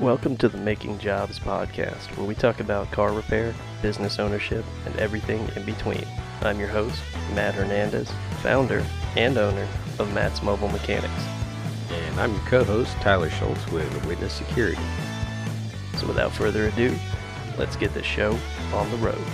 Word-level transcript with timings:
Welcome 0.00 0.36
to 0.36 0.48
the 0.48 0.58
Making 0.58 1.00
Jobs 1.00 1.40
podcast, 1.40 2.16
where 2.16 2.24
we 2.24 2.36
talk 2.36 2.60
about 2.60 2.92
car 2.92 3.12
repair, 3.12 3.52
business 3.82 4.20
ownership, 4.20 4.64
and 4.86 4.94
everything 4.94 5.50
in 5.56 5.64
between. 5.64 6.06
I'm 6.40 6.60
your 6.60 6.68
host, 6.68 7.02
Matt 7.34 7.54
Hernandez, 7.54 8.08
founder 8.40 8.86
and 9.16 9.36
owner 9.36 9.66
of 9.98 10.14
Matt's 10.14 10.40
Mobile 10.40 10.68
Mechanix. 10.68 11.10
And 11.90 12.20
I'm 12.20 12.30
your 12.30 12.44
co-host, 12.44 12.92
Tyler 13.00 13.28
Schultz 13.28 13.66
with 13.72 14.06
Witness 14.06 14.32
Security. 14.32 14.80
So 15.96 16.06
without 16.06 16.30
further 16.30 16.68
ado, 16.68 16.94
let's 17.58 17.74
get 17.74 17.92
this 17.92 18.06
show 18.06 18.38
on 18.72 18.88
the 18.92 18.96
road. 18.98 19.24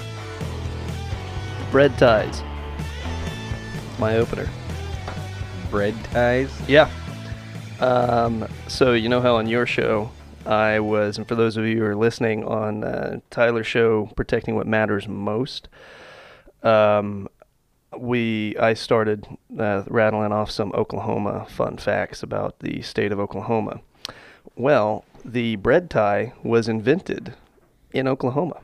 Bread 1.71 1.99
ties. 1.99 2.43
My 3.99 4.17
opener. 4.17 4.49
Bread 5.71 5.95
ties? 6.05 6.51
Yeah. 6.67 6.91
Um, 7.81 8.49
so 8.67 8.95
you 8.95 9.11
know 9.11 9.21
how 9.21 9.37
on 9.37 9.47
your 9.47 9.67
show 9.67 10.11
I 10.47 10.81
was, 10.81 11.17
and 11.17 11.27
for 11.27 11.35
those 11.35 11.57
of 11.57 11.65
you 11.65 11.79
who 11.79 11.85
are 11.85 11.97
listening 11.97 12.45
on 12.45 12.85
uh, 12.85 13.21
Tyler's 13.31 13.67
show, 13.67 14.11
protecting 14.15 14.57
what 14.57 14.67
matters 14.67 15.09
most. 15.09 15.69
Um, 16.63 17.29
we 17.97 18.57
I 18.59 18.75
started 18.75 19.27
uh, 19.59 19.85
rattling 19.87 20.33
off 20.33 20.51
some 20.51 20.73
Oklahoma 20.73 21.47
fun 21.49 21.77
facts 21.79 22.23
about 22.23 22.59
the 22.59 22.83
state 22.83 23.13
of 23.13 23.21
Oklahoma. 23.21 23.81
Well, 24.57 25.05
the 25.25 25.57
bread 25.57 25.91
tie 25.91 26.33
was 26.43 26.69
invented 26.69 27.35
in 27.93 28.07
Oklahoma. 28.09 28.61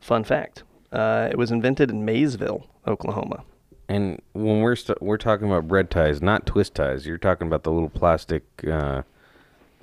Fun 0.00 0.24
fact: 0.24 0.64
uh, 0.90 1.28
it 1.30 1.38
was 1.38 1.50
invented 1.50 1.90
in 1.90 2.04
Maysville, 2.04 2.66
Oklahoma. 2.86 3.44
And 3.88 4.20
when 4.32 4.60
we're 4.60 4.76
st- 4.76 5.00
we're 5.00 5.16
talking 5.18 5.46
about 5.46 5.68
bread 5.68 5.90
ties, 5.90 6.20
not 6.20 6.44
twist 6.46 6.74
ties. 6.74 7.06
You're 7.06 7.18
talking 7.18 7.46
about 7.46 7.62
the 7.62 7.72
little 7.72 7.90
plastic 7.90 8.44
uh, 8.68 9.02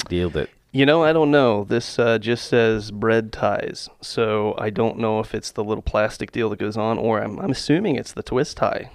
deal 0.07 0.29
that. 0.31 0.49
You 0.71 0.85
know, 0.85 1.03
I 1.03 1.13
don't 1.13 1.31
know. 1.31 1.63
This 1.63 1.97
uh, 1.97 2.19
just 2.19 2.47
says 2.47 2.91
bread 2.91 3.31
ties, 3.31 3.89
so 4.01 4.53
I 4.59 4.69
don't 4.69 4.99
know 4.99 5.19
if 5.19 5.33
it's 5.33 5.51
the 5.51 5.63
little 5.63 5.81
plastic 5.81 6.31
deal 6.31 6.49
that 6.51 6.59
goes 6.59 6.77
on, 6.77 6.99
or 6.99 7.19
I'm, 7.23 7.39
I'm 7.39 7.49
assuming 7.51 7.95
it's 7.95 8.13
the 8.13 8.21
twist 8.21 8.57
tie. 8.57 8.91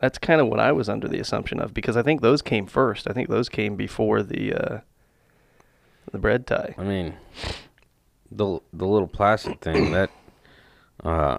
That's 0.00 0.18
kind 0.18 0.40
of 0.40 0.48
what 0.48 0.58
I 0.58 0.72
was 0.72 0.88
under 0.88 1.06
the 1.06 1.20
assumption 1.20 1.60
of, 1.60 1.72
because 1.72 1.96
I 1.96 2.02
think 2.02 2.22
those 2.22 2.42
came 2.42 2.66
first. 2.66 3.08
I 3.08 3.12
think 3.12 3.28
those 3.28 3.48
came 3.48 3.76
before 3.76 4.22
the 4.22 4.52
uh, 4.52 4.78
the 6.10 6.18
bread 6.18 6.46
tie. 6.46 6.74
I 6.76 6.82
mean, 6.82 7.14
the 8.32 8.58
the 8.72 8.86
little 8.86 9.06
plastic 9.08 9.60
thing 9.60 9.92
that 9.92 10.10
uh, 11.04 11.38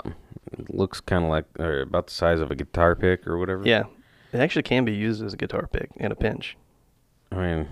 looks 0.70 1.02
kind 1.02 1.26
of 1.26 1.30
like 1.30 1.46
or 1.60 1.82
about 1.82 2.08
the 2.08 2.14
size 2.14 2.40
of 2.40 2.52
a 2.52 2.56
guitar 2.56 2.96
pick 2.96 3.28
or 3.28 3.38
whatever. 3.38 3.64
Yeah, 3.66 3.84
it 4.32 4.40
actually 4.40 4.64
can 4.64 4.86
be 4.86 4.94
used 4.94 5.22
as 5.22 5.34
a 5.34 5.38
guitar 5.38 5.68
pick 5.68 5.90
in 5.98 6.12
a 6.12 6.16
pinch. 6.16 6.56
I 7.34 7.36
mean, 7.36 7.68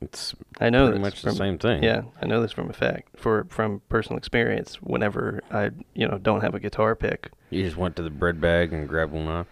it's 0.00 0.34
I 0.60 0.70
know 0.70 0.86
pretty 0.86 0.98
this 1.02 1.06
much 1.06 1.22
the 1.22 1.28
from- 1.30 1.36
same 1.36 1.58
thing. 1.58 1.82
Yeah, 1.82 2.02
I 2.22 2.26
know 2.26 2.40
this 2.42 2.52
from 2.52 2.70
a 2.70 2.72
fact, 2.72 3.18
for 3.18 3.46
from 3.50 3.82
personal 3.88 4.16
experience. 4.18 4.76
Whenever 4.76 5.40
I, 5.50 5.70
you 5.94 6.06
know, 6.06 6.18
don't 6.18 6.40
have 6.42 6.54
a 6.54 6.60
guitar 6.60 6.94
pick, 6.94 7.30
You 7.50 7.64
just 7.64 7.76
went 7.76 7.96
to 7.96 8.02
the 8.02 8.10
bread 8.10 8.40
bag 8.40 8.72
and 8.72 8.88
grabbed 8.88 9.12
one 9.12 9.26
off. 9.28 9.46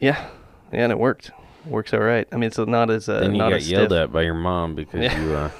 yeah, 0.00 0.28
yeah, 0.72 0.84
and 0.84 0.92
it 0.92 0.98
worked. 0.98 1.30
Works 1.66 1.92
all 1.92 2.00
right. 2.00 2.26
I 2.32 2.36
mean, 2.36 2.44
it's 2.44 2.56
not 2.56 2.88
as 2.90 3.08
uh, 3.08 3.20
then 3.20 3.32
you 3.32 3.38
not 3.38 3.50
got 3.50 3.56
as 3.56 3.70
yelled 3.70 3.90
stiff. 3.90 4.04
at 4.04 4.12
by 4.12 4.22
your 4.22 4.32
mom 4.34 4.74
because 4.74 5.02
Yeah. 5.02 5.22
you 5.22 5.32
uh, 5.34 5.50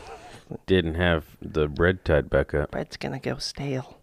didn't 0.67 0.95
have 0.95 1.25
the 1.43 1.69
bread 1.69 2.05
tied 2.07 2.31
back 2.31 2.55
up. 2.55 2.71
bread's 2.71 2.97
gonna 2.97 3.21
go 3.21 3.37
stale. 3.37 3.99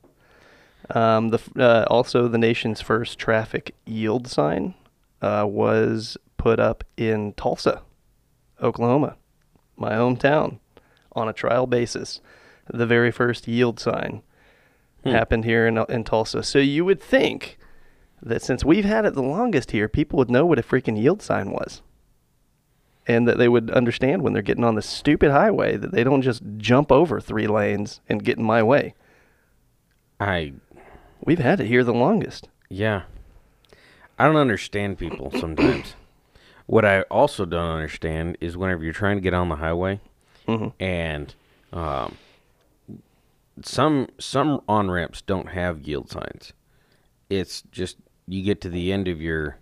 Um, 0.91 1.29
the 1.29 1.39
uh, 1.57 1.85
also 1.89 2.27
the 2.27 2.37
nation's 2.37 2.81
first 2.81 3.17
traffic 3.17 3.73
yield 3.85 4.27
sign 4.27 4.75
uh, 5.21 5.45
was 5.49 6.17
put 6.37 6.59
up 6.59 6.83
in 6.95 7.33
Tulsa, 7.33 7.81
Oklahoma, 8.61 9.15
my 9.77 9.91
hometown, 9.93 10.59
on 11.13 11.27
a 11.29 11.33
trial 11.33 11.67
basis. 11.67 12.21
The 12.71 12.85
very 12.85 13.11
first 13.11 13.47
yield 13.47 13.79
sign 13.79 14.21
Hmm. 15.03 15.11
happened 15.11 15.45
here 15.45 15.67
in 15.67 15.77
in 15.89 16.03
Tulsa. 16.03 16.43
So 16.43 16.59
you 16.59 16.83
would 16.83 16.99
think 17.01 17.57
that 18.21 18.41
since 18.41 18.65
we've 18.65 18.83
had 18.85 19.05
it 19.05 19.13
the 19.13 19.21
longest 19.21 19.71
here, 19.71 19.87
people 19.87 20.17
would 20.17 20.31
know 20.31 20.45
what 20.45 20.57
a 20.59 20.63
freaking 20.63 20.99
yield 20.99 21.21
sign 21.21 21.51
was. 21.51 21.81
And 23.07 23.25
that 23.27 23.37
they 23.37 23.47
would 23.47 23.69
understand 23.71 24.21
when 24.21 24.33
they're 24.33 24.41
getting 24.41 24.63
on 24.65 24.75
the 24.75 24.81
stupid 24.81 25.31
highway 25.31 25.77
that 25.77 25.91
they 25.91 26.03
don't 26.03 26.23
just 26.23 26.41
jump 26.57 26.91
over 26.91 27.21
three 27.21 27.47
lanes 27.47 28.01
and 28.09 28.23
get 28.23 28.37
in 28.37 28.43
my 28.43 28.61
way. 28.63 28.95
I 30.19 30.53
We've 31.23 31.39
had 31.39 31.59
it 31.61 31.67
here 31.67 31.83
the 31.83 31.93
longest. 31.93 32.49
Yeah. 32.69 33.03
I 34.19 34.25
don't 34.25 34.35
understand 34.35 34.97
people 34.97 35.31
sometimes. 35.31 35.95
What 36.67 36.85
I 36.85 37.01
also 37.03 37.43
don't 37.45 37.69
understand 37.71 38.37
is 38.39 38.55
whenever 38.55 38.83
you're 38.83 38.93
trying 38.93 39.17
to 39.17 39.21
get 39.21 39.33
on 39.33 39.49
the 39.49 39.55
highway 39.57 39.99
Mhm. 40.47 40.71
and 40.79 41.33
um, 41.73 42.17
some 43.63 44.07
some 44.19 44.61
on 44.67 44.89
ramps 44.91 45.21
don't 45.21 45.49
have 45.49 45.81
yield 45.81 46.09
signs. 46.09 46.53
It's 47.29 47.61
just 47.71 47.97
you 48.27 48.43
get 48.43 48.61
to 48.61 48.69
the 48.69 48.91
end 48.93 49.07
of 49.07 49.21
your 49.21 49.57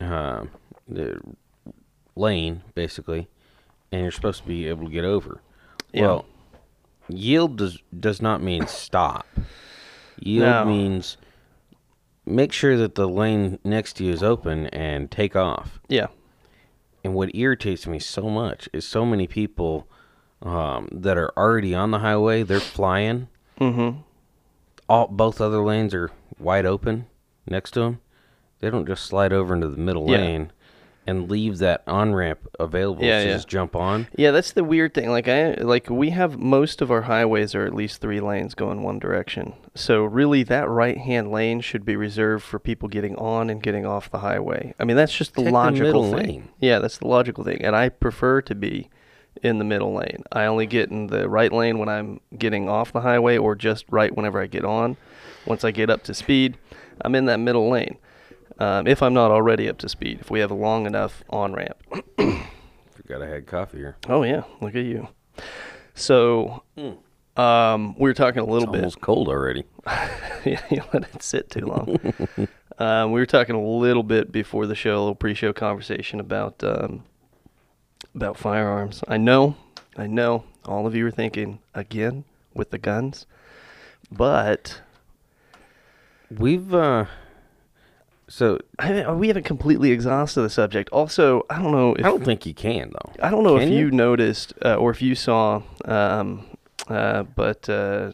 uh, 0.00 0.46
the 0.88 1.20
lane 2.16 2.62
basically, 2.74 3.28
and 3.92 4.02
you're 4.02 4.10
supposed 4.10 4.42
to 4.42 4.48
be 4.48 4.66
able 4.68 4.86
to 4.86 4.90
get 4.90 5.04
over. 5.04 5.40
Yeah. 5.92 6.02
Well, 6.02 6.24
yield 7.08 7.56
does 7.58 7.78
does 7.98 8.22
not 8.22 8.42
mean 8.42 8.66
stop. 8.66 9.26
Yield 10.18 10.46
No. 10.46 10.64
means 10.64 11.16
make 12.26 12.52
sure 12.52 12.76
that 12.76 12.94
the 12.94 13.08
lane 13.08 13.58
next 13.64 13.94
to 13.94 14.04
you 14.04 14.12
is 14.12 14.22
open 14.22 14.66
and 14.68 15.10
take 15.10 15.36
off. 15.36 15.80
Yeah. 15.88 16.06
And 17.02 17.14
what 17.14 17.34
irritates 17.34 17.86
me 17.86 17.98
so 17.98 18.28
much 18.28 18.68
is 18.72 18.86
so 18.86 19.06
many 19.06 19.26
people 19.26 19.88
um, 20.42 20.88
that 20.92 21.16
are 21.16 21.32
already 21.36 21.74
on 21.74 21.90
the 21.90 21.98
highway, 22.00 22.42
they're 22.42 22.60
flying. 22.60 23.28
Mm-hmm. 23.60 24.00
All 24.88 25.06
both 25.08 25.40
other 25.40 25.62
lanes 25.62 25.94
are 25.94 26.10
wide 26.38 26.66
open 26.66 27.06
next 27.46 27.70
to 27.72 27.80
them. 27.80 28.00
They 28.60 28.70
don't 28.70 28.86
just 28.86 29.04
slide 29.04 29.32
over 29.32 29.54
into 29.54 29.68
the 29.68 29.76
middle 29.78 30.10
Yeah. 30.10 30.18
lane 30.18 30.52
and 31.06 31.30
leave 31.30 31.58
that 31.58 31.82
on 31.86 32.14
ramp 32.14 32.38
available 32.60 33.02
Yeah, 33.04 33.20
to 33.22 33.26
yeah. 33.28 33.32
just 33.34 33.48
jump 33.48 33.74
on. 33.74 34.06
Yeah, 34.16 34.30
that's 34.30 34.52
the 34.52 34.62
weird 34.62 34.94
thing. 34.94 35.10
Like 35.10 35.28
I 35.28 35.54
like 35.54 35.88
we 35.90 36.10
have 36.10 36.38
most 36.38 36.82
of 36.82 36.90
our 36.90 37.02
highways 37.02 37.54
are 37.54 37.64
at 37.64 37.74
least 37.74 38.00
three 38.00 38.20
lanes 38.20 38.54
going 38.54 38.82
one 38.82 38.98
direction. 38.98 39.54
So 39.74 40.04
really 40.04 40.42
that 40.44 40.68
right 40.68 40.98
hand 40.98 41.32
lane 41.32 41.60
should 41.62 41.84
be 41.84 41.96
reserved 41.96 42.44
for 42.44 42.58
people 42.58 42.88
getting 42.88 43.16
on 43.16 43.50
and 43.50 43.62
getting 43.62 43.86
off 43.86 44.10
the 44.10 44.18
highway. 44.18 44.74
I 44.78 44.84
mean 44.84 44.96
that's 44.96 45.16
just 45.16 45.34
the 45.34 45.40
Take 45.42 45.46
the 45.46 45.52
logical 45.52 45.84
middle 45.86 46.10
thing. 46.12 46.26
lane. 46.26 46.48
Yeah, 46.60 46.78
that's 46.78 46.98
the 46.98 47.08
logical 47.08 47.44
thing. 47.44 47.62
And 47.64 47.74
I 47.74 47.88
prefer 47.88 48.42
to 48.42 48.54
be 48.54 48.90
in 49.42 49.58
the 49.58 49.64
middle 49.64 49.94
lane. 49.94 50.22
I 50.32 50.44
only 50.44 50.66
get 50.66 50.90
in 50.90 51.06
the 51.06 51.28
right 51.28 51.52
lane 51.52 51.78
when 51.78 51.88
I'm 51.88 52.20
getting 52.36 52.68
off 52.68 52.92
the 52.92 53.00
highway 53.00 53.38
or 53.38 53.54
just 53.54 53.84
right 53.90 54.14
whenever 54.14 54.40
I 54.40 54.46
get 54.46 54.64
on. 54.64 54.96
Once 55.46 55.64
I 55.64 55.70
get 55.70 55.88
up 55.88 56.02
to 56.04 56.14
speed, 56.14 56.58
I'm 57.02 57.14
in 57.14 57.24
that 57.24 57.38
middle 57.38 57.70
lane. 57.70 57.96
Um, 58.60 58.86
if 58.86 59.02
I'm 59.02 59.14
not 59.14 59.30
already 59.30 59.68
up 59.68 59.78
to 59.78 59.88
speed, 59.88 60.18
if 60.20 60.30
we 60.30 60.40
have 60.40 60.50
a 60.50 60.54
long 60.54 60.86
enough 60.86 61.24
on 61.30 61.54
ramp. 61.54 61.78
Forgot 62.92 63.22
I 63.22 63.26
had 63.26 63.46
coffee 63.46 63.78
here. 63.78 63.96
Oh 64.08 64.22
yeah, 64.22 64.42
look 64.60 64.74
at 64.76 64.84
you. 64.84 65.08
So, 65.94 66.62
um, 67.36 67.94
we 67.98 68.08
were 68.08 68.14
talking 68.14 68.42
a 68.42 68.44
little 68.44 68.68
It's 68.68 68.72
bit. 68.72 68.78
almost 68.80 69.00
cold 69.00 69.28
already. 69.28 69.64
yeah, 70.44 70.60
you 70.70 70.82
let 70.92 71.04
it 71.14 71.22
sit 71.22 71.50
too 71.50 71.64
long. 71.66 71.98
um, 72.78 73.12
we 73.12 73.20
were 73.20 73.26
talking 73.26 73.54
a 73.54 73.62
little 73.66 74.02
bit 74.02 74.30
before 74.30 74.66
the 74.66 74.74
show, 74.74 74.96
a 74.96 75.00
little 75.00 75.14
pre-show 75.14 75.52
conversation 75.54 76.20
about 76.20 76.62
um, 76.62 77.04
about 78.14 78.36
firearms. 78.36 79.02
I 79.08 79.16
know, 79.16 79.56
I 79.96 80.06
know, 80.06 80.44
all 80.66 80.86
of 80.86 80.94
you 80.94 81.06
are 81.06 81.10
thinking 81.10 81.60
again 81.74 82.24
with 82.54 82.70
the 82.70 82.78
guns, 82.78 83.24
but 84.12 84.82
We've 86.30 86.72
uh 86.72 87.06
so 88.30 88.58
I 88.78 89.10
we 89.12 89.28
haven't 89.28 89.44
completely 89.44 89.90
exhausted 89.90 90.40
the 90.42 90.50
subject. 90.50 90.88
Also, 90.90 91.44
I 91.50 91.60
don't 91.60 91.72
know 91.72 91.94
if 91.94 92.04
I 92.04 92.08
don't 92.08 92.24
think 92.24 92.46
you 92.46 92.54
can 92.54 92.90
though. 92.92 93.12
I 93.22 93.30
don't 93.30 93.42
know 93.42 93.58
Can 93.58 93.68
if 93.68 93.74
you, 93.74 93.86
you? 93.86 93.90
noticed 93.90 94.54
uh, 94.64 94.76
or 94.76 94.90
if 94.90 95.02
you 95.02 95.14
saw, 95.14 95.62
um, 95.84 96.46
uh, 96.88 97.24
but 97.24 97.68
uh, 97.68 98.12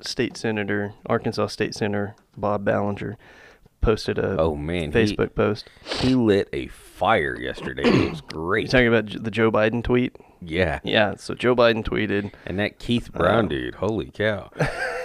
State 0.00 0.36
Senator, 0.36 0.94
Arkansas 1.06 1.46
State 1.48 1.74
Senator 1.74 2.14
Bob 2.36 2.64
Ballinger 2.64 3.16
posted 3.80 4.18
a 4.18 4.36
Oh 4.40 4.56
man, 4.56 4.92
Facebook 4.92 5.34
post. 5.34 5.68
He, 5.84 6.08
he 6.08 6.14
lit 6.14 6.48
a 6.52 6.68
fire 6.68 7.38
yesterday. 7.40 7.82
It 7.84 8.10
was 8.10 8.20
great. 8.28 8.62
You 8.62 8.68
talking 8.68 8.88
about 8.88 9.22
the 9.24 9.30
Joe 9.30 9.50
Biden 9.52 9.82
tweet? 9.84 10.16
Yeah. 10.40 10.80
Yeah. 10.82 11.14
So 11.16 11.34
Joe 11.34 11.54
Biden 11.54 11.84
tweeted. 11.84 12.32
And 12.46 12.58
that 12.58 12.78
Keith 12.78 13.12
Brown 13.12 13.46
Oh. 13.46 13.48
dude, 13.48 13.74
holy 13.76 14.10
cow. 14.10 14.50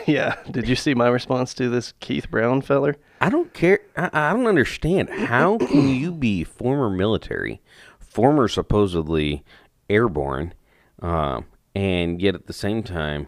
Yeah. 0.08 0.38
Did 0.50 0.70
you 0.70 0.78
see 0.78 0.94
my 0.94 1.10
response 1.10 1.54
to 1.56 1.68
this 1.68 1.92
Keith 2.00 2.32
Brown 2.32 2.62
feller? 2.62 2.96
I 3.20 3.30
don't 3.30 3.54
care. 3.54 3.80
I, 3.96 4.10
I 4.12 4.34
don't 4.34 4.48
understand. 4.48 5.10
How 5.10 5.58
can 5.58 5.90
you 5.96 6.12
be 6.12 6.44
former 6.44 6.90
military, 6.90 7.62
former 8.00 8.48
supposedly 8.48 9.44
airborne, 9.90 10.54
um, 11.02 11.46
and 11.76 12.22
yet 12.22 12.36
at 12.36 12.48
the 12.48 12.54
same 12.54 12.84
time 12.84 13.28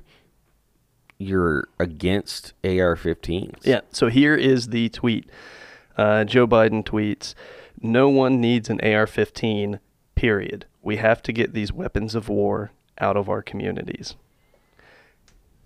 you're 1.18 1.68
against 1.80 2.54
AR-15s? 2.64 3.60
Yeah. 3.64 3.82
So 3.92 4.08
here 4.08 4.36
is 4.36 4.68
the 4.68 4.90
tweet. 4.90 5.30
Uh, 5.98 6.24
Joe 6.24 6.48
Biden 6.48 6.84
tweets, 6.84 7.34
"No 7.82 8.10
one 8.10 8.40
needs 8.40 8.70
an 8.70 8.80
AR-15. 8.82 9.80
Period. 10.16 10.66
We 10.82 10.98
have 10.98 11.22
to 11.24 11.32
get 11.32 11.54
these 11.54 11.72
weapons 11.72 12.14
of 12.14 12.28
war 12.28 12.72
out 13.00 13.16
of 13.16 13.30
our 13.30 13.42
communities. 13.42 14.16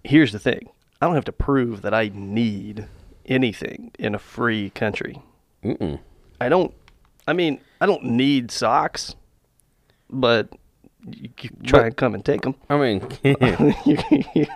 Here's 0.03 0.31
the 0.31 0.39
thing 0.39 0.69
I 1.01 1.05
don't 1.07 1.15
have 1.15 1.25
to 1.25 1.31
prove 1.31 1.81
that 1.81 1.93
I 1.93 2.11
need 2.13 2.87
anything 3.25 3.91
in 3.99 4.15
a 4.15 4.19
free 4.19 4.69
country. 4.71 5.21
Mm-mm. 5.63 5.99
I 6.41 6.49
don't, 6.49 6.73
I 7.27 7.33
mean, 7.33 7.59
I 7.79 7.85
don't 7.85 8.03
need 8.03 8.51
socks, 8.51 9.15
but 10.09 10.49
you, 11.05 11.29
you 11.41 11.49
try 11.65 11.79
But- 11.79 11.85
and 11.87 11.97
come 11.97 12.13
and 12.15 12.23
take 12.25 12.41
them. 12.41 12.55
I 12.69 12.77
mean, 12.77 13.01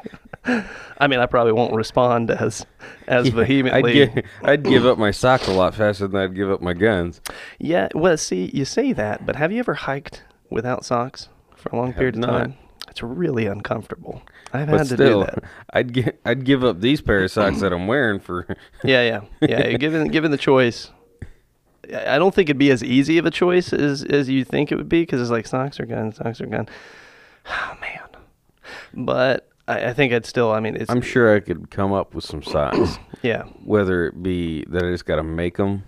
I 1.00 1.08
mean, 1.08 1.20
I 1.20 1.26
probably 1.26 1.52
won't 1.54 1.74
respond 1.74 2.32
as 2.32 2.66
as 3.08 3.28
I'd, 3.28 3.34
vehemently. 3.34 4.24
I'd 4.44 4.64
give 4.64 4.86
up 4.86 4.98
my 4.98 5.12
socks 5.12 5.48
a 5.48 5.52
lot 5.52 5.76
faster 5.76 6.08
than 6.08 6.22
I'd 6.22 6.36
give 6.36 6.50
up 6.50 6.62
my 6.62 6.74
guns. 6.74 7.22
Yeah, 7.60 7.90
well, 7.94 8.18
see, 8.18 8.50
you 8.54 8.66
say 8.66 8.94
that, 8.94 9.26
but 9.26 9.36
have 9.36 9.52
you 9.52 9.60
ever 9.60 9.74
hiked 9.74 10.24
without 10.50 10.86
socks 10.86 11.28
for 11.56 11.70
a 11.70 11.76
long 11.76 11.94
period 11.94 12.16
of 12.18 12.22
time? 12.24 12.56
It's 12.98 13.04
really 13.04 13.46
uncomfortable. 13.46 14.24
I've 14.54 14.72
But 14.72 14.78
had 14.80 14.88
to 14.88 14.94
still, 14.96 15.20
do 15.20 15.26
that. 15.28 15.44
I'd 15.70 15.94
gi- 15.94 16.12
I'd 16.26 16.44
give 16.46 16.64
up 16.64 16.82
these 16.82 17.00
pair 17.00 17.24
of 17.24 17.30
socks 17.30 17.60
that 17.60 17.72
I'm 17.72 17.86
wearing 17.94 18.20
for. 18.20 18.48
Yeah, 18.84 19.22
yeah, 19.40 19.48
yeah. 19.48 19.78
given 19.78 20.08
given 20.08 20.32
the 20.32 20.38
choice, 20.38 20.90
I 21.94 22.18
don't 22.18 22.34
think 22.34 22.50
it'd 22.50 22.58
be 22.58 22.72
as 22.72 22.84
easy 22.84 23.20
of 23.20 23.28
a 23.28 23.32
choice 23.32 23.72
as 23.72 24.04
as 24.04 24.30
you 24.30 24.44
think 24.44 24.72
it 24.72 24.78
would 24.78 24.90
be 24.90 25.04
because 25.04 25.22
it's 25.22 25.30
like 25.30 25.46
socks 25.46 25.80
are 25.80 25.86
gone, 25.86 26.12
socks 26.12 26.42
are 26.42 26.48
gone. 26.48 26.68
Oh 27.50 27.78
man, 27.80 29.06
but 29.06 29.48
I, 29.68 29.90
I 29.90 29.94
think 29.94 30.12
I'd 30.12 30.26
still. 30.26 30.52
I 30.52 30.60
mean, 30.60 30.76
it's 30.76 30.90
I'm 30.90 31.02
sure 31.02 31.36
I 31.36 31.40
could 31.40 31.70
come 31.70 31.94
up 31.94 32.16
with 32.16 32.26
some 32.26 32.42
socks, 32.42 32.98
yeah. 33.22 33.44
whether 33.64 34.08
it 34.08 34.22
be 34.24 34.66
that 34.70 34.84
I 34.84 34.90
just 34.92 35.06
got 35.06 35.18
to 35.18 35.24
make 35.24 35.58
them. 35.58 35.84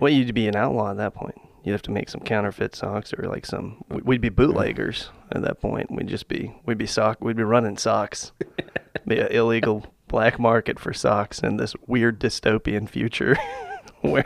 Well, 0.00 0.10
you'd 0.10 0.34
be 0.34 0.48
an 0.48 0.56
outlaw 0.56 0.90
at 0.92 0.96
that 0.96 1.14
point. 1.14 1.38
You'd 1.64 1.72
have 1.72 1.82
to 1.82 1.90
make 1.90 2.10
some 2.10 2.20
counterfeit 2.20 2.74
socks 2.76 3.12
or 3.16 3.26
like 3.26 3.46
some. 3.46 3.82
we- 3.88 4.02
We'd 4.02 4.20
be 4.20 4.28
bootleggers 4.28 5.08
at 5.32 5.42
that 5.42 5.60
point. 5.60 5.90
We'd 5.90 6.06
just 6.08 6.28
be. 6.28 6.54
We'd 6.66 6.78
be 6.78 6.86
sock. 6.86 7.18
We'd 7.20 7.36
be 7.36 7.42
running 7.42 7.78
socks. 7.78 8.32
be 9.06 9.18
an 9.18 9.28
illegal 9.28 9.86
black 10.08 10.38
market 10.38 10.78
for 10.78 10.92
socks 10.92 11.40
in 11.40 11.56
this 11.56 11.74
weird 11.86 12.20
dystopian 12.20 12.88
future, 12.88 13.36
where 14.02 14.24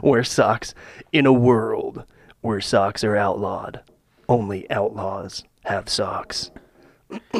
where 0.00 0.24
socks 0.24 0.74
in 1.12 1.26
a 1.26 1.32
world 1.32 2.04
where 2.40 2.60
socks 2.60 3.04
are 3.04 3.16
outlawed. 3.16 3.82
Only 4.28 4.68
outlaws 4.70 5.44
have 5.64 5.88
socks. 5.88 6.50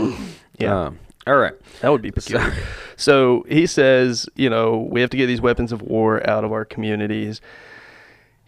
yeah. 0.58 0.86
Um, 0.86 0.98
all 1.26 1.36
right. 1.36 1.54
That 1.80 1.90
would 1.90 2.02
be 2.02 2.10
peculiar. 2.10 2.52
So 2.96 3.44
he 3.48 3.66
says, 3.66 4.28
you 4.34 4.50
know, 4.50 4.88
we 4.90 5.00
have 5.00 5.10
to 5.10 5.16
get 5.16 5.26
these 5.26 5.40
weapons 5.40 5.72
of 5.72 5.82
war 5.82 6.28
out 6.28 6.44
of 6.44 6.52
our 6.52 6.64
communities. 6.64 7.40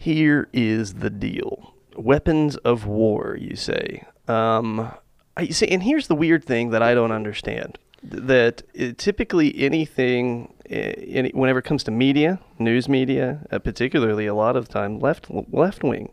Here 0.03 0.49
is 0.51 0.95
the 0.95 1.09
deal 1.09 1.75
weapons 1.95 2.57
of 2.57 2.85
war, 2.85 3.37
you 3.39 3.55
say. 3.55 4.03
Um, 4.27 4.91
you 5.39 5.53
see, 5.53 5.69
and 5.69 5.81
here's 5.81 6.07
the 6.07 6.15
weird 6.15 6.43
thing 6.43 6.71
that 6.71 6.83
I 6.83 6.93
don't 6.93 7.13
understand 7.13 7.77
th- 8.11 8.23
that 8.23 8.63
uh, 8.77 8.91
typically 8.97 9.57
anything, 9.63 10.53
uh, 10.69 10.73
any, 10.73 11.29
whenever 11.29 11.59
it 11.59 11.63
comes 11.63 11.85
to 11.85 11.91
media, 11.91 12.41
news 12.59 12.89
media, 12.89 13.47
uh, 13.49 13.59
particularly 13.59 14.25
a 14.25 14.35
lot 14.35 14.57
of 14.57 14.67
time 14.67 14.99
left 14.99 15.27
left 15.29 15.85
wing 15.85 16.11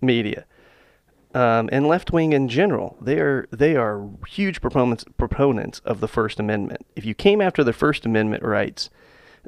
media, 0.00 0.46
um, 1.34 1.68
and 1.70 1.86
left 1.86 2.10
wing 2.10 2.32
in 2.32 2.48
general, 2.48 2.96
they 2.98 3.20
are 3.20 3.46
they 3.50 3.76
are 3.76 4.08
huge 4.26 4.62
proponents 4.62 5.04
proponents 5.18 5.80
of 5.80 6.00
the 6.00 6.08
First 6.08 6.40
Amendment. 6.40 6.86
If 6.96 7.04
you 7.04 7.14
came 7.14 7.42
after 7.42 7.62
the 7.62 7.74
First 7.74 8.06
Amendment 8.06 8.42
rights, 8.42 8.88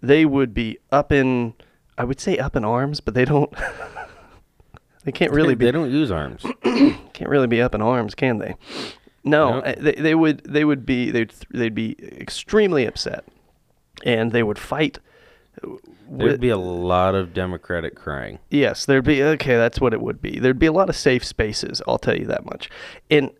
they 0.03 0.27
would 0.27 0.53
be 0.53 0.77
up 0.93 1.11
in 1.11 1.55
I 2.01 2.05
would 2.05 2.19
say 2.19 2.39
up 2.39 2.57
in 2.57 2.65
arms, 2.65 3.01
but 3.01 3.13
they 3.13 3.27
don't. 3.27 3.53
they 5.05 5.13
can't 5.13 5.33
really 5.33 5.55
be 5.55 5.67
They 5.67 5.71
don't 5.71 5.91
use 5.91 6.11
arms. 6.11 6.47
can't 6.63 7.29
really 7.29 7.47
be 7.47 7.61
up 7.61 7.75
in 7.75 7.83
arms, 7.83 8.15
can 8.15 8.39
they? 8.39 8.55
No, 9.23 9.57
Nope. 9.61 9.65
uh, 9.67 9.75
they, 9.79 9.93
they 9.93 10.15
would 10.15 10.43
they 10.45 10.65
would 10.65 10.87
be 10.87 11.11
they'd 11.11 11.35
they'd 11.51 11.75
be 11.75 11.97
extremely 12.19 12.87
upset, 12.87 13.27
and 14.03 14.33
they 14.33 14.43
would 14.43 14.59
fight. 14.59 14.99
There'd 16.11 16.41
be 16.41 16.49
a 16.49 16.57
lot 16.57 17.15
of 17.15 17.35
Democratic 17.35 17.95
crying. 17.95 18.39
Yes, 18.49 18.87
there'd 18.87 19.05
be 19.05 19.23
okay. 19.23 19.57
That's 19.57 19.79
what 19.79 19.93
it 19.93 20.01
would 20.01 20.23
be. 20.23 20.39
There'd 20.39 20.59
be 20.59 20.67
a 20.67 20.73
lot 20.73 20.89
of 20.89 20.97
safe 20.97 21.23
spaces. 21.23 21.83
I'll 21.87 21.99
tell 21.99 22.17
you 22.17 22.25
that 22.29 22.47
much. 22.47 22.71
And 23.11 23.31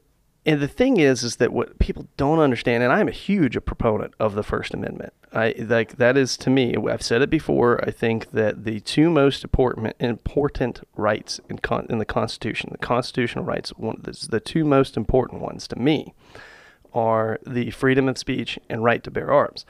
and 0.47 0.61
the 0.61 0.69
thing 0.69 0.97
is, 0.97 1.23
is 1.23 1.37
that 1.37 1.53
what 1.53 1.79
people 1.79 2.09
don't 2.17 2.39
understand, 2.39 2.83
and 2.83 2.93
I'm 2.93 3.09
a 3.09 3.13
huge 3.13 3.63
proponent 3.65 4.15
of 4.19 4.35
the 4.35 4.43
First 4.43 4.73
Amendment. 4.73 5.13
I 5.33 5.55
like 5.59 5.99
that 5.99 6.17
is 6.17 6.37
to 6.39 6.51
me. 6.51 6.75
I've 6.89 7.03
said 7.03 7.23
it 7.23 7.31
before. 7.31 7.83
I 7.87 7.91
think 7.91 8.31
that 8.33 8.65
the 8.65 8.81
two 8.81 9.11
most 9.11 9.45
important 9.45 9.95
important 10.01 10.81
rights 10.97 11.41
in 11.49 11.59
con, 11.59 11.87
in 11.91 11.99
the 11.99 12.05
Constitution, 12.05 12.71
the 12.73 12.79
constitutional 12.79 13.45
rights, 13.45 13.71
one, 13.77 14.01
the, 14.03 14.27
the 14.31 14.41
two 14.41 14.65
most 14.65 14.97
important 14.97 15.43
ones 15.43 15.69
to 15.69 15.77
me, 15.77 16.15
are 16.93 17.39
the 17.47 17.71
freedom 17.71 18.09
of 18.09 18.19
speech 18.19 18.59
and 18.69 18.83
right 18.83 19.05
to 19.05 19.11
bear 19.11 19.31
arms. 19.31 19.67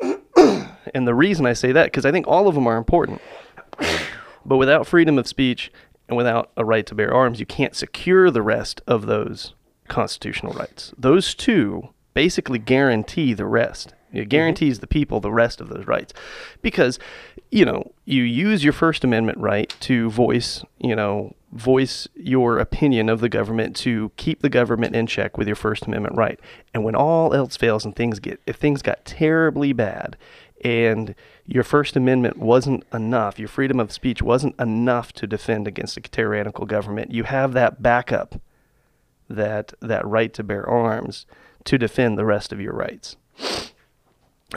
and 0.02 1.06
the 1.06 1.14
reason 1.14 1.46
I 1.46 1.52
say 1.52 1.72
that 1.72 1.84
because 1.84 2.04
I 2.04 2.10
think 2.10 2.26
all 2.26 2.48
of 2.48 2.54
them 2.54 2.66
are 2.66 2.76
important. 2.76 3.20
But 4.44 4.56
without 4.56 4.86
freedom 4.86 5.18
of 5.18 5.26
speech 5.28 5.70
and 6.08 6.16
without 6.16 6.50
a 6.56 6.64
right 6.64 6.84
to 6.86 6.94
bear 6.94 7.12
arms, 7.12 7.40
you 7.40 7.46
can't 7.46 7.74
secure 7.74 8.30
the 8.30 8.42
rest 8.42 8.80
of 8.86 9.06
those 9.06 9.54
constitutional 9.90 10.54
rights. 10.54 10.94
Those 10.96 11.34
two 11.34 11.90
basically 12.14 12.58
guarantee 12.58 13.34
the 13.34 13.46
rest. 13.46 13.92
It 14.12 14.20
mm-hmm. 14.20 14.28
guarantees 14.28 14.78
the 14.78 14.86
people 14.86 15.20
the 15.20 15.30
rest 15.30 15.60
of 15.60 15.68
those 15.68 15.86
rights. 15.86 16.12
Because, 16.62 16.98
you 17.50 17.64
know, 17.64 17.92
you 18.04 18.22
use 18.22 18.64
your 18.64 18.72
First 18.72 19.04
Amendment 19.04 19.38
right 19.38 19.74
to 19.80 20.10
voice, 20.10 20.64
you 20.78 20.96
know, 20.96 21.34
voice 21.52 22.08
your 22.14 22.58
opinion 22.58 23.08
of 23.08 23.20
the 23.20 23.28
government 23.28 23.74
to 23.76 24.12
keep 24.16 24.40
the 24.40 24.48
government 24.48 24.94
in 24.94 25.06
check 25.06 25.36
with 25.36 25.46
your 25.46 25.56
First 25.56 25.86
Amendment 25.86 26.16
right. 26.16 26.38
And 26.72 26.84
when 26.84 26.94
all 26.94 27.34
else 27.34 27.56
fails 27.56 27.84
and 27.84 27.94
things 27.94 28.18
get 28.18 28.40
if 28.46 28.56
things 28.56 28.82
got 28.82 29.04
terribly 29.04 29.72
bad 29.72 30.16
and 30.64 31.14
your 31.46 31.64
First 31.64 31.96
Amendment 31.96 32.36
wasn't 32.36 32.84
enough, 32.92 33.38
your 33.38 33.48
freedom 33.48 33.80
of 33.80 33.92
speech 33.92 34.22
wasn't 34.22 34.58
enough 34.60 35.12
to 35.14 35.26
defend 35.26 35.66
against 35.66 35.96
a 35.96 36.00
tyrannical 36.00 36.66
government, 36.66 37.12
you 37.12 37.24
have 37.24 37.52
that 37.54 37.82
backup, 37.82 38.40
that 39.30 39.72
that 39.80 40.06
right 40.06 40.34
to 40.34 40.42
bear 40.42 40.68
arms 40.68 41.24
to 41.64 41.78
defend 41.78 42.18
the 42.18 42.24
rest 42.24 42.52
of 42.52 42.60
your 42.60 42.74
rights. 42.74 43.16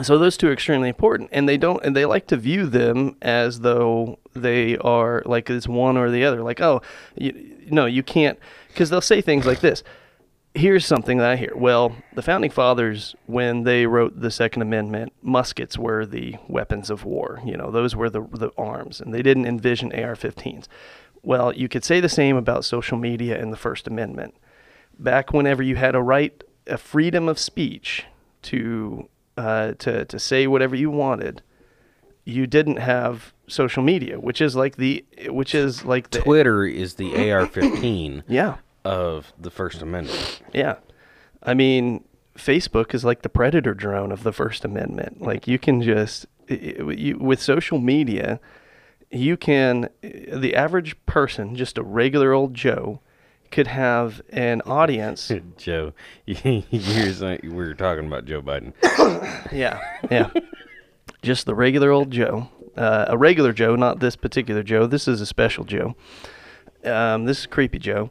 So 0.02 0.18
those 0.18 0.36
two 0.36 0.48
are 0.48 0.52
extremely 0.52 0.88
important, 0.88 1.30
and 1.32 1.48
they 1.48 1.56
don't, 1.56 1.84
and 1.84 1.94
they 1.94 2.04
like 2.04 2.26
to 2.28 2.36
view 2.36 2.66
them 2.66 3.16
as 3.22 3.60
though 3.60 4.18
they 4.34 4.76
are 4.78 5.22
like 5.24 5.48
it's 5.48 5.68
one 5.68 5.96
or 5.96 6.10
the 6.10 6.24
other. 6.24 6.42
Like, 6.42 6.60
oh, 6.60 6.82
you, 7.16 7.56
no, 7.70 7.86
you 7.86 8.02
can't, 8.02 8.38
because 8.68 8.90
they'll 8.90 9.00
say 9.00 9.20
things 9.20 9.46
like 9.46 9.60
this. 9.60 9.84
Here's 10.52 10.84
something 10.84 11.18
that 11.18 11.30
I 11.30 11.36
hear. 11.36 11.52
Well, 11.54 11.96
the 12.12 12.22
founding 12.22 12.50
fathers, 12.50 13.14
when 13.26 13.62
they 13.62 13.86
wrote 13.86 14.20
the 14.20 14.30
Second 14.32 14.62
Amendment, 14.62 15.12
muskets 15.22 15.78
were 15.78 16.04
the 16.04 16.36
weapons 16.48 16.90
of 16.90 17.04
war. 17.04 17.40
You 17.44 17.56
know, 17.56 17.70
those 17.70 17.94
were 17.94 18.10
the 18.10 18.22
the 18.22 18.50
arms, 18.58 19.00
and 19.00 19.14
they 19.14 19.22
didn't 19.22 19.46
envision 19.46 19.92
AR-15s. 19.92 20.66
Well, 21.22 21.52
you 21.54 21.68
could 21.68 21.84
say 21.84 22.00
the 22.00 22.08
same 22.08 22.36
about 22.36 22.64
social 22.64 22.98
media 22.98 23.40
and 23.40 23.52
the 23.52 23.56
First 23.56 23.86
Amendment. 23.86 24.34
Back 24.98 25.32
whenever 25.32 25.62
you 25.62 25.76
had 25.76 25.94
a 25.94 26.02
right, 26.02 26.42
a 26.66 26.78
freedom 26.78 27.28
of 27.28 27.38
speech 27.38 28.04
to 28.42 29.08
uh, 29.36 29.72
to 29.78 30.04
to 30.04 30.18
say 30.18 30.46
whatever 30.46 30.76
you 30.76 30.90
wanted, 30.90 31.42
you 32.24 32.46
didn't 32.46 32.76
have 32.76 33.34
social 33.46 33.82
media, 33.82 34.18
which 34.20 34.40
is 34.40 34.56
like 34.56 34.76
the 34.76 35.04
which 35.28 35.54
is 35.54 35.84
like 35.84 36.10
the 36.10 36.20
Twitter 36.20 36.64
is 36.64 36.94
the 36.94 37.12
AR-15 37.32 38.22
yeah 38.28 38.56
of 38.84 39.32
the 39.38 39.50
First 39.50 39.82
Amendment. 39.82 40.42
yeah. 40.52 40.76
I 41.42 41.54
mean, 41.54 42.04
Facebook 42.36 42.94
is 42.94 43.04
like 43.04 43.22
the 43.22 43.28
predator 43.28 43.74
drone 43.74 44.12
of 44.12 44.22
the 44.22 44.32
First 44.32 44.64
Amendment. 44.64 45.22
Like 45.22 45.46
you 45.46 45.58
can 45.58 45.82
just 45.82 46.26
you, 46.48 47.18
with 47.18 47.40
social 47.40 47.78
media, 47.78 48.40
you 49.10 49.36
can 49.36 49.88
the 50.02 50.54
average 50.54 50.96
person, 51.06 51.56
just 51.56 51.78
a 51.78 51.82
regular 51.82 52.32
old 52.32 52.54
Joe, 52.54 53.00
could 53.54 53.68
have 53.68 54.20
an 54.30 54.60
audience. 54.66 55.30
Joe, 55.56 55.92
here's 56.26 57.22
we 57.22 57.38
were 57.48 57.74
talking 57.74 58.06
about 58.06 58.24
Joe 58.24 58.42
Biden. 58.42 58.72
yeah, 59.52 59.80
yeah. 60.10 60.30
Just 61.22 61.46
the 61.46 61.54
regular 61.54 61.90
old 61.90 62.10
Joe. 62.10 62.48
Uh, 62.76 63.04
a 63.08 63.16
regular 63.16 63.52
Joe, 63.52 63.76
not 63.76 64.00
this 64.00 64.16
particular 64.16 64.64
Joe. 64.64 64.88
This 64.88 65.06
is 65.06 65.20
a 65.20 65.26
special 65.26 65.62
Joe. 65.62 65.94
Um, 66.84 67.24
this 67.26 67.40
is 67.40 67.46
creepy 67.46 67.78
Joe. 67.78 68.10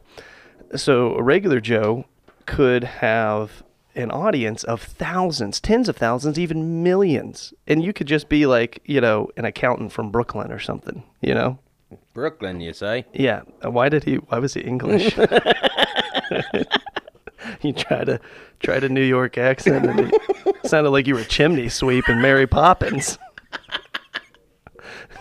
So 0.74 1.14
a 1.14 1.22
regular 1.22 1.60
Joe 1.60 2.06
could 2.46 2.82
have 2.84 3.62
an 3.94 4.10
audience 4.10 4.64
of 4.64 4.82
thousands, 4.82 5.60
tens 5.60 5.90
of 5.90 5.96
thousands, 5.96 6.38
even 6.38 6.82
millions, 6.82 7.52
and 7.66 7.84
you 7.84 7.92
could 7.92 8.06
just 8.06 8.30
be 8.30 8.46
like, 8.46 8.80
you 8.86 9.00
know, 9.00 9.28
an 9.36 9.44
accountant 9.44 9.92
from 9.92 10.10
Brooklyn 10.10 10.50
or 10.50 10.58
something, 10.58 11.04
you 11.20 11.34
know. 11.34 11.58
Brooklyn, 12.12 12.60
you 12.60 12.72
say? 12.72 13.04
Yeah. 13.12 13.42
Uh, 13.64 13.70
Why 13.70 13.88
did 13.88 14.04
he? 14.04 14.16
Why 14.16 14.38
was 14.38 14.54
he 14.54 14.60
English? 14.60 15.16
you 17.62 17.72
try 17.72 18.04
to 18.04 18.20
try 18.60 18.80
to 18.80 18.88
New 18.88 19.02
York 19.02 19.38
accent, 19.38 19.86
and 19.86 20.00
it 20.00 20.14
sounded 20.66 20.90
like 20.90 21.06
you 21.06 21.14
were 21.14 21.24
chimney 21.24 21.68
sweep 21.68 22.08
and 22.08 22.20
Mary 22.22 22.46
Poppins. 22.46 23.18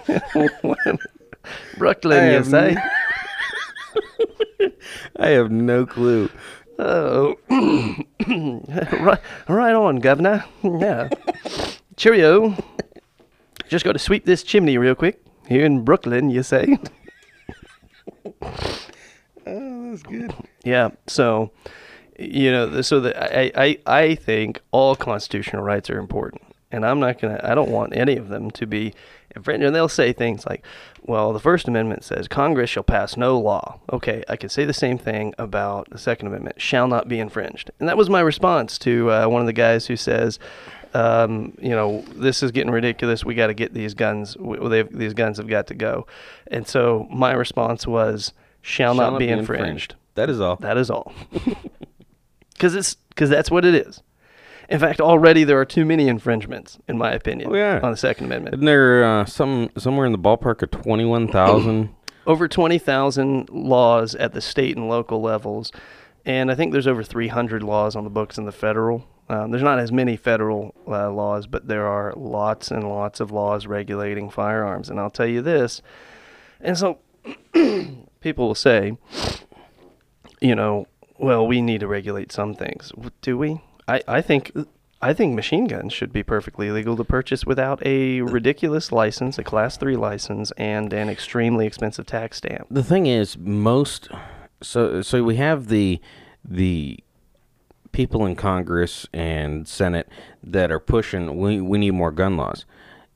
Brooklyn, 1.78 2.34
you 2.34 2.44
say? 2.44 2.76
I 5.18 5.30
have 5.30 5.52
no 5.52 5.86
clue. 5.86 6.30
Oh, 6.80 7.36
right, 7.50 9.22
right 9.48 9.76
on, 9.76 9.98
Governor. 9.98 10.46
Yeah. 10.64 11.10
Cheerio. 11.96 12.56
Just 13.68 13.86
got 13.86 13.94
to 13.94 14.00
sweep 14.00 14.26
this 14.26 14.44
chimney 14.44 14.78
real 14.78 14.96
quick. 14.96 15.24
Here 15.48 15.66
in 15.66 15.84
Brooklyn, 15.84 16.30
you 16.30 16.44
say? 16.44 16.78
Oh, 19.46 19.90
that's 19.90 20.04
good. 20.04 20.34
Yeah. 20.64 20.92
So, 21.08 21.52
you 22.18 22.52
know, 22.52 22.82
so 22.82 23.00
the, 23.00 23.38
I, 23.38 23.52
I, 23.56 23.78
I 23.86 24.16
think 24.16 24.62
all 24.72 24.96
constitutional 24.96 25.62
rights 25.64 25.90
are 25.90 26.00
important, 26.00 26.44
and 26.72 26.86
I'm 26.86 27.00
not 27.00 27.20
gonna. 27.20 27.40
I 27.44 27.56
don't 27.56 27.70
want 27.70 27.96
any 27.96 28.16
of 28.16 28.30
them 28.30 28.52
to 28.52 28.66
be 28.66 28.94
infringed. 29.36 29.64
And 29.64 29.76
they'll 29.76 29.90
say 29.90 30.14
things 30.14 30.46
like, 30.46 30.64
"Well, 31.02 31.34
the 31.34 31.40
First 31.40 31.68
Amendment 31.68 32.04
says 32.04 32.28
Congress 32.28 32.70
shall 32.70 32.84
pass 32.84 33.18
no 33.18 33.40
law." 33.40 33.80
Okay, 33.92 34.24
I 34.30 34.38
could 34.38 34.52
say 34.52 34.66
the 34.66 34.74
same 34.74 34.98
thing 34.98 35.34
about 35.38 35.90
the 35.90 35.98
Second 35.98 36.28
Amendment, 36.28 36.62
shall 36.62 36.88
not 36.88 37.08
be 37.08 37.20
infringed. 37.20 37.72
And 37.80 37.90
that 37.90 37.98
was 37.98 38.10
my 38.10 38.22
response 38.22 38.78
to 38.80 39.12
uh, 39.12 39.28
one 39.28 39.42
of 39.42 39.48
the 39.48 39.54
guys 39.54 39.88
who 39.88 39.96
says. 39.96 40.40
Um, 40.94 41.58
you 41.62 41.70
know, 41.72 42.04
this 42.16 42.44
is 42.44 42.52
getting 42.52 42.72
ridiculous. 42.72 43.26
We 43.26 43.34
got 43.36 43.48
to 43.48 43.54
get 43.54 43.74
these 43.74 43.94
guns. 43.94 44.36
w- 44.36 44.70
They've, 44.70 44.90
these 44.98 45.14
guns 45.14 45.38
have 45.38 45.48
got 45.48 45.68
to 45.68 45.74
go. 45.74 46.06
And 46.48 46.68
so 46.68 47.08
my 47.12 47.32
response 47.34 47.88
was, 47.88 48.32
"Shall, 48.62 48.94
not, 48.94 49.18
be, 49.18 49.28
infringed. 49.30 49.96
That 50.16 50.30
is 50.30 50.40
all. 50.40 50.58
That 50.58 50.78
is 50.78 50.90
all. 50.90 51.12
Because 52.54 52.76
it's 52.76 52.96
because 53.10 53.30
that's 53.30 53.52
what 53.52 53.66
it 53.66 53.74
is. 53.76 54.02
In 54.70 54.80
fact, 54.80 55.02
already 55.02 55.44
there 55.44 55.60
are 55.60 55.66
too 55.66 55.84
many 55.86 56.08
infringements, 56.08 56.78
in 56.88 56.98
my 56.98 57.12
opinion, 57.12 57.50
Oh, 57.52 57.56
yeah. 57.56 57.80
on 57.84 57.92
the 57.92 57.98
Second 57.98 58.28
Amendment. 58.28 58.56
Isn't 58.56 58.66
there 58.66 59.04
uh, 59.04 59.26
some 59.26 59.70
somewhere 59.78 60.06
in 60.06 60.12
the 60.14 60.20
ballpark 60.20 60.62
of 60.62 60.72
twenty 60.72 61.04
one 61.04 61.28
thousand? 61.28 61.90
Over 62.28 62.48
twenty 62.48 62.78
thousand 62.78 63.50
laws 63.50 64.16
at 64.16 64.32
the 64.34 64.40
state 64.40 64.78
and 64.78 64.88
local 64.88 65.22
levels, 65.22 65.74
and 66.26 66.50
I 66.50 66.56
think 66.56 66.72
there's 66.72 66.88
over 66.88 67.04
three 67.04 67.28
hundred 67.28 67.64
laws 67.64 67.98
on 67.98 68.06
the 68.06 68.10
books 68.10 68.38
in 68.38 68.46
the 68.46 68.54
federal. 68.54 69.06
Um, 69.30 69.52
there's 69.52 69.64
not 69.64 69.80
as 69.80 69.92
many 69.92 70.18
federal 70.18 70.76
uh, 70.88 71.12
laws, 71.12 71.48
but 71.48 71.68
there 71.68 71.88
are 71.88 72.14
lots 72.16 72.72
and 72.72 72.88
lots 72.88 73.20
of 73.20 73.32
laws 73.32 73.66
regulating 73.66 74.30
firearms. 74.30 74.90
And 74.90 75.00
I'll 75.00 75.10
tell 75.10 75.28
you 75.28 75.42
this, 75.42 75.82
and 76.60 76.78
so 76.78 77.00
people 78.20 78.48
will 78.48 78.56
say, 78.56 78.98
you 80.42 80.56
know, 80.56 80.88
well, 81.18 81.48
we 81.48 81.62
need 81.62 81.80
to 81.80 81.88
regulate 81.88 82.32
some 82.32 82.54
things. 82.54 82.92
Do 83.22 83.38
we? 83.38 83.62
I, 83.88 84.02
I 84.08 84.22
think 84.22 84.52
I 85.04 85.14
think 85.14 85.36
machine 85.36 85.66
guns 85.68 85.92
should 85.92 86.14
be 86.14 86.24
perfectly 86.24 86.72
legal 86.72 86.96
to 86.96 87.04
purchase 87.04 87.46
without 87.46 87.86
a 87.86 88.22
ridiculous 88.22 88.92
license, 88.92 89.38
a 89.38 89.44
class 89.44 89.76
three 89.76 89.98
license, 89.98 90.52
and 90.52 90.94
an 90.94 91.10
extremely 91.10 91.68
expensive 91.68 92.06
tax 92.06 92.38
stamp. 92.38 92.68
The 92.72 92.84
thing 92.84 93.06
is, 93.06 93.38
most 93.38 94.08
so 94.62 95.02
so 95.02 95.24
we 95.24 95.36
have 95.36 95.68
the 95.68 96.00
the 96.44 97.03
people 97.94 98.26
in 98.26 98.36
Congress 98.36 99.08
and 99.14 99.66
Senate 99.68 100.10
that 100.44 100.70
are 100.72 100.80
pushing 100.80 101.38
we 101.38 101.62
we 101.62 101.78
need 101.78 101.92
more 101.92 102.12
gun 102.12 102.36
laws, 102.36 102.66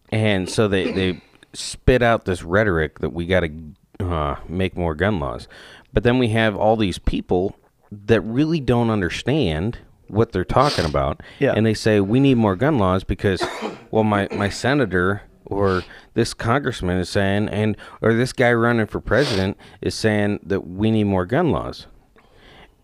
and 0.10 0.50
so 0.50 0.67
they 0.69 0.91
they 0.91 1.22
spit 1.53 2.01
out 2.01 2.24
this 2.25 2.43
rhetoric 2.43 3.00
that 3.00 3.10
we 3.12 3.25
got 3.25 3.41
to 3.41 3.51
uh, 4.00 4.36
make 4.48 4.77
more 4.77 4.96
gun 4.96 5.19
laws, 5.19 5.48
but 5.91 6.03
then 6.03 6.17
we 6.19 6.29
have 6.29 6.55
all 6.55 6.77
these 6.77 7.00
people 7.00 7.55
that 7.91 8.22
really 8.22 8.60
don't 8.60 8.89
understand 8.89 9.79
what 10.07 10.31
they're 10.31 10.46
talking 10.46 10.86
about, 10.86 11.22
Yeah. 11.39 11.53
and 11.53 11.65
they 11.65 11.74
say 11.74 12.00
we 12.00 12.19
need 12.19 12.38
more 12.38 12.55
gun 12.55 12.77
laws 12.77 13.03
because, 13.03 13.43
well, 13.91 14.03
my 14.05 14.27
my 14.31 14.48
senator 14.50 15.24
or 15.46 15.84
this 16.13 16.34
congressman 16.34 16.98
is 17.00 17.10
saying, 17.10 17.48
and 17.50 17.75
or 18.01 18.13
this 18.13 18.34
guy 18.34 18.51
running 18.53 18.86
for 18.88 19.00
president 19.01 19.57
is 19.81 19.96
saying 19.96 20.39
that 20.43 20.67
we 20.67 20.91
need 20.91 21.05
more 21.05 21.25
gun 21.25 21.51
laws, 21.51 21.88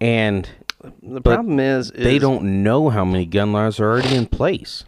and 0.01 0.49
The 1.01 1.21
But 1.21 1.35
problem 1.35 1.59
is, 1.59 1.91
is 1.91 2.03
they 2.03 2.19
don't 2.19 2.63
know 2.63 2.89
how 2.89 3.05
many 3.05 3.25
gun 3.25 3.53
laws 3.53 3.79
are 3.79 3.89
already 3.89 4.15
in 4.15 4.25
place. 4.27 4.83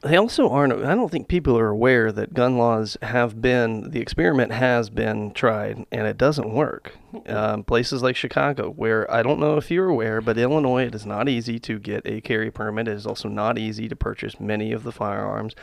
They 0.00 0.16
also 0.16 0.48
aren't. 0.48 0.72
I 0.84 0.94
don't 0.94 1.10
think 1.10 1.28
people 1.28 1.58
are 1.58 1.68
aware 1.68 2.12
that 2.12 2.32
gun 2.32 2.56
laws 2.56 2.96
have 3.02 3.42
been 3.42 3.90
the 3.90 4.00
experiment 4.00 4.52
has 4.52 4.88
been 4.88 5.32
tried 5.32 5.84
and 5.92 6.06
it 6.06 6.16
doesn't 6.16 6.50
work. 6.50 6.96
Um, 7.26 7.62
places 7.64 8.02
like 8.02 8.16
Chicago, 8.16 8.70
where 8.70 9.10
I 9.12 9.22
don't 9.22 9.38
know 9.38 9.56
if 9.58 9.70
you're 9.70 9.88
aware, 9.88 10.20
but 10.22 10.38
Illinois, 10.38 10.84
it 10.86 10.94
is 10.94 11.04
not 11.04 11.28
easy 11.28 11.58
to 11.60 11.78
get 11.78 12.06
a 12.06 12.20
carry 12.22 12.50
permit. 12.50 12.88
It 12.88 12.94
is 12.94 13.06
also 13.06 13.28
not 13.28 13.58
easy 13.58 13.86
to 13.88 13.96
purchase 13.96 14.40
many 14.40 14.72
of 14.72 14.82
the 14.84 14.92
firearms 14.92 15.54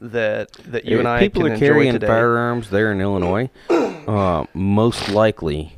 that 0.00 0.52
that 0.52 0.84
you 0.86 0.98
and 0.98 1.06
If 1.06 1.12
I 1.12 1.20
people 1.20 1.42
can 1.42 1.50
are 1.50 1.54
enjoy 1.54 1.66
carrying 1.66 1.92
today. 1.92 2.06
firearms 2.06 2.70
there 2.70 2.90
in 2.92 3.00
Illinois, 3.00 3.50
uh, 3.70 4.46
most 4.54 5.10
likely 5.10 5.76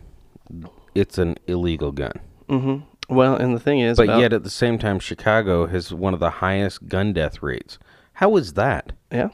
it's 0.95 1.19
an 1.19 1.37
illegal 1.49 1.91
gun. 1.91 2.13
hmm 2.49 2.77
Well, 3.09 3.35
and 3.35 3.55
the 3.55 3.61
thing 3.61 3.81
is, 3.81 3.97
But 3.97 4.05
about- 4.05 4.21
yet 4.21 4.33
at 4.33 4.45
the 4.45 4.51
same 4.51 4.79
time, 4.79 4.99
Chicago 4.99 5.67
has 5.67 5.93
one 5.93 6.15
of 6.15 6.21
the 6.21 6.31
highest 6.31 6.89
gun 6.89 7.13
death 7.13 7.43
rates. 7.43 7.79
How 8.15 8.37
is 8.37 8.55
that? 8.55 8.93
yeah, 9.11 9.29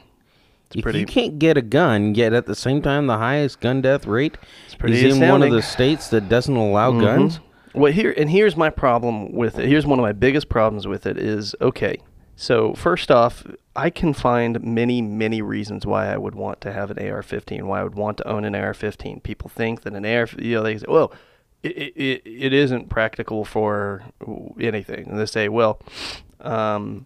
it's 0.67 0.77
if 0.77 0.83
pretty. 0.83 0.99
you 0.99 1.05
can't 1.05 1.39
get 1.39 1.57
a 1.57 1.61
gun, 1.61 2.15
yet 2.15 2.33
at 2.33 2.45
the 2.45 2.55
same 2.55 2.81
time 2.81 3.07
the 3.07 3.17
highest 3.17 3.59
gun 3.59 3.81
death 3.81 4.05
rate 4.05 4.37
is 4.83 5.17
in 5.17 5.29
one 5.29 5.43
of 5.43 5.51
the 5.51 5.61
states 5.61 6.09
that 6.09 6.29
doesn't 6.29 6.55
allow 6.55 6.91
mm-hmm. 6.91 7.01
guns. 7.01 7.39
Well, 7.73 7.91
here 7.91 8.13
and 8.15 8.29
here's 8.29 8.55
my 8.55 8.69
problem 8.69 9.33
with 9.33 9.59
it. 9.59 9.67
Here's 9.67 9.85
one 9.85 9.99
of 9.99 10.03
my 10.03 10.13
biggest 10.13 10.47
problems 10.47 10.87
with 10.87 11.05
it 11.05 11.17
is 11.17 11.55
okay. 11.59 11.97
So 12.35 12.73
first 12.73 13.11
off, 13.11 13.45
I 13.75 13.89
can 13.89 14.13
find 14.13 14.61
many, 14.61 15.01
many 15.01 15.41
reasons 15.41 15.85
why 15.85 16.13
I 16.13 16.17
would 16.17 16.35
want 16.35 16.61
to 16.61 16.73
have 16.73 16.91
an 16.91 16.99
AR-15. 16.99 17.63
Why 17.63 17.79
I 17.79 17.83
would 17.83 17.95
want 17.95 18.17
to 18.17 18.27
own 18.27 18.43
an 18.43 18.55
AR-15. 18.55 19.23
People 19.23 19.49
think 19.49 19.81
that 19.81 19.93
an 19.93 20.05
AR, 20.05 20.27
you 20.37 20.55
know, 20.55 20.63
they 20.63 20.77
say, 20.77 20.85
well, 20.87 21.13
it, 21.65 21.93
it, 21.95 22.21
it 22.25 22.53
isn't 22.53 22.89
practical 22.89 23.45
for 23.45 24.03
anything. 24.59 25.07
And 25.07 25.19
they 25.19 25.25
say, 25.25 25.49
well, 25.49 25.79
um, 26.41 27.05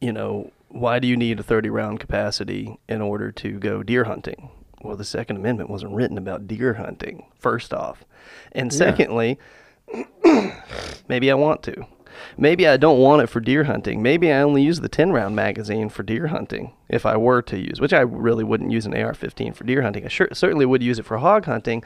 you 0.00 0.12
know, 0.12 0.50
why 0.68 0.98
do 0.98 1.08
you 1.08 1.16
need 1.16 1.40
a 1.40 1.42
30 1.42 1.68
round 1.68 2.00
capacity 2.00 2.78
in 2.88 3.00
order 3.00 3.32
to 3.32 3.58
go 3.58 3.82
deer 3.82 4.04
hunting? 4.04 4.50
Well, 4.82 4.96
the 4.96 5.04
Second 5.04 5.36
Amendment 5.36 5.68
wasn't 5.68 5.92
written 5.92 6.16
about 6.16 6.46
deer 6.46 6.74
hunting, 6.74 7.26
first 7.38 7.74
off. 7.74 8.04
And 8.52 8.72
secondly, 8.72 9.38
maybe 11.08 11.30
I 11.30 11.34
want 11.34 11.62
to. 11.64 11.86
Maybe 12.36 12.66
I 12.66 12.76
don't 12.76 12.98
want 12.98 13.22
it 13.22 13.28
for 13.28 13.40
deer 13.40 13.64
hunting. 13.64 14.02
Maybe 14.02 14.32
I 14.32 14.40
only 14.40 14.62
use 14.62 14.80
the 14.80 14.88
10 14.88 15.12
round 15.12 15.36
magazine 15.36 15.88
for 15.88 16.02
deer 16.02 16.28
hunting 16.28 16.72
if 16.88 17.06
I 17.06 17.16
were 17.16 17.42
to 17.42 17.58
use, 17.58 17.80
which 17.80 17.92
I 17.92 18.00
really 18.00 18.44
wouldn't 18.44 18.70
use 18.70 18.86
an 18.86 18.94
AR 18.94 19.14
15 19.14 19.52
for 19.52 19.64
deer 19.64 19.82
hunting. 19.82 20.04
I 20.04 20.08
sure, 20.08 20.28
certainly 20.32 20.66
would 20.66 20.82
use 20.82 20.98
it 20.98 21.04
for 21.06 21.18
hog 21.18 21.44
hunting, 21.44 21.84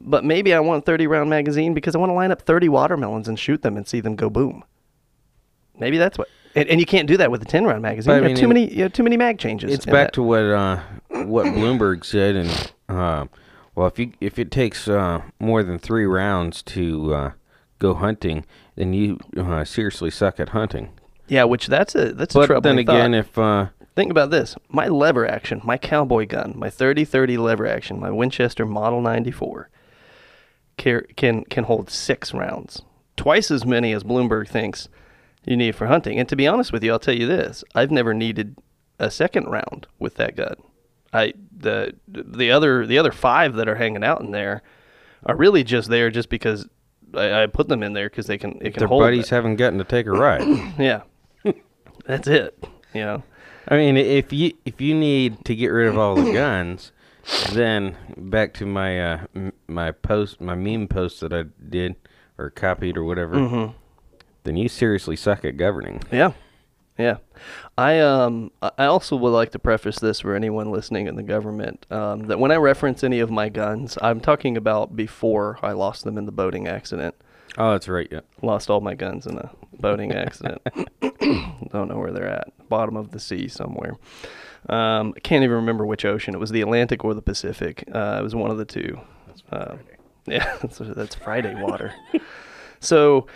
but 0.00 0.24
maybe 0.24 0.54
I 0.54 0.60
want 0.60 0.86
30 0.86 1.06
round 1.06 1.30
magazine 1.30 1.74
because 1.74 1.94
I 1.94 1.98
want 1.98 2.10
to 2.10 2.14
line 2.14 2.30
up 2.30 2.42
30 2.42 2.68
watermelons 2.68 3.28
and 3.28 3.38
shoot 3.38 3.62
them 3.62 3.76
and 3.76 3.86
see 3.86 4.00
them 4.00 4.16
go 4.16 4.30
boom. 4.30 4.64
Maybe 5.78 5.98
that's 5.98 6.18
what. 6.18 6.28
And, 6.56 6.68
and 6.68 6.78
you 6.78 6.86
can't 6.86 7.08
do 7.08 7.16
that 7.16 7.30
with 7.32 7.42
a 7.42 7.46
10 7.46 7.64
round 7.64 7.82
magazine. 7.82 8.12
But 8.12 8.24
I 8.24 8.28
you 8.28 8.28
have 8.30 8.38
too 8.38 8.48
many 8.48 8.72
you 8.72 8.82
have 8.84 8.92
too 8.92 9.02
many 9.02 9.16
mag 9.16 9.38
changes. 9.38 9.72
It's 9.72 9.86
back 9.86 10.08
that. 10.08 10.12
to 10.14 10.22
what 10.22 10.44
uh, 10.44 10.80
what 11.08 11.46
Bloomberg 11.46 12.04
said, 12.04 12.36
and 12.36 12.72
uh, 12.88 13.26
well, 13.74 13.88
if 13.88 13.98
you 13.98 14.12
if 14.20 14.38
it 14.38 14.50
takes 14.50 14.86
uh, 14.86 15.22
more 15.40 15.62
than 15.62 15.78
three 15.78 16.06
rounds 16.06 16.62
to 16.62 17.14
uh, 17.14 17.32
go 17.80 17.94
hunting, 17.94 18.46
then 18.76 18.92
you 18.92 19.18
uh, 19.36 19.64
seriously 19.64 20.10
suck 20.10 20.38
at 20.40 20.50
hunting. 20.50 20.90
Yeah, 21.28 21.44
which 21.44 21.68
that's 21.68 21.94
a 21.94 22.12
that's 22.12 22.34
a 22.34 22.38
But 22.38 22.46
troubling 22.46 22.76
then 22.76 22.78
again, 22.80 23.12
thought. 23.12 23.18
if 23.18 23.38
uh, 23.38 23.66
Think 23.96 24.10
about 24.10 24.30
this. 24.30 24.56
My 24.68 24.88
lever 24.88 25.26
action, 25.26 25.60
my 25.62 25.78
cowboy 25.78 26.26
gun, 26.26 26.54
my 26.56 26.68
30-30 26.68 27.38
lever 27.38 27.64
action, 27.66 28.00
my 28.00 28.10
Winchester 28.10 28.66
Model 28.66 29.00
94 29.00 29.70
car- 30.78 31.06
can 31.16 31.44
can 31.44 31.64
hold 31.64 31.90
6 31.90 32.34
rounds. 32.34 32.82
Twice 33.16 33.50
as 33.52 33.64
many 33.64 33.92
as 33.92 34.02
Bloomberg 34.02 34.48
thinks 34.48 34.88
you 35.46 35.56
need 35.56 35.76
for 35.76 35.86
hunting. 35.86 36.18
And 36.18 36.28
to 36.28 36.34
be 36.36 36.48
honest 36.48 36.72
with 36.72 36.82
you, 36.82 36.90
I'll 36.92 36.98
tell 36.98 37.14
you 37.14 37.26
this. 37.28 37.62
I've 37.74 37.92
never 37.92 38.12
needed 38.12 38.56
a 38.98 39.10
second 39.10 39.44
round 39.44 39.86
with 39.98 40.16
that 40.16 40.36
gun. 40.36 40.56
I 41.12 41.34
the 41.56 41.94
the 42.08 42.50
other 42.50 42.86
the 42.86 42.98
other 42.98 43.12
5 43.12 43.54
that 43.54 43.68
are 43.68 43.76
hanging 43.76 44.02
out 44.04 44.20
in 44.20 44.32
there 44.32 44.62
are 45.24 45.36
really 45.36 45.62
just 45.62 45.88
there 45.88 46.10
just 46.10 46.28
because 46.28 46.66
I, 47.16 47.42
I 47.42 47.46
put 47.46 47.68
them 47.68 47.82
in 47.82 47.92
there 47.92 48.08
because 48.08 48.26
they 48.26 48.38
can 48.38 48.58
it 48.60 48.72
can 48.72 48.80
their 48.80 48.88
hold 48.88 49.02
buddies 49.02 49.28
that. 49.28 49.36
haven't 49.36 49.56
gotten 49.56 49.78
to 49.78 49.84
take 49.84 50.06
a 50.06 50.12
ride. 50.12 50.42
Yeah. 50.78 51.02
That's 52.06 52.28
it. 52.28 52.62
You 52.92 53.02
know. 53.02 53.22
I 53.68 53.76
mean, 53.76 53.96
if 53.96 54.32
you 54.32 54.52
if 54.64 54.80
you 54.80 54.94
need 54.94 55.44
to 55.46 55.54
get 55.54 55.68
rid 55.68 55.88
of 55.88 55.96
all 55.96 56.16
the 56.16 56.32
guns, 56.32 56.92
then 57.52 57.96
back 58.16 58.52
to 58.54 58.66
my 58.66 59.00
uh, 59.00 59.26
m- 59.34 59.52
my 59.66 59.90
post, 59.90 60.40
my 60.40 60.54
meme 60.54 60.86
post 60.88 61.20
that 61.20 61.32
I 61.32 61.44
did 61.68 61.96
or 62.36 62.50
copied 62.50 62.96
or 62.98 63.04
whatever. 63.04 63.36
Mm-hmm. 63.36 63.72
Then 64.42 64.56
you 64.56 64.68
seriously 64.68 65.16
suck 65.16 65.44
at 65.46 65.56
governing. 65.56 66.02
Yeah. 66.12 66.32
Yeah. 66.98 67.16
I 67.76 67.98
um 68.00 68.52
I 68.62 68.84
also 68.86 69.16
would 69.16 69.30
like 69.30 69.50
to 69.52 69.58
preface 69.58 69.98
this 69.98 70.20
for 70.20 70.34
anyone 70.34 70.70
listening 70.70 71.06
in 71.08 71.16
the 71.16 71.22
government 71.22 71.86
um, 71.90 72.26
that 72.28 72.38
when 72.38 72.52
I 72.52 72.56
reference 72.56 73.02
any 73.02 73.18
of 73.20 73.30
my 73.30 73.48
guns, 73.48 73.98
I'm 74.00 74.20
talking 74.20 74.56
about 74.56 74.94
before 74.94 75.58
I 75.62 75.72
lost 75.72 76.04
them 76.04 76.16
in 76.18 76.26
the 76.26 76.32
boating 76.32 76.68
accident. 76.68 77.16
Oh, 77.58 77.72
that's 77.72 77.88
right. 77.88 78.08
Yeah. 78.10 78.20
Lost 78.42 78.70
all 78.70 78.80
my 78.80 78.94
guns 78.94 79.26
in 79.26 79.38
a 79.38 79.50
boating 79.80 80.12
accident. 80.12 80.62
Don't 81.70 81.88
know 81.88 81.98
where 81.98 82.12
they're 82.12 82.28
at. 82.28 82.68
Bottom 82.68 82.96
of 82.96 83.10
the 83.10 83.20
sea 83.20 83.48
somewhere. 83.48 83.96
Um, 84.68 85.12
I 85.16 85.20
can't 85.20 85.44
even 85.44 85.56
remember 85.56 85.84
which 85.84 86.04
ocean. 86.04 86.34
It 86.34 86.40
was 86.40 86.50
the 86.50 86.62
Atlantic 86.62 87.04
or 87.04 87.12
the 87.14 87.22
Pacific. 87.22 87.84
Uh, 87.92 88.16
it 88.18 88.22
was 88.22 88.34
one 88.34 88.50
of 88.50 88.58
the 88.58 88.64
two. 88.64 89.00
That's 89.26 89.42
Uh, 89.52 89.76
yeah, 90.26 90.56
that's, 90.62 90.78
that's 90.80 91.14
Friday 91.14 91.54
water. 91.60 91.92
So 92.80 93.26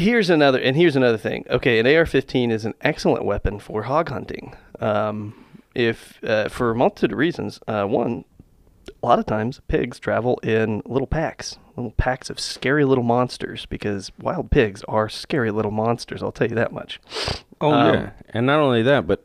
here's 0.00 0.30
another, 0.30 0.58
and 0.58 0.76
here's 0.76 0.96
another 0.96 1.18
thing. 1.18 1.44
Okay, 1.50 1.78
an 1.78 1.86
AR-15 1.86 2.50
is 2.50 2.64
an 2.64 2.74
excellent 2.80 3.24
weapon 3.24 3.58
for 3.58 3.82
hog 3.84 4.08
hunting. 4.08 4.56
Um, 4.80 5.44
if 5.74 6.18
uh, 6.24 6.48
for 6.48 6.70
a 6.70 6.74
multitude 6.74 7.12
of 7.12 7.18
reasons. 7.18 7.60
Uh, 7.68 7.84
one, 7.84 8.24
a 9.02 9.06
lot 9.06 9.18
of 9.20 9.26
times 9.26 9.60
pigs 9.68 10.00
travel 10.00 10.38
in 10.42 10.82
little 10.84 11.06
packs, 11.06 11.58
little 11.76 11.92
packs 11.92 12.28
of 12.28 12.40
scary 12.40 12.84
little 12.84 13.04
monsters 13.04 13.66
because 13.66 14.10
wild 14.20 14.50
pigs 14.50 14.82
are 14.88 15.08
scary 15.08 15.50
little 15.52 15.70
monsters. 15.70 16.22
I'll 16.24 16.32
tell 16.32 16.48
you 16.48 16.56
that 16.56 16.72
much. 16.72 16.98
Oh 17.60 17.72
Um, 17.72 17.94
yeah, 17.94 18.10
and 18.30 18.46
not 18.46 18.58
only 18.58 18.82
that, 18.82 19.06
but 19.06 19.24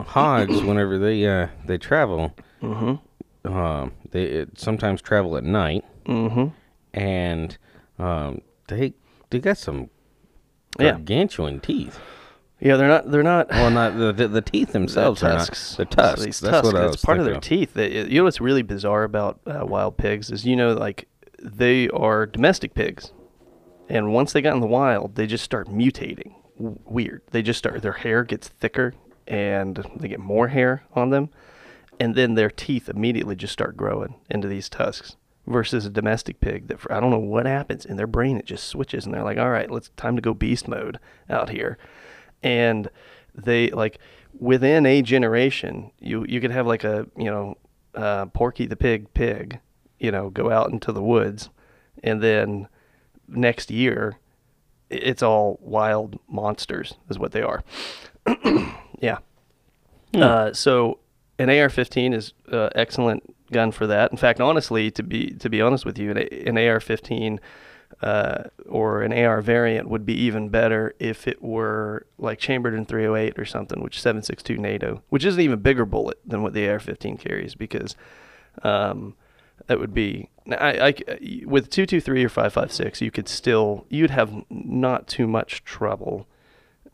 hogs 0.00 0.62
whenever 0.62 0.96
they 0.98 1.26
uh, 1.26 1.48
they 1.66 1.76
travel, 1.78 2.34
Mm-hmm. 2.62 3.52
um, 3.52 3.92
they 4.10 4.46
sometimes 4.54 5.00
travel 5.02 5.36
at 5.36 5.44
night, 5.44 5.84
Mm-hmm. 6.06 6.48
and 6.94 7.58
um, 7.98 8.42
they 8.68 8.92
they 9.30 9.38
got 9.40 9.58
some. 9.58 9.90
Gargantuan 10.78 11.60
teeth. 11.60 11.98
Yeah, 12.60 12.76
they're 12.76 12.88
not. 12.88 13.10
They're 13.10 13.22
not. 13.22 13.48
Well, 13.50 13.70
not 13.70 13.96
the 13.96 14.12
the, 14.12 14.28
the 14.28 14.42
teeth 14.42 14.72
themselves 14.72 15.22
are 15.22 15.30
not 15.30 15.38
tusks. 15.38 15.76
the 15.76 15.86
tusks. 15.86 16.24
These 16.24 16.40
That's 16.40 16.52
tusks, 16.52 16.66
what 16.72 16.76
I 16.76 16.84
it's 16.86 16.92
was 16.96 17.04
part 17.04 17.18
of 17.18 17.24
their 17.24 17.40
teeth. 17.40 17.72
They, 17.74 18.04
you 18.06 18.18
know 18.18 18.24
what's 18.24 18.40
really 18.40 18.62
bizarre 18.62 19.04
about 19.04 19.40
uh, 19.46 19.64
wild 19.64 19.96
pigs 19.96 20.30
is 20.30 20.44
you 20.44 20.56
know 20.56 20.74
like 20.74 21.08
they 21.42 21.88
are 21.88 22.26
domestic 22.26 22.74
pigs, 22.74 23.12
and 23.88 24.12
once 24.12 24.32
they 24.32 24.42
got 24.42 24.54
in 24.54 24.60
the 24.60 24.66
wild, 24.66 25.14
they 25.14 25.26
just 25.26 25.44
start 25.44 25.68
mutating. 25.68 26.34
W- 26.58 26.78
weird. 26.84 27.22
They 27.30 27.40
just 27.40 27.58
start. 27.58 27.80
Their 27.80 27.92
hair 27.92 28.24
gets 28.24 28.48
thicker, 28.48 28.94
and 29.26 29.82
they 29.96 30.08
get 30.08 30.20
more 30.20 30.48
hair 30.48 30.84
on 30.94 31.08
them, 31.08 31.30
and 31.98 32.14
then 32.14 32.34
their 32.34 32.50
teeth 32.50 32.90
immediately 32.90 33.36
just 33.36 33.54
start 33.54 33.74
growing 33.74 34.16
into 34.28 34.48
these 34.48 34.68
tusks. 34.68 35.16
Versus 35.50 35.84
a 35.84 35.90
domestic 35.90 36.40
pig 36.40 36.68
that 36.68 36.80
for, 36.80 36.92
I 36.92 37.00
don't 37.00 37.10
know 37.10 37.18
what 37.18 37.44
happens 37.44 37.84
in 37.84 37.96
their 37.96 38.06
brain, 38.06 38.36
it 38.36 38.46
just 38.46 38.68
switches, 38.68 39.04
and 39.04 39.12
they're 39.12 39.24
like, 39.24 39.38
"All 39.38 39.50
right, 39.50 39.70
let's 39.70 39.90
time 39.96 40.14
to 40.16 40.22
go 40.22 40.32
beast 40.32 40.68
mode 40.68 40.98
out 41.28 41.50
here," 41.50 41.76
and 42.42 42.88
they 43.34 43.70
like 43.70 43.98
within 44.38 44.86
a 44.86 45.02
generation 45.02 45.90
you 45.98 46.24
you 46.28 46.40
could 46.40 46.52
have 46.52 46.66
like 46.66 46.84
a 46.84 47.06
you 47.16 47.24
know 47.24 47.56
uh, 47.94 48.26
porky 48.26 48.66
the 48.66 48.76
pig 48.76 49.12
pig 49.12 49.58
you 49.98 50.12
know 50.12 50.30
go 50.30 50.50
out 50.50 50.70
into 50.70 50.92
the 50.92 51.02
woods 51.02 51.50
and 52.04 52.22
then 52.22 52.68
next 53.26 53.70
year 53.70 54.16
it's 54.90 55.22
all 55.22 55.58
wild 55.62 56.18
monsters 56.28 56.94
is 57.08 57.18
what 57.18 57.32
they 57.32 57.42
are. 57.42 57.62
Yeah. 59.00 59.20
Uh, 60.14 60.52
so 60.52 60.98
an 61.38 61.48
AR-15 61.48 62.14
is 62.14 62.34
uh, 62.52 62.68
excellent 62.74 63.34
gun 63.50 63.72
for 63.72 63.86
that. 63.86 64.10
In 64.10 64.16
fact, 64.16 64.40
honestly, 64.40 64.90
to 64.92 65.02
be 65.02 65.30
to 65.34 65.48
be 65.48 65.60
honest 65.60 65.84
with 65.84 65.98
you, 65.98 66.10
an, 66.10 66.18
an 66.18 66.58
AR-15 66.58 67.38
uh, 68.02 68.44
or 68.66 69.02
an 69.02 69.12
AR 69.12 69.40
variant 69.42 69.88
would 69.88 70.06
be 70.06 70.14
even 70.14 70.48
better 70.48 70.94
if 70.98 71.26
it 71.26 71.42
were 71.42 72.06
like 72.18 72.38
chambered 72.38 72.74
in 72.74 72.86
308 72.86 73.38
or 73.38 73.44
something, 73.44 73.82
which 73.82 73.98
7.62 73.98 74.58
NATO, 74.58 75.02
which 75.08 75.24
is 75.24 75.34
an 75.34 75.40
even 75.40 75.58
bigger 75.60 75.84
bullet 75.84 76.18
than 76.24 76.42
what 76.42 76.52
the 76.52 76.68
AR-15 76.68 77.18
carries 77.18 77.54
because 77.54 77.96
um, 78.62 79.14
that 79.66 79.78
would 79.78 79.94
be 79.94 80.28
I, 80.50 80.88
I 80.88 80.94
with 81.44 81.70
223 81.70 82.24
or 82.24 82.28
556 82.28 83.00
you 83.00 83.10
could 83.10 83.28
still 83.28 83.86
you'd 83.88 84.10
have 84.10 84.44
not 84.50 85.06
too 85.06 85.26
much 85.26 85.62
trouble 85.64 86.26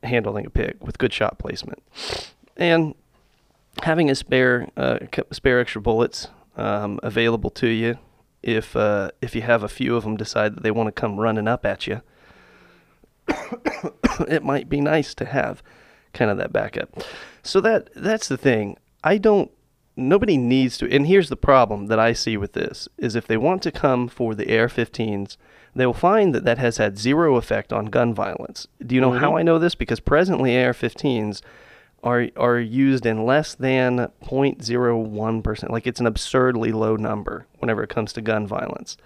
handling 0.02 0.46
a 0.46 0.50
pig 0.50 0.76
with 0.80 0.98
good 0.98 1.12
shot 1.12 1.38
placement 1.38 1.82
and 2.56 2.94
having 3.82 4.10
a 4.10 4.14
spare 4.14 4.68
uh, 4.76 4.98
spare 5.30 5.60
extra 5.60 5.80
bullets 5.80 6.28
um, 6.56 6.98
available 7.02 7.50
to 7.50 7.68
you 7.68 7.98
if 8.42 8.76
uh, 8.76 9.10
if 9.20 9.34
you 9.34 9.42
have 9.42 9.62
a 9.62 9.68
few 9.68 9.96
of 9.96 10.04
them 10.04 10.16
decide 10.16 10.56
that 10.56 10.62
they 10.62 10.70
want 10.70 10.86
to 10.88 10.92
come 10.92 11.18
running 11.18 11.48
up 11.48 11.64
at 11.64 11.86
you. 11.86 12.00
It 14.28 14.42
might 14.42 14.70
be 14.70 14.80
nice 14.80 15.14
to 15.16 15.26
have 15.26 15.62
kind 16.14 16.30
of 16.30 16.38
that 16.38 16.52
backup. 16.52 17.02
So 17.42 17.60
that 17.60 17.90
that's 17.94 18.28
the 18.28 18.38
thing. 18.38 18.78
I 19.04 19.18
don't 19.18 19.50
nobody 19.96 20.36
needs 20.36 20.76
to 20.78 20.90
and 20.94 21.06
here's 21.06 21.30
the 21.30 21.36
problem 21.36 21.86
that 21.86 21.98
i 21.98 22.12
see 22.12 22.36
with 22.36 22.52
this 22.52 22.86
is 22.98 23.16
if 23.16 23.26
they 23.26 23.36
want 23.36 23.62
to 23.62 23.72
come 23.72 24.08
for 24.08 24.34
the 24.34 24.58
ar-15s 24.58 25.38
they 25.74 25.86
will 25.86 25.94
find 25.94 26.34
that 26.34 26.44
that 26.44 26.58
has 26.58 26.76
had 26.76 26.98
zero 26.98 27.36
effect 27.36 27.72
on 27.72 27.86
gun 27.86 28.14
violence. 28.14 28.66
Do 28.84 28.94
you 28.94 29.00
know 29.00 29.12
how 29.12 29.36
i 29.36 29.42
know 29.42 29.58
this? 29.58 29.74
Because 29.74 30.00
presently 30.00 30.62
ar-15s 30.62 31.40
are 32.02 32.28
are 32.36 32.58
used 32.58 33.06
in 33.06 33.24
less 33.24 33.54
than 33.54 34.08
0.01%. 34.22 35.70
Like 35.70 35.86
it's 35.86 36.00
an 36.00 36.06
absurdly 36.06 36.72
low 36.72 36.96
number 36.96 37.46
whenever 37.58 37.82
it 37.82 37.90
comes 37.90 38.12
to 38.14 38.20
gun 38.20 38.46
violence. 38.46 38.96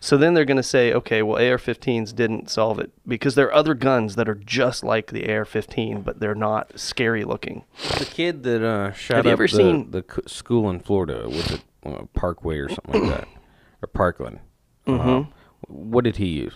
So 0.00 0.16
then 0.16 0.34
they're 0.34 0.44
going 0.44 0.58
to 0.58 0.62
say, 0.62 0.92
okay, 0.92 1.22
well 1.22 1.36
AR-15s 1.36 2.14
didn't 2.14 2.50
solve 2.50 2.78
it 2.78 2.92
because 3.06 3.34
there 3.34 3.46
are 3.46 3.54
other 3.54 3.74
guns 3.74 4.14
that 4.14 4.28
are 4.28 4.34
just 4.34 4.84
like 4.84 5.10
the 5.10 5.28
AR-15, 5.28 6.04
but 6.04 6.20
they're 6.20 6.34
not 6.36 6.78
scary 6.78 7.24
looking. 7.24 7.64
The 7.98 8.04
kid 8.04 8.44
that 8.44 8.62
uh, 8.62 8.92
shot 8.92 9.16
Have 9.16 9.26
you 9.26 9.32
up 9.32 9.40
ever 9.40 9.48
the, 9.48 9.56
seen- 9.56 9.90
the 9.90 10.04
school 10.26 10.70
in 10.70 10.80
Florida 10.80 11.28
was 11.28 11.50
it 11.50 11.62
uh, 11.84 12.04
Parkway 12.14 12.58
or 12.58 12.68
something 12.68 13.08
like 13.08 13.20
that, 13.20 13.28
or 13.82 13.88
Parkland? 13.88 14.40
Mm-hmm. 14.86 15.08
Uh, 15.08 15.24
what 15.66 16.04
did 16.04 16.16
he 16.16 16.26
use? 16.26 16.54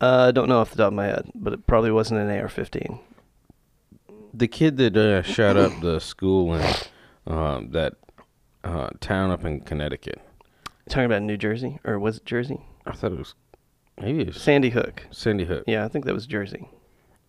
Uh, 0.00 0.26
I 0.28 0.30
don't 0.30 0.48
know 0.48 0.60
off 0.60 0.70
the 0.70 0.76
top 0.76 0.88
of 0.88 0.94
my 0.94 1.06
head, 1.06 1.30
but 1.34 1.52
it 1.52 1.66
probably 1.66 1.90
wasn't 1.90 2.20
an 2.20 2.30
AR-15. 2.30 3.00
The 4.36 4.48
kid 4.48 4.76
that 4.76 4.96
uh, 4.96 5.22
shot 5.22 5.56
up 5.56 5.80
the 5.80 5.98
school 5.98 6.54
in 6.54 6.74
um, 7.26 7.70
that 7.70 7.94
uh, 8.64 8.90
town 9.00 9.30
up 9.30 9.44
in 9.44 9.60
Connecticut. 9.60 10.20
Talking 10.88 11.06
about 11.06 11.22
New 11.22 11.36
Jersey 11.38 11.78
or 11.84 11.98
was 11.98 12.18
it 12.18 12.24
Jersey? 12.26 12.60
I 12.84 12.92
thought 12.92 13.12
it 13.12 13.18
was 13.18 13.34
maybe 14.00 14.20
it 14.22 14.26
was 14.28 14.42
Sandy 14.42 14.70
Hook. 14.70 15.06
Sandy 15.10 15.44
Hook. 15.46 15.64
Yeah, 15.66 15.84
I 15.84 15.88
think 15.88 16.04
that 16.04 16.12
was 16.14 16.26
Jersey. 16.26 16.68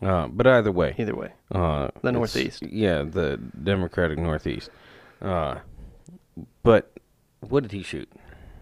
Uh, 0.01 0.27
but 0.27 0.45
either 0.45 0.71
way, 0.71 0.93
Either 0.97 1.15
way. 1.15 1.31
uh, 1.51 1.87
The 2.03 2.11
Northeast. 2.11 2.61
Yeah, 2.61 3.03
the 3.03 3.37
Democratic 3.63 4.19
Northeast. 4.19 4.69
Uh, 5.21 5.59
but 6.61 6.91
what 7.39 7.63
did 7.63 7.71
he 7.71 7.81
shoot? 7.83 8.07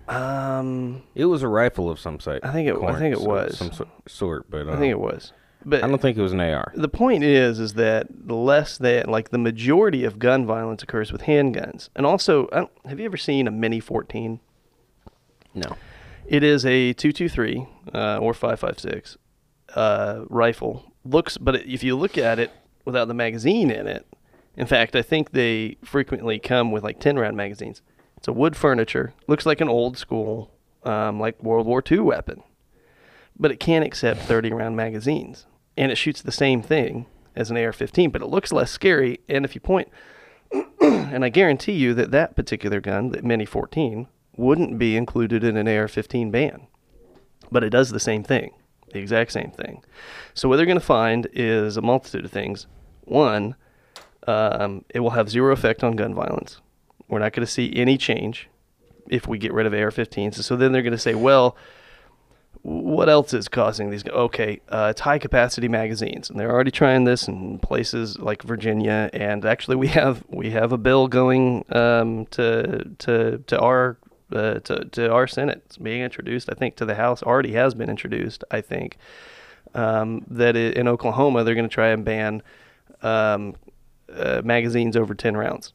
Um, 0.08 1.02
It 1.16 1.26
was 1.26 1.42
a 1.44 1.48
rifle 1.48 1.90
of 1.90 2.00
some 2.00 2.20
sort. 2.22 2.46
I 2.46 2.54
think 2.54 2.70
it- 2.70 2.82
I 2.82 2.98
think 3.00 3.16
it 3.16 3.20
so- 3.22 3.28
was. 3.28 3.58
some 3.58 3.72
so- 3.74 3.88
sort, 4.08 4.50
but 4.52 4.68
uh, 4.68 4.74
I 4.74 4.78
think 4.78 4.92
it 4.92 5.00
was. 5.00 5.34
But 5.68 5.84
I 5.84 5.88
don't 5.88 6.00
think 6.02 6.16
it 6.18 6.22
was 6.22 6.32
an 6.34 6.40
AR. 6.40 6.72
the 6.76 6.88
point 6.88 7.24
is 7.24 7.60
is 7.60 7.74
that 7.74 8.30
less 8.30 8.78
than 8.78 9.08
like 9.10 9.30
the 9.30 9.38
majority 9.40 10.04
of 10.04 10.20
gun 10.20 10.46
violence 10.46 10.84
occurs 10.84 11.12
with 11.12 11.24
handguns. 11.24 11.90
And 11.96 12.06
also 12.06 12.48
I 12.54 12.58
don't- 12.60 12.72
have 12.88 13.00
you 13.00 13.06
ever 13.06 13.18
seen 13.18 13.48
a 13.48 13.52
mini 13.52 13.80
14 13.80 14.40
No. 15.56 15.76
it 16.28 16.44
is 16.44 16.66
a 16.66 16.94
223 16.94 17.66
uh, 17.94 18.18
or 18.18 18.34
556 18.34 19.18
uh, 19.74 20.26
rifle. 20.30 20.92
Looks 21.04 21.38
but 21.38 21.56
if 21.66 21.84
you 21.84 21.96
look 21.96 22.18
at 22.18 22.38
it 22.40 22.52
without 22.86 23.08
the 23.08 23.14
magazine 23.16 23.72
in 23.72 23.88
it 23.88 24.06
in 24.56 24.68
fact 24.68 24.96
i 24.96 25.02
think 25.02 25.32
they 25.32 25.78
frequently 25.84 26.38
come 26.40 26.72
with 26.72 26.84
like 26.84 27.00
10 27.00 27.18
round 27.18 27.36
magazines. 27.36 27.82
It's 28.18 28.28
a 28.28 28.34
wood 28.34 28.56
furniture. 28.56 29.14
Looks 29.28 29.46
like 29.46 29.62
an 29.62 29.70
old 29.70 29.98
school 29.98 30.52
um, 30.84 31.20
like 31.20 31.42
world 31.44 31.66
war 31.66 31.84
ii 31.92 32.00
weapon. 32.00 32.44
But 33.38 33.52
it 33.52 33.60
can 33.60 33.82
accept 33.84 34.22
30 34.22 34.52
round 34.54 34.76
magazines 34.78 35.48
and 35.78 35.92
it 35.92 35.96
shoots 35.96 36.22
the 36.22 36.32
same 36.32 36.62
thing 36.62 37.06
as 37.36 37.52
an 37.52 37.58
AR-15 37.58 38.12
but 38.12 38.22
it 38.22 38.28
looks 38.28 38.52
less 38.52 38.72
scary. 38.72 39.20
And 39.28 39.46
if 39.46 39.56
you 39.56 39.62
point 39.62 39.90
and 40.82 41.26
I 41.26 41.30
guarantee 41.30 41.74
you 41.74 41.94
that 41.96 42.12
that 42.12 42.36
particular 42.36 42.80
gun 42.80 43.10
the 43.10 43.22
Mini 43.22 43.46
14 43.46 44.08
wouldn't 44.38 44.78
be 44.78 44.98
included 44.98 45.44
in 45.44 45.58
an 45.58 45.68
AR-15 45.68 46.32
ban. 46.32 46.68
But 47.52 47.64
it 47.64 47.70
does 47.70 47.92
the 47.92 48.00
same 48.00 48.24
thing 48.24 48.54
the 48.96 49.02
exact 49.02 49.32
same 49.32 49.52
thing. 49.52 49.84
So 50.34 50.48
what 50.48 50.56
they're 50.56 50.66
going 50.66 50.80
to 50.80 50.86
find 50.86 51.28
is 51.34 51.76
a 51.76 51.82
multitude 51.82 52.26
of 52.26 52.32
things. 52.32 52.66
One 53.04 53.56
um, 54.28 54.86
it 54.90 55.02
will 55.02 55.12
have 55.12 55.30
zero 55.30 55.54
effect 55.54 55.84
on 55.84 55.96
gun 55.96 56.16
violence. 56.16 56.62
We're 57.08 57.20
not 57.20 57.34
going 57.34 57.46
to 57.46 57.52
see 57.52 57.72
any 57.76 57.98
change 57.98 58.50
if 59.08 59.28
we 59.28 59.38
get 59.38 59.54
rid 59.54 59.68
of 59.68 59.74
AR-15s 59.74 60.36
so 60.44 60.56
then 60.56 60.72
they're 60.72 60.82
going 60.82 60.92
to 60.92 60.98
say 60.98 61.14
well 61.14 61.56
what 62.66 63.10
else 63.10 63.32
is 63.32 63.48
causing 63.48 63.92
these? 63.92 64.04
Okay, 64.08 64.60
uh, 64.70 64.88
it's 64.90 65.02
high 65.02 65.20
capacity 65.20 65.68
magazines, 65.68 66.32
and 66.32 66.40
they're 66.40 66.52
already 66.52 66.72
trying 66.72 67.04
this 67.04 67.28
in 67.28 67.60
places 67.60 68.18
like 68.18 68.42
Virginia. 68.42 69.08
And 69.14 69.46
actually, 69.46 69.76
we 69.76 69.88
have 69.90 70.24
we 70.30 70.50
have 70.50 70.72
a 70.72 70.78
bill 70.80 71.08
going 71.08 71.64
um, 71.70 72.26
to 72.32 72.90
to 72.98 73.38
to 73.38 73.60
our 73.60 73.98
uh, 74.34 74.56
to 74.62 74.86
to 74.86 75.14
our 75.14 75.28
Senate. 75.28 75.62
It's 75.68 75.78
being 75.78 76.02
introduced. 76.02 76.50
I 76.52 76.56
think 76.56 76.76
to 76.78 76.86
the 76.86 76.96
House 76.96 77.22
already 77.22 77.52
has 77.52 77.76
been 77.76 77.88
introduced. 77.88 78.44
I 78.50 78.62
think 78.62 78.98
um, 79.76 80.26
that 80.28 80.56
i 80.58 80.60
in 80.60 80.88
Oklahoma 80.88 81.44
they're 81.44 81.54
going 81.54 81.70
to 81.70 81.74
try 81.74 81.90
and 81.90 82.04
ban 82.04 82.42
um, 83.04 83.54
uh, 84.12 84.42
magazines 84.44 84.98
over 84.98 85.14
ten 85.14 85.38
rounds 85.38 85.74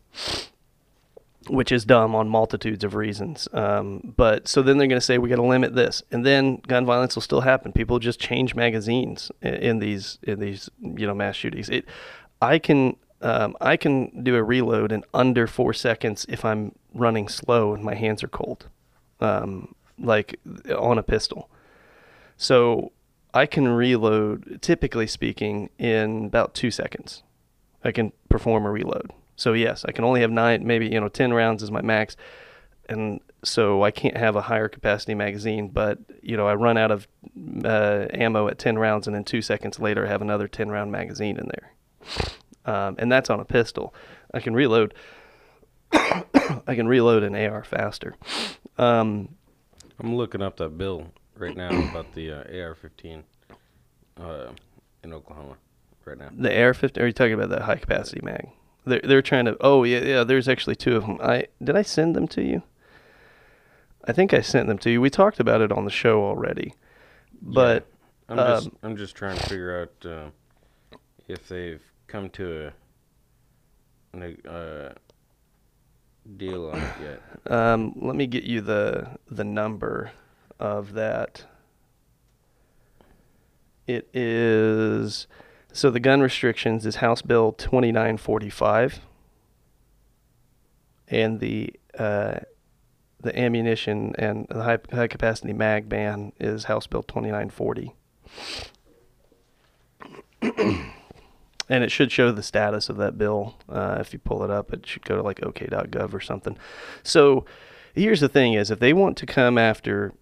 which 1.48 1.72
is 1.72 1.84
dumb 1.84 2.14
on 2.14 2.28
multitudes 2.28 2.84
of 2.84 2.94
reasons. 2.94 3.48
Um, 3.52 4.14
but 4.16 4.46
so 4.46 4.62
then 4.62 4.78
they're 4.78 4.86
going 4.86 5.00
to 5.00 5.04
say 5.04 5.18
we 5.18 5.28
got 5.28 5.36
to 5.36 5.42
limit 5.42 5.74
this, 5.74 6.02
and 6.10 6.24
then 6.24 6.56
gun 6.66 6.84
violence 6.84 7.14
will 7.14 7.22
still 7.22 7.40
happen. 7.40 7.72
People 7.72 7.98
just 7.98 8.20
change 8.20 8.54
magazines 8.54 9.30
in, 9.40 9.54
in 9.54 9.78
these 9.78 10.18
in 10.22 10.40
these 10.40 10.68
you 10.80 11.06
know 11.06 11.14
mass 11.14 11.36
shootings. 11.36 11.68
It, 11.68 11.86
I 12.42 12.58
can 12.58 12.96
um, 13.22 13.56
I 13.60 13.76
can 13.76 14.22
do 14.22 14.36
a 14.36 14.42
reload 14.42 14.92
in 14.92 15.04
under 15.12 15.46
four 15.46 15.72
seconds 15.72 16.26
if 16.28 16.44
I'm 16.44 16.72
running 16.94 17.28
slow 17.28 17.74
and 17.74 17.84
my 17.84 17.94
hands 17.94 18.22
are 18.22 18.28
cold, 18.28 18.68
um, 19.20 19.74
like 19.98 20.38
on 20.76 20.98
a 20.98 21.02
pistol. 21.02 21.50
So 22.36 22.92
I 23.34 23.46
can 23.46 23.68
reload, 23.68 24.60
typically 24.62 25.06
speaking, 25.06 25.70
in 25.78 26.26
about 26.26 26.54
two 26.54 26.70
seconds. 26.70 27.22
I 27.84 27.92
can 27.92 28.12
perform 28.28 28.64
a 28.64 28.70
reload. 28.70 29.12
So 29.40 29.54
yes, 29.54 29.86
I 29.86 29.92
can 29.92 30.04
only 30.04 30.20
have 30.20 30.30
nine, 30.30 30.66
maybe 30.66 30.86
you 30.86 31.00
know, 31.00 31.08
ten 31.08 31.32
rounds 31.32 31.62
is 31.62 31.70
my 31.70 31.80
max, 31.80 32.14
and 32.90 33.20
so 33.42 33.82
I 33.82 33.90
can't 33.90 34.18
have 34.18 34.36
a 34.36 34.42
higher 34.42 34.68
capacity 34.68 35.14
magazine. 35.14 35.70
But 35.70 35.98
you 36.22 36.36
know, 36.36 36.46
I 36.46 36.54
run 36.56 36.76
out 36.76 36.90
of 36.90 37.08
uh, 37.64 38.04
ammo 38.12 38.48
at 38.48 38.58
ten 38.58 38.78
rounds, 38.78 39.06
and 39.06 39.16
then 39.16 39.24
two 39.24 39.40
seconds 39.40 39.78
later, 39.78 40.04
I 40.04 40.10
have 40.10 40.20
another 40.20 40.46
ten 40.46 40.68
round 40.68 40.92
magazine 40.92 41.38
in 41.38 41.48
there, 41.48 41.72
um, 42.66 42.96
and 42.98 43.10
that's 43.10 43.30
on 43.30 43.40
a 43.40 43.46
pistol. 43.46 43.94
I 44.34 44.40
can 44.40 44.52
reload. 44.52 44.92
I 45.92 46.74
can 46.74 46.86
reload 46.86 47.22
an 47.22 47.34
AR 47.34 47.64
faster. 47.64 48.16
Um, 48.76 49.36
I'm 49.98 50.16
looking 50.16 50.42
up 50.42 50.58
that 50.58 50.76
bill 50.76 51.06
right 51.34 51.56
now 51.56 51.70
about 51.90 52.12
the 52.12 52.30
uh, 52.30 52.64
AR-15 52.66 53.22
uh, 54.20 54.48
in 55.02 55.14
Oklahoma 55.14 55.56
right 56.04 56.18
now. 56.18 56.28
The 56.30 56.50
AR-15? 56.62 57.00
Are 57.00 57.06
you 57.06 57.12
talking 57.14 57.32
about 57.32 57.48
the 57.48 57.62
high 57.62 57.76
capacity 57.76 58.20
mag? 58.22 58.50
They're 58.90 59.00
they're 59.02 59.22
trying 59.22 59.46
to. 59.46 59.56
Oh 59.60 59.84
yeah, 59.84 60.00
yeah. 60.00 60.24
There's 60.24 60.48
actually 60.48 60.76
two 60.76 60.96
of 60.96 61.06
them. 61.06 61.18
I 61.22 61.46
did 61.62 61.76
I 61.76 61.82
send 61.82 62.14
them 62.14 62.28
to 62.28 62.42
you? 62.42 62.62
I 64.06 64.12
think 64.12 64.34
I 64.34 64.40
sent 64.40 64.66
them 64.68 64.78
to 64.78 64.90
you. 64.90 65.00
We 65.00 65.10
talked 65.10 65.40
about 65.40 65.60
it 65.60 65.72
on 65.72 65.84
the 65.84 65.90
show 65.90 66.22
already, 66.24 66.74
but 67.40 67.86
I'm 68.28 68.36
just 68.36 68.66
um, 68.66 68.76
I'm 68.82 68.96
just 68.96 69.14
trying 69.14 69.38
to 69.38 69.42
figure 69.48 69.80
out 69.82 70.10
uh, 70.10 70.98
if 71.28 71.48
they've 71.48 71.82
come 72.06 72.30
to 72.30 72.72
a 74.14 74.48
uh, 74.48 74.92
deal 76.36 76.70
on 76.70 76.78
it 76.78 76.94
yet. 77.02 77.22
um, 77.52 77.92
let 77.96 78.16
me 78.16 78.26
get 78.26 78.44
you 78.44 78.60
the 78.60 79.18
the 79.30 79.44
number 79.44 80.12
of 80.58 80.94
that. 80.94 81.44
It 83.86 84.08
is 84.14 85.26
so 85.72 85.90
the 85.90 86.00
gun 86.00 86.20
restrictions 86.20 86.86
is 86.86 86.96
House 86.96 87.22
Bill 87.22 87.52
2945, 87.52 89.00
and 91.08 91.40
the 91.40 91.72
uh, 91.98 92.40
the 93.22 93.38
ammunition 93.38 94.14
and 94.18 94.46
the 94.48 94.62
high, 94.62 94.78
high 94.92 95.06
capacity 95.06 95.52
mag 95.52 95.88
ban 95.88 96.32
is 96.40 96.64
House 96.64 96.86
Bill 96.86 97.02
2940. 97.02 97.92
and 101.68 101.84
it 101.84 101.92
should 101.92 102.10
show 102.10 102.32
the 102.32 102.42
status 102.42 102.88
of 102.88 102.96
that 102.96 103.18
bill. 103.18 103.56
Uh, 103.68 103.98
if 104.00 104.12
you 104.12 104.18
pull 104.18 104.42
it 104.42 104.50
up, 104.50 104.72
it 104.72 104.86
should 104.86 105.04
go 105.04 105.16
to 105.16 105.22
like 105.22 105.42
OK.gov 105.42 106.14
or 106.14 106.20
something. 106.20 106.56
So 107.02 107.44
here's 107.94 108.20
the 108.20 108.28
thing: 108.28 108.54
is 108.54 108.70
if 108.70 108.80
they 108.80 108.92
want 108.92 109.16
to 109.18 109.26
come 109.26 109.58
after 109.58 110.14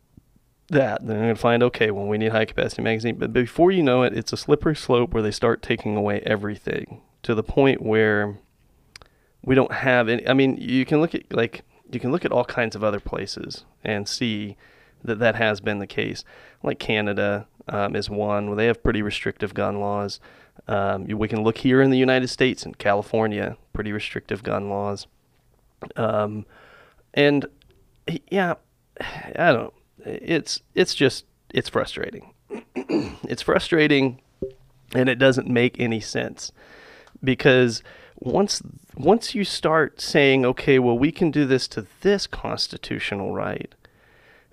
that, 0.68 1.00
then 1.00 1.08
they're 1.08 1.18
going 1.18 1.34
to 1.34 1.40
find 1.40 1.62
okay, 1.62 1.90
well, 1.90 2.06
we 2.06 2.18
need 2.18 2.32
high 2.32 2.44
capacity 2.44 2.82
magazine. 2.82 3.16
But 3.16 3.32
before 3.32 3.70
you 3.70 3.82
know 3.82 4.02
it, 4.02 4.16
it's 4.16 4.32
a 4.32 4.36
slippery 4.36 4.76
slope 4.76 5.12
where 5.12 5.22
they 5.22 5.30
start 5.30 5.62
taking 5.62 5.96
away 5.96 6.20
everything 6.20 7.00
to 7.22 7.34
the 7.34 7.42
point 7.42 7.82
where 7.82 8.38
we 9.42 9.54
don't 9.54 9.72
have 9.72 10.08
any. 10.08 10.26
I 10.28 10.34
mean, 10.34 10.56
you 10.56 10.84
can 10.84 11.00
look 11.00 11.14
at 11.14 11.32
like 11.32 11.62
you 11.90 11.98
can 11.98 12.12
look 12.12 12.24
at 12.24 12.32
all 12.32 12.44
kinds 12.44 12.76
of 12.76 12.84
other 12.84 13.00
places 13.00 13.64
and 13.82 14.06
see 14.08 14.56
that 15.02 15.18
that 15.18 15.36
has 15.36 15.60
been 15.60 15.78
the 15.78 15.86
case. 15.86 16.24
Like 16.62 16.78
Canada 16.78 17.46
um, 17.68 17.96
is 17.96 18.10
one 18.10 18.48
where 18.48 18.56
they 18.56 18.66
have 18.66 18.82
pretty 18.82 19.02
restrictive 19.02 19.54
gun 19.54 19.80
laws. 19.80 20.20
Um, 20.66 21.06
we 21.06 21.28
can 21.28 21.42
look 21.42 21.58
here 21.58 21.80
in 21.80 21.90
the 21.90 21.98
United 21.98 22.28
States 22.28 22.64
and 22.64 22.76
California, 22.76 23.56
pretty 23.72 23.92
restrictive 23.92 24.42
gun 24.42 24.68
laws. 24.68 25.06
Um, 25.96 26.44
and 27.14 27.46
yeah, 28.30 28.54
I 29.00 29.52
don't. 29.52 29.72
It's 30.04 30.60
it's 30.74 30.94
just 30.94 31.24
it's 31.50 31.68
frustrating. 31.68 32.32
it's 32.74 33.42
frustrating, 33.42 34.20
and 34.94 35.08
it 35.08 35.16
doesn't 35.16 35.48
make 35.48 35.78
any 35.78 36.00
sense 36.00 36.52
because 37.22 37.82
once 38.16 38.62
once 38.96 39.34
you 39.34 39.44
start 39.44 40.00
saying, 40.00 40.44
okay, 40.44 40.78
well, 40.78 40.98
we 40.98 41.12
can 41.12 41.30
do 41.30 41.46
this 41.46 41.68
to 41.68 41.86
this 42.00 42.26
constitutional 42.26 43.32
right, 43.32 43.74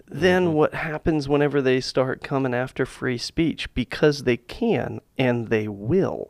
then 0.08 0.54
what 0.54 0.76
happens 0.76 1.28
whenever 1.28 1.62
they 1.62 1.82
start 1.82 2.22
coming 2.22 2.54
after 2.54 2.86
free 2.86 3.18
speech? 3.18 3.74
Because 3.74 4.24
they 4.24 4.38
can 4.38 5.02
and 5.18 5.48
they 5.50 5.68
will. 5.68 6.28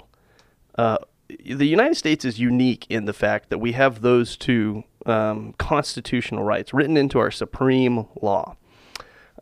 Uh, 0.78 0.97
the 1.28 1.67
United 1.67 1.95
States 1.95 2.23
is 2.23 2.39
unique 2.39 2.86
in 2.89 3.06
the 3.06 3.13
fact 3.13 3.49
that 3.49 3.58
we 3.58 3.73
have 3.73 4.01
those 4.01 4.38
two 4.38 4.84
um, 5.06 5.54
constitutional 5.58 6.43
rights 6.43 6.73
written 6.73 6.97
into 6.97 7.19
our 7.19 7.32
supreme 7.32 8.06
law. 8.21 8.56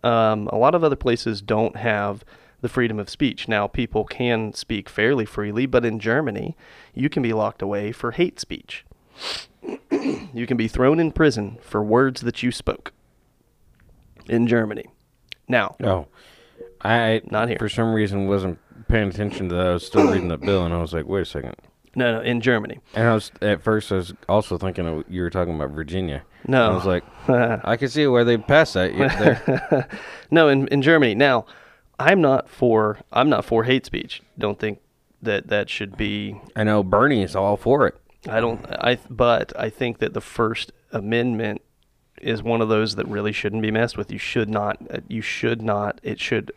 Um, 0.04 0.48
a 0.52 0.58
lot 0.58 0.76
of 0.76 0.84
other 0.84 0.96
places 0.96 1.42
don't 1.42 1.78
have 1.78 2.24
the 2.62 2.70
freedom 2.70 3.00
of 3.00 3.10
speech. 3.10 3.48
Now, 3.48 3.68
people 3.68 4.06
can 4.06 4.54
speak 4.54 4.90
fairly 4.90 5.26
freely, 5.26 5.66
but 5.66 5.86
in 5.86 6.00
Germany, 6.00 6.56
you 6.94 7.10
can 7.10 7.22
be 7.24 7.34
locked 7.34 7.62
away 7.62 7.92
for 7.92 8.12
hate 8.12 8.40
speech. 8.40 8.86
you 9.92 10.46
can 10.48 10.58
be 10.58 10.68
thrown 10.68 11.00
in 11.00 11.12
prison 11.12 11.58
for 11.62 11.84
words 11.84 12.22
that 12.22 12.42
you 12.44 12.52
spoke 12.52 12.92
in 14.28 14.48
Germany. 14.48 14.86
Now, 15.48 15.76
Oh, 15.84 16.08
I 16.82 17.22
Not 17.30 17.50
here. 17.50 17.58
for 17.60 17.70
some 17.70 17.94
reason 17.94 18.28
wasn't 18.28 18.60
paying 18.88 19.10
attention 19.10 19.50
to 19.50 19.56
that. 19.56 19.68
I 19.68 19.74
was 19.74 19.86
still 19.86 20.10
reading 20.12 20.30
the 20.30 20.38
bill, 20.38 20.66
and 20.66 20.74
I 20.74 20.80
was 20.82 20.94
like, 20.94 21.06
wait 21.06 21.22
a 21.22 21.26
second. 21.26 21.56
No, 21.96 22.16
no, 22.16 22.22
in 22.22 22.42
Germany. 22.42 22.80
And 22.96 23.08
I 23.08 23.14
was 23.14 23.32
at 23.42 23.62
first 23.62 23.92
I 23.92 23.96
was 23.96 24.14
also 24.28 24.58
thinking 24.58 24.88
of, 24.88 25.04
you 25.10 25.22
were 25.22 25.30
talking 25.30 25.56
about 25.56 25.72
Virginia. 25.72 26.24
No. 26.48 26.72
I 26.72 26.74
was 26.76 26.86
like, 26.86 27.04
I 27.30 27.78
can 27.78 27.88
see 27.90 28.06
where 28.08 28.24
they 28.26 28.38
passed 28.38 28.74
that 28.74 28.92
there. 28.96 29.88
no, 30.32 30.50
in, 30.50 30.68
in 30.68 30.82
Germany. 30.82 31.16
Now, 31.16 31.46
I'm 32.00 32.22
not 32.22 32.50
for 32.50 33.00
I'm 33.12 33.30
not 33.30 33.46
for 33.46 33.64
hate 33.64 33.86
speech. 33.86 34.22
Don't 34.38 34.60
think 34.60 34.80
that 35.22 35.48
that 35.48 35.70
should 35.70 35.96
be 35.96 36.40
I 36.56 36.64
know 36.64 36.84
Bernie 36.84 37.24
is 37.24 37.36
all 37.36 37.56
for 37.58 37.88
it. 37.88 37.96
I 38.28 38.40
don't. 38.40 38.66
I 38.70 38.98
but 39.10 39.54
I 39.60 39.70
think 39.70 40.00
that 40.00 40.14
the 40.14 40.22
First 40.22 40.72
Amendment 40.92 41.62
is 42.22 42.42
one 42.42 42.62
of 42.62 42.70
those 42.70 42.96
that 42.96 43.08
really 43.08 43.32
shouldn't 43.34 43.62
be 43.62 43.72
messed 43.72 43.98
with. 43.98 44.12
You 44.12 44.18
should 44.18 44.50
not. 44.50 44.78
uh, 44.90 45.00
You 45.08 45.22
should 45.22 45.62
not. 45.62 46.00
It 46.04 46.20
should 46.20 46.52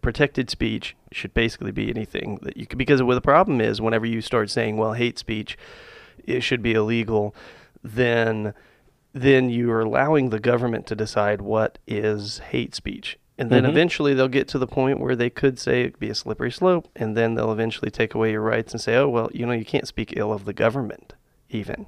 protected 0.00 0.50
speech 0.50 0.96
should 1.10 1.34
basically 1.34 1.72
be 1.72 1.90
anything 1.90 2.38
that 2.42 2.56
you 2.56 2.66
can. 2.66 2.78
Because 2.78 3.02
what 3.02 3.14
the 3.14 3.20
problem 3.20 3.60
is, 3.60 3.80
whenever 3.80 4.06
you 4.06 4.20
start 4.20 4.50
saying, 4.50 4.76
"Well, 4.76 4.92
hate 4.94 5.18
speech, 5.18 5.58
it 6.24 6.40
should 6.42 6.62
be 6.62 6.72
illegal," 6.72 7.34
then 7.82 8.54
then 9.12 9.50
you 9.50 9.70
are 9.70 9.80
allowing 9.80 10.30
the 10.30 10.40
government 10.40 10.86
to 10.86 10.94
decide 10.94 11.42
what 11.42 11.78
is 11.86 12.38
hate 12.38 12.74
speech. 12.74 13.18
And 13.38 13.50
then 13.50 13.62
mm-hmm. 13.62 13.70
eventually 13.70 14.14
they'll 14.14 14.28
get 14.28 14.48
to 14.48 14.58
the 14.58 14.66
point 14.66 15.00
where 15.00 15.16
they 15.16 15.30
could 15.30 15.58
say 15.58 15.82
it 15.82 15.98
be 15.98 16.10
a 16.10 16.14
slippery 16.14 16.52
slope, 16.52 16.88
and 16.94 17.16
then 17.16 17.34
they'll 17.34 17.52
eventually 17.52 17.90
take 17.90 18.14
away 18.14 18.32
your 18.32 18.42
rights 18.42 18.72
and 18.72 18.80
say, 18.80 18.94
oh, 18.96 19.08
well, 19.08 19.30
you 19.32 19.46
know, 19.46 19.52
you 19.52 19.64
can't 19.64 19.88
speak 19.88 20.14
ill 20.16 20.32
of 20.32 20.44
the 20.44 20.52
government, 20.52 21.14
even, 21.50 21.86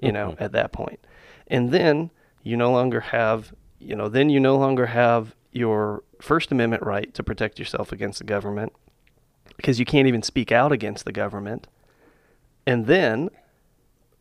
you 0.00 0.12
know, 0.12 0.30
mm-hmm. 0.30 0.42
at 0.42 0.52
that 0.52 0.72
point. 0.72 1.00
And 1.48 1.70
then 1.70 2.10
you 2.42 2.56
no 2.56 2.70
longer 2.70 3.00
have, 3.00 3.52
you 3.78 3.94
know, 3.96 4.08
then 4.08 4.30
you 4.30 4.40
no 4.40 4.56
longer 4.56 4.86
have 4.86 5.34
your 5.52 6.02
First 6.20 6.52
Amendment 6.52 6.82
right 6.82 7.12
to 7.14 7.22
protect 7.22 7.58
yourself 7.58 7.92
against 7.92 8.18
the 8.18 8.24
government 8.24 8.72
because 9.56 9.78
you 9.78 9.84
can't 9.84 10.06
even 10.08 10.22
speak 10.22 10.52
out 10.52 10.72
against 10.72 11.04
the 11.04 11.12
government. 11.12 11.66
And 12.66 12.86
then 12.86 13.30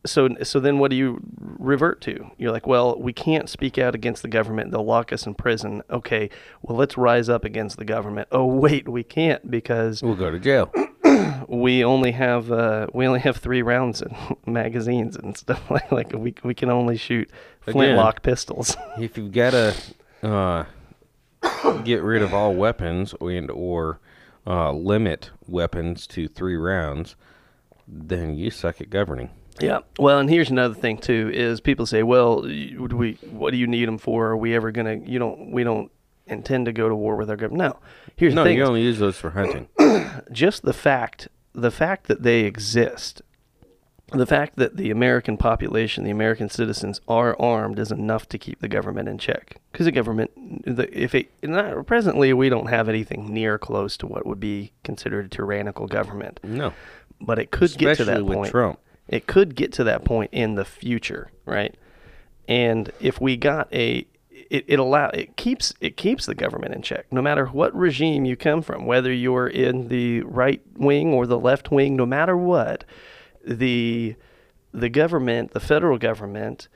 so 0.06 0.30
so 0.44 0.60
then 0.60 0.80
what 0.80 0.92
do 0.92 0.98
you 0.98 1.20
revert 1.38 2.02
to? 2.02 2.32
You're 2.38 2.52
like, 2.52 2.66
well, 2.66 2.98
we 3.00 3.14
can't 3.14 3.50
speak 3.50 3.78
out 3.78 3.96
against 3.96 4.22
the 4.22 4.28
government. 4.28 4.72
They'll 4.72 4.86
lock 4.86 5.12
us 5.12 5.26
in 5.26 5.36
prison. 5.36 5.84
Okay, 5.90 6.30
well, 6.62 6.78
let's 6.78 6.98
rise 6.98 7.30
up 7.30 7.44
against 7.44 7.78
the 7.78 7.86
government. 7.86 8.28
Oh, 8.40 8.46
wait, 8.46 8.88
we 8.88 9.04
can't 9.04 9.50
because 9.50 10.02
We'll 10.04 10.16
go 10.16 10.32
to 10.32 10.40
jail. 10.40 10.72
we 11.50 11.84
only 11.84 12.12
have 12.12 12.52
uh, 12.52 12.88
we 12.94 13.08
only 13.08 13.20
have 13.20 13.38
three 13.38 13.62
rounds 13.62 14.02
in 14.02 14.16
magazines 14.46 15.16
and 15.16 15.36
stuff 15.36 15.70
like 15.72 15.92
like 15.92 16.14
we 16.14 16.34
we 16.44 16.54
can 16.54 16.70
only 16.70 16.96
shoot 16.96 17.30
flintlock 17.62 18.22
pistols. 18.22 18.78
if 18.98 19.18
you've 19.18 19.32
got 19.32 19.52
to 19.52 19.76
uh, 20.24 20.66
get 21.84 22.02
rid 22.02 22.22
of 22.22 22.34
all 22.34 22.54
weapons 22.54 23.14
and 23.22 23.50
or 23.52 24.00
uh, 24.48 24.72
limit 24.72 25.32
weapons 25.48 26.08
to 26.08 26.28
three 26.28 26.56
rounds, 26.56 27.16
then 27.88 28.36
you 28.36 28.50
suck 28.50 28.82
at 28.82 28.90
governing. 28.90 29.30
Yeah. 29.60 29.80
Well, 29.98 30.20
and 30.20 30.30
here's 30.30 30.50
another 30.50 30.74
thing 30.74 30.98
too: 30.98 31.30
is 31.34 31.60
people 31.60 31.86
say, 31.86 32.02
"Well, 32.04 32.44
would 32.44 32.94
we? 32.94 33.14
What 33.30 33.52
do 33.52 33.58
you 33.58 33.68
need 33.68 33.88
them 33.88 33.98
for? 33.98 34.28
Are 34.28 34.38
we 34.38 34.56
ever 34.56 34.72
gonna? 34.72 34.96
You 35.06 35.20
don't. 35.20 35.52
We 35.52 35.64
don't 35.64 35.92
intend 36.28 36.68
to 36.68 36.72
go 36.72 36.88
to 36.88 36.96
war 36.96 37.18
with 37.18 37.30
our 37.30 37.36
government." 37.36 37.74
No. 37.76 37.80
Here's 38.16 38.34
No, 38.34 38.44
the 38.44 38.52
thing: 38.52 38.58
you 38.58 38.64
only 38.64 38.82
use 38.84 39.00
those 39.00 39.18
for 39.18 39.32
hunting. 39.32 39.68
just 40.32 40.64
the 40.64 40.72
fact, 40.74 41.28
the 41.54 41.72
fact 41.72 42.08
that 42.08 42.24
they 42.24 42.42
exist, 42.42 43.22
the 44.12 44.26
fact 44.26 44.56
that 44.58 44.78
the 44.78 44.92
American 44.92 45.38
population, 45.38 46.04
the 46.04 46.12
American 46.12 46.50
citizens 46.50 47.02
are 47.08 47.40
armed, 47.40 47.80
is 47.80 47.92
enough 47.92 48.28
to 48.30 48.38
keep 48.38 48.60
the 48.60 48.68
government 48.68 49.08
in 49.10 49.18
check. 49.18 49.58
Because 49.72 49.86
the 49.86 49.92
government, 49.92 50.32
the, 50.66 50.90
if 50.98 51.14
it 51.14 51.32
not, 51.44 51.86
presently 51.86 52.34
we 52.34 52.50
don't 52.50 52.68
have 52.68 52.90
anything 52.90 53.34
near 53.34 53.58
close 53.58 53.98
to 53.98 54.08
what 54.08 54.26
would 54.26 54.40
be 54.40 54.72
considered 54.84 55.26
a 55.26 55.30
tyrannical 55.30 55.88
government, 55.88 56.40
No, 56.44 56.74
but 57.22 57.40
it 57.40 57.52
could 57.52 57.78
get 57.78 57.98
to 57.98 58.06
that 58.06 58.26
with 58.26 58.36
point. 58.36 58.52
Trump. 58.52 58.80
It 59.08 59.28
could 59.28 59.56
get 59.56 59.74
to 59.74 59.84
that 59.86 60.06
point 60.06 60.30
in 60.32 60.56
the 60.56 60.66
future, 60.66 61.32
right? 61.46 61.76
And 62.48 62.92
if 63.00 63.20
we 63.20 63.38
got 63.38 63.74
a 63.74 64.06
it, 64.50 64.66
it 64.68 64.80
allow 64.80 65.10
it 65.10 65.36
keeps 65.36 65.74
it 65.80 65.98
keeps 65.98 66.26
the 66.26 66.34
government 66.34 66.74
in 66.74 66.82
check 66.82 67.06
no 67.12 67.22
matter 67.22 67.46
what 67.46 67.76
regime 67.76 68.26
you 68.26 68.36
come 68.36 68.62
from 68.62 68.86
whether 68.86 69.12
you're 69.12 69.48
in 69.48 69.90
the 69.90 70.22
right 70.22 70.62
wing 70.76 71.14
or 71.14 71.28
the 71.28 71.38
left 71.38 71.72
wing 71.72 71.96
no 71.96 72.06
matter 72.06 72.36
what 72.36 72.84
the 73.50 74.16
the 74.72 74.90
government 74.90 75.52
the 75.52 75.60
federal 75.60 75.98
government 75.98 76.68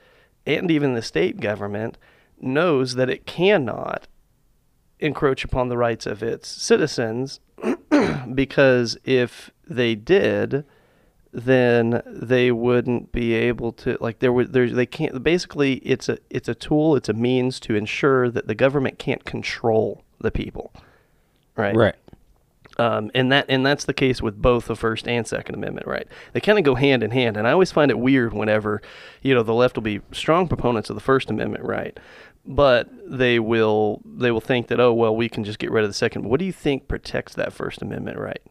and 0.44 0.70
even 0.70 0.94
the 0.94 1.02
state 1.02 1.40
government 1.40 1.96
knows 2.40 2.96
that 2.96 3.08
it 3.08 3.26
cannot 3.26 4.08
encroach 4.98 5.44
upon 5.44 5.68
the 5.68 5.76
rights 5.76 6.06
of 6.06 6.22
its 6.22 6.48
citizens 6.48 7.40
because 8.34 8.98
if 9.04 9.50
they 9.68 9.94
did 9.94 10.64
then 11.32 12.00
they 12.06 12.52
wouldn't 12.52 13.10
be 13.10 13.34
able 13.34 13.72
to 13.72 13.96
like 14.00 14.20
there 14.20 14.32
would 14.32 14.52
there 14.52 14.70
they 14.70 14.86
can't 14.86 15.22
basically 15.22 15.74
it's 15.74 16.08
a 16.08 16.18
it's 16.30 16.48
a 16.48 16.54
tool 16.54 16.96
it's 16.96 17.08
a 17.08 17.12
means 17.12 17.58
to 17.58 17.74
ensure 17.74 18.30
that 18.30 18.46
the 18.46 18.54
government 18.54 18.98
can't 18.98 19.24
control 19.24 20.02
the 20.20 20.30
people 20.30 20.72
right 21.56 21.74
Right. 21.74 21.94
Um, 22.78 23.10
and 23.14 23.30
that 23.30 23.46
and 23.48 23.64
that's 23.64 23.84
the 23.84 23.94
case 23.94 24.20
with 24.20 24.40
both 24.40 24.66
the 24.66 24.76
First 24.76 25.06
and 25.06 25.26
Second 25.26 25.54
Amendment, 25.54 25.86
right? 25.86 26.08
They 26.32 26.40
kind 26.40 26.58
of 26.58 26.64
go 26.64 26.74
hand 26.74 27.02
in 27.02 27.10
hand, 27.10 27.36
and 27.36 27.46
I 27.46 27.52
always 27.52 27.70
find 27.72 27.90
it 27.90 27.98
weird 27.98 28.32
whenever, 28.32 28.82
you 29.22 29.34
know, 29.34 29.42
the 29.42 29.54
left 29.54 29.76
will 29.76 29.82
be 29.82 30.00
strong 30.12 30.48
proponents 30.48 30.90
of 30.90 30.96
the 30.96 31.00
First 31.00 31.30
Amendment, 31.30 31.64
right? 31.64 31.98
But 32.46 32.88
they 33.06 33.38
will 33.38 34.02
they 34.04 34.30
will 34.30 34.40
think 34.40 34.68
that 34.68 34.80
oh 34.80 34.92
well 34.92 35.14
we 35.14 35.28
can 35.28 35.44
just 35.44 35.58
get 35.58 35.70
rid 35.70 35.84
of 35.84 35.90
the 35.90 35.94
Second. 35.94 36.24
What 36.24 36.40
do 36.40 36.46
you 36.46 36.52
think 36.52 36.88
protects 36.88 37.34
that 37.34 37.52
First 37.52 37.80
Amendment 37.80 38.18
right? 38.18 38.42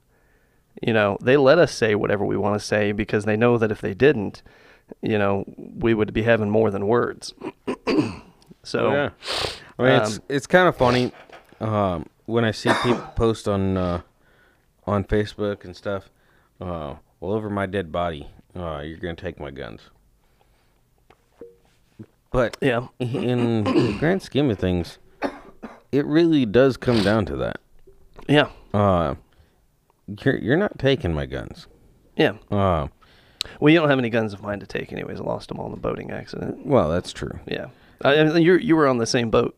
You 0.82 0.94
know, 0.94 1.18
they 1.22 1.38
let 1.38 1.60
us 1.60 1.72
say 1.74 1.94
whatever 1.96 2.26
we 2.26 2.38
want 2.38 2.60
to 2.60 2.66
say 2.66 2.92
because 2.92 3.26
they 3.26 3.38
know 3.38 3.58
that 3.58 3.72
if 3.72 3.82
they 3.82 3.94
didn't, 3.94 4.42
you 5.02 5.18
know, 5.18 5.46
we 5.58 5.94
would 5.94 6.14
be 6.14 6.24
having 6.24 6.50
more 6.50 6.72
than 6.72 6.88
words. 6.88 7.34
so 8.64 8.92
Yeah. 8.92 9.10
I 9.78 9.84
mean, 9.84 9.92
it's 10.02 10.18
Um, 10.18 10.24
it's 10.30 10.48
kind 10.48 10.68
of 10.68 10.76
funny 10.76 11.12
um, 11.60 12.06
when 12.26 12.46
I 12.46 12.52
see 12.52 12.72
people 12.84 13.02
post 13.16 13.48
on 13.48 13.78
uh, 13.78 14.02
on 14.88 15.04
Facebook 15.04 15.64
and 15.66 15.76
stuff. 15.76 16.10
Uh, 16.62 16.96
well, 17.20 17.34
over 17.34 17.50
my 17.50 17.66
dead 17.66 17.92
body, 17.92 18.28
uh, 18.56 18.82
you're 18.84 18.98
gonna 18.98 19.16
take 19.16 19.40
my 19.40 19.52
guns. 19.52 19.82
But 22.32 22.58
yeah, 22.62 22.88
in 23.00 23.64
the 23.64 23.96
grand 24.00 24.22
scheme 24.24 24.50
of 24.50 24.58
things, 24.58 24.98
it 25.92 26.06
really 26.06 26.46
does 26.46 26.78
come 26.78 27.04
down 27.04 27.26
to 27.28 27.36
that. 27.38 27.58
yeah, 28.28 28.50
Uh, 28.74 29.16
you're 30.24 30.38
you're 30.38 30.58
not 30.58 30.80
taking 30.80 31.14
my 31.14 31.26
guns. 31.28 31.68
yeah. 32.16 32.34
Uh, 32.52 32.88
Well, 33.60 33.72
you 33.74 33.80
don't 33.80 33.90
have 33.90 34.00
any 34.00 34.10
guns 34.10 34.34
of 34.34 34.42
mine 34.42 34.60
to 34.62 34.66
take, 34.66 34.92
anyways. 34.92 35.20
I 35.20 35.24
lost 35.24 35.50
them 35.50 35.60
all 35.60 35.66
in 35.68 35.72
the 35.74 35.78
boating 35.80 36.12
accident. 36.12 36.66
well, 36.66 36.90
that's 36.90 37.14
true. 37.14 37.40
Yeah, 37.46 37.68
I, 38.02 38.20
I 38.20 38.24
mean, 38.24 38.42
you 38.42 38.56
you 38.58 38.76
were 38.76 38.88
on 38.88 38.98
the 38.98 39.06
same 39.06 39.30
boat. 39.30 39.56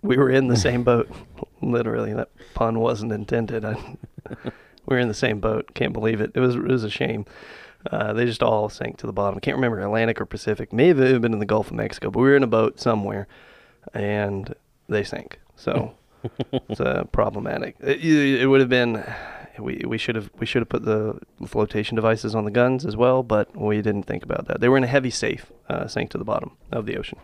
We 0.00 0.16
were 0.16 0.30
in 0.30 0.46
the 0.48 0.56
same 0.56 0.84
boat. 0.84 1.10
Literally, 1.60 2.14
that 2.14 2.30
pun 2.54 2.78
wasn't 2.78 3.12
intended. 3.12 3.64
I, 3.64 3.96
we 4.44 4.50
were 4.86 4.98
in 4.98 5.08
the 5.08 5.14
same 5.14 5.40
boat. 5.40 5.70
Can't 5.74 5.92
believe 5.92 6.20
it. 6.20 6.32
It 6.34 6.40
was 6.40 6.54
it 6.54 6.62
was 6.62 6.84
a 6.84 6.90
shame. 6.90 7.26
Uh, 7.90 8.12
they 8.12 8.24
just 8.26 8.42
all 8.42 8.68
sank 8.68 8.96
to 8.98 9.06
the 9.06 9.12
bottom. 9.12 9.36
I 9.36 9.40
can't 9.40 9.56
remember 9.56 9.80
Atlantic 9.80 10.20
or 10.20 10.26
Pacific. 10.26 10.72
May 10.72 10.88
have 10.88 11.00
even 11.00 11.20
been 11.22 11.32
in 11.32 11.38
the 11.38 11.46
Gulf 11.46 11.68
of 11.68 11.74
Mexico, 11.74 12.10
but 12.10 12.20
we 12.20 12.28
were 12.28 12.36
in 12.36 12.42
a 12.42 12.48
boat 12.48 12.80
somewhere, 12.80 13.28
and 13.94 14.54
they 14.88 15.04
sank. 15.04 15.38
So 15.56 15.94
it's 16.52 16.80
uh, 16.80 17.04
problematic. 17.12 17.76
It, 17.80 18.04
it 18.04 18.46
would 18.46 18.60
have 18.60 18.68
been. 18.68 19.04
We, 19.58 19.82
we 19.86 19.98
should 19.98 20.14
have 20.14 20.30
we 20.38 20.46
should 20.46 20.62
have 20.62 20.68
put 20.68 20.84
the 20.84 21.18
flotation 21.46 21.96
devices 21.96 22.34
on 22.34 22.44
the 22.44 22.50
guns 22.50 22.86
as 22.86 22.96
well, 22.96 23.22
but 23.24 23.56
we 23.56 23.82
didn't 23.82 24.04
think 24.04 24.22
about 24.22 24.46
that. 24.46 24.60
They 24.60 24.68
were 24.68 24.76
in 24.76 24.84
a 24.84 24.88
heavy 24.88 25.10
safe, 25.10 25.50
uh, 25.68 25.88
sank 25.88 26.10
to 26.10 26.18
the 26.18 26.24
bottom 26.24 26.52
of 26.70 26.86
the 26.86 26.96
ocean. 26.96 27.18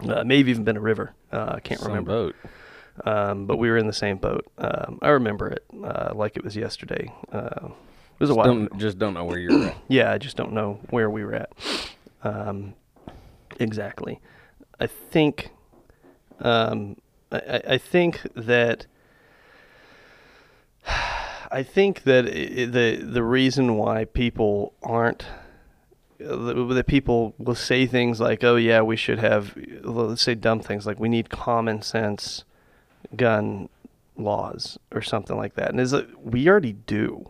Uh, 0.00 0.24
may 0.24 0.38
have 0.38 0.48
even 0.48 0.64
been 0.64 0.76
a 0.76 0.80
river. 0.80 1.14
Uh, 1.32 1.52
I 1.56 1.60
can't 1.60 1.78
Some 1.80 1.88
remember. 1.92 2.10
boat. 2.10 2.36
Um, 3.04 3.46
but 3.46 3.56
we 3.56 3.68
were 3.70 3.76
in 3.76 3.86
the 3.86 3.92
same 3.92 4.18
boat. 4.18 4.46
Um, 4.58 4.98
I 5.02 5.08
remember 5.08 5.48
it 5.48 5.64
uh, 5.82 6.12
like 6.14 6.36
it 6.36 6.44
was 6.44 6.54
yesterday. 6.56 7.12
Uh, 7.32 7.66
it 7.66 8.20
was 8.20 8.30
a 8.30 8.34
while. 8.34 8.46
don't, 8.46 8.78
just 8.78 8.98
don't 8.98 9.14
know 9.14 9.24
where 9.24 9.38
you're 9.38 9.64
at. 9.66 9.76
Yeah, 9.88 10.12
I 10.12 10.18
just 10.18 10.36
don't 10.36 10.52
know 10.52 10.78
where 10.90 11.10
we 11.10 11.24
were 11.24 11.34
at. 11.34 11.52
Um, 12.22 12.74
exactly. 13.58 14.20
I 14.80 14.86
think. 14.86 15.50
Um, 16.40 16.96
I, 17.32 17.62
I- 17.70 17.78
think 17.78 18.20
that. 18.34 18.86
I 21.50 21.62
think 21.62 22.02
that 22.02 22.24
i- 22.26 22.66
the 22.66 22.96
the 23.02 23.22
reason 23.22 23.76
why 23.76 24.04
people 24.06 24.72
aren't 24.82 25.24
that 26.18 26.84
people 26.86 27.34
will 27.38 27.54
say 27.54 27.86
things 27.86 28.20
like, 28.20 28.42
"Oh 28.44 28.56
yeah, 28.56 28.80
we 28.82 28.96
should 28.96 29.18
have," 29.18 29.56
let's 29.82 30.22
say 30.22 30.34
dumb 30.34 30.60
things 30.60 30.86
like, 30.86 30.98
"We 30.98 31.08
need 31.08 31.30
common 31.30 31.82
sense 31.82 32.44
gun 33.16 33.68
laws" 34.16 34.78
or 34.92 35.02
something 35.02 35.36
like 35.36 35.54
that, 35.54 35.70
and 35.70 35.80
is 35.80 35.90
that 35.92 36.24
we 36.24 36.48
already 36.48 36.72
do. 36.72 37.28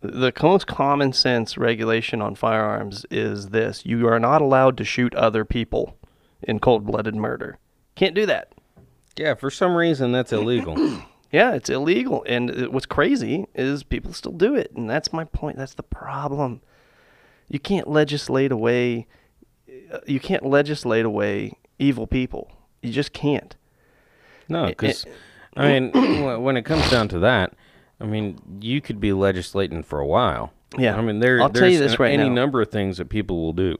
The 0.00 0.32
most 0.42 0.66
common 0.66 1.12
sense 1.14 1.56
regulation 1.56 2.20
on 2.20 2.34
firearms 2.34 3.06
is 3.10 3.48
this: 3.50 3.86
you 3.86 4.06
are 4.06 4.20
not 4.20 4.42
allowed 4.42 4.76
to 4.78 4.84
shoot 4.84 5.14
other 5.14 5.44
people 5.44 5.96
in 6.42 6.58
cold-blooded 6.60 7.14
murder. 7.14 7.58
Can't 7.94 8.14
do 8.14 8.26
that. 8.26 8.52
Yeah, 9.16 9.34
for 9.34 9.50
some 9.50 9.74
reason 9.76 10.12
that's 10.12 10.32
illegal. 10.32 10.76
Yeah, 11.32 11.54
it's 11.54 11.68
illegal. 11.68 12.24
And 12.28 12.48
it- 12.48 12.72
what's 12.72 12.86
crazy 12.86 13.46
is 13.56 13.82
people 13.82 14.12
still 14.12 14.30
do 14.30 14.54
it. 14.54 14.70
And 14.76 14.88
that's 14.88 15.12
my 15.12 15.24
point. 15.24 15.56
That's 15.58 15.74
the 15.74 15.82
problem. 15.82 16.60
You 17.48 17.58
can't 17.58 17.88
legislate 17.88 18.52
away 18.52 19.08
uh, 19.92 19.98
you 20.06 20.20
can't 20.20 20.44
legislate 20.46 21.04
away 21.04 21.58
evil 21.78 22.06
people. 22.06 22.52
You 22.82 22.92
just 22.92 23.12
can't. 23.12 23.56
No, 24.48 24.66
because 24.66 25.04
I 25.56 25.68
mean, 25.80 26.42
when 26.42 26.56
it 26.56 26.62
comes 26.64 26.90
down 26.90 27.08
to 27.08 27.18
that, 27.20 27.54
I 28.00 28.04
mean, 28.04 28.58
you 28.60 28.80
could 28.80 29.00
be 29.00 29.12
legislating 29.12 29.82
for 29.82 29.98
a 30.00 30.06
while. 30.06 30.52
Yeah. 30.76 30.96
I 30.96 31.00
mean, 31.02 31.20
there, 31.20 31.40
I'll 31.40 31.50
tell 31.50 31.68
you 31.68 31.78
this 31.78 31.92
an- 31.92 31.98
right 32.00 32.12
any 32.12 32.28
now. 32.28 32.34
number 32.34 32.60
of 32.60 32.70
things 32.70 32.98
that 32.98 33.08
people 33.08 33.40
will 33.40 33.52
do. 33.52 33.76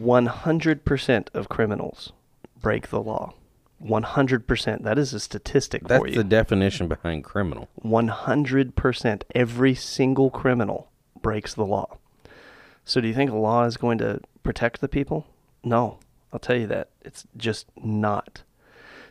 100% 0.00 1.28
of 1.34 1.48
criminals 1.48 2.12
break 2.60 2.88
the 2.88 3.00
law. 3.00 3.34
100%. 3.82 4.82
That 4.82 4.98
is 4.98 5.12
a 5.14 5.20
statistic 5.20 5.82
for 5.82 5.88
That's 5.88 6.04
you. 6.06 6.14
the 6.14 6.24
definition 6.24 6.88
behind 6.88 7.24
criminal. 7.24 7.68
100% 7.84 9.22
every 9.34 9.74
single 9.74 10.30
criminal 10.30 10.90
breaks 11.20 11.54
the 11.54 11.64
law. 11.66 11.98
So 12.84 13.00
do 13.00 13.08
you 13.08 13.14
think 13.14 13.30
a 13.30 13.36
law 13.36 13.64
is 13.64 13.76
going 13.76 13.98
to 13.98 14.20
protect 14.42 14.80
the 14.80 14.88
people? 14.88 15.26
No. 15.62 15.98
I'll 16.32 16.38
tell 16.38 16.56
you 16.56 16.66
that. 16.68 16.88
It's 17.02 17.24
just 17.36 17.66
not. 17.82 18.42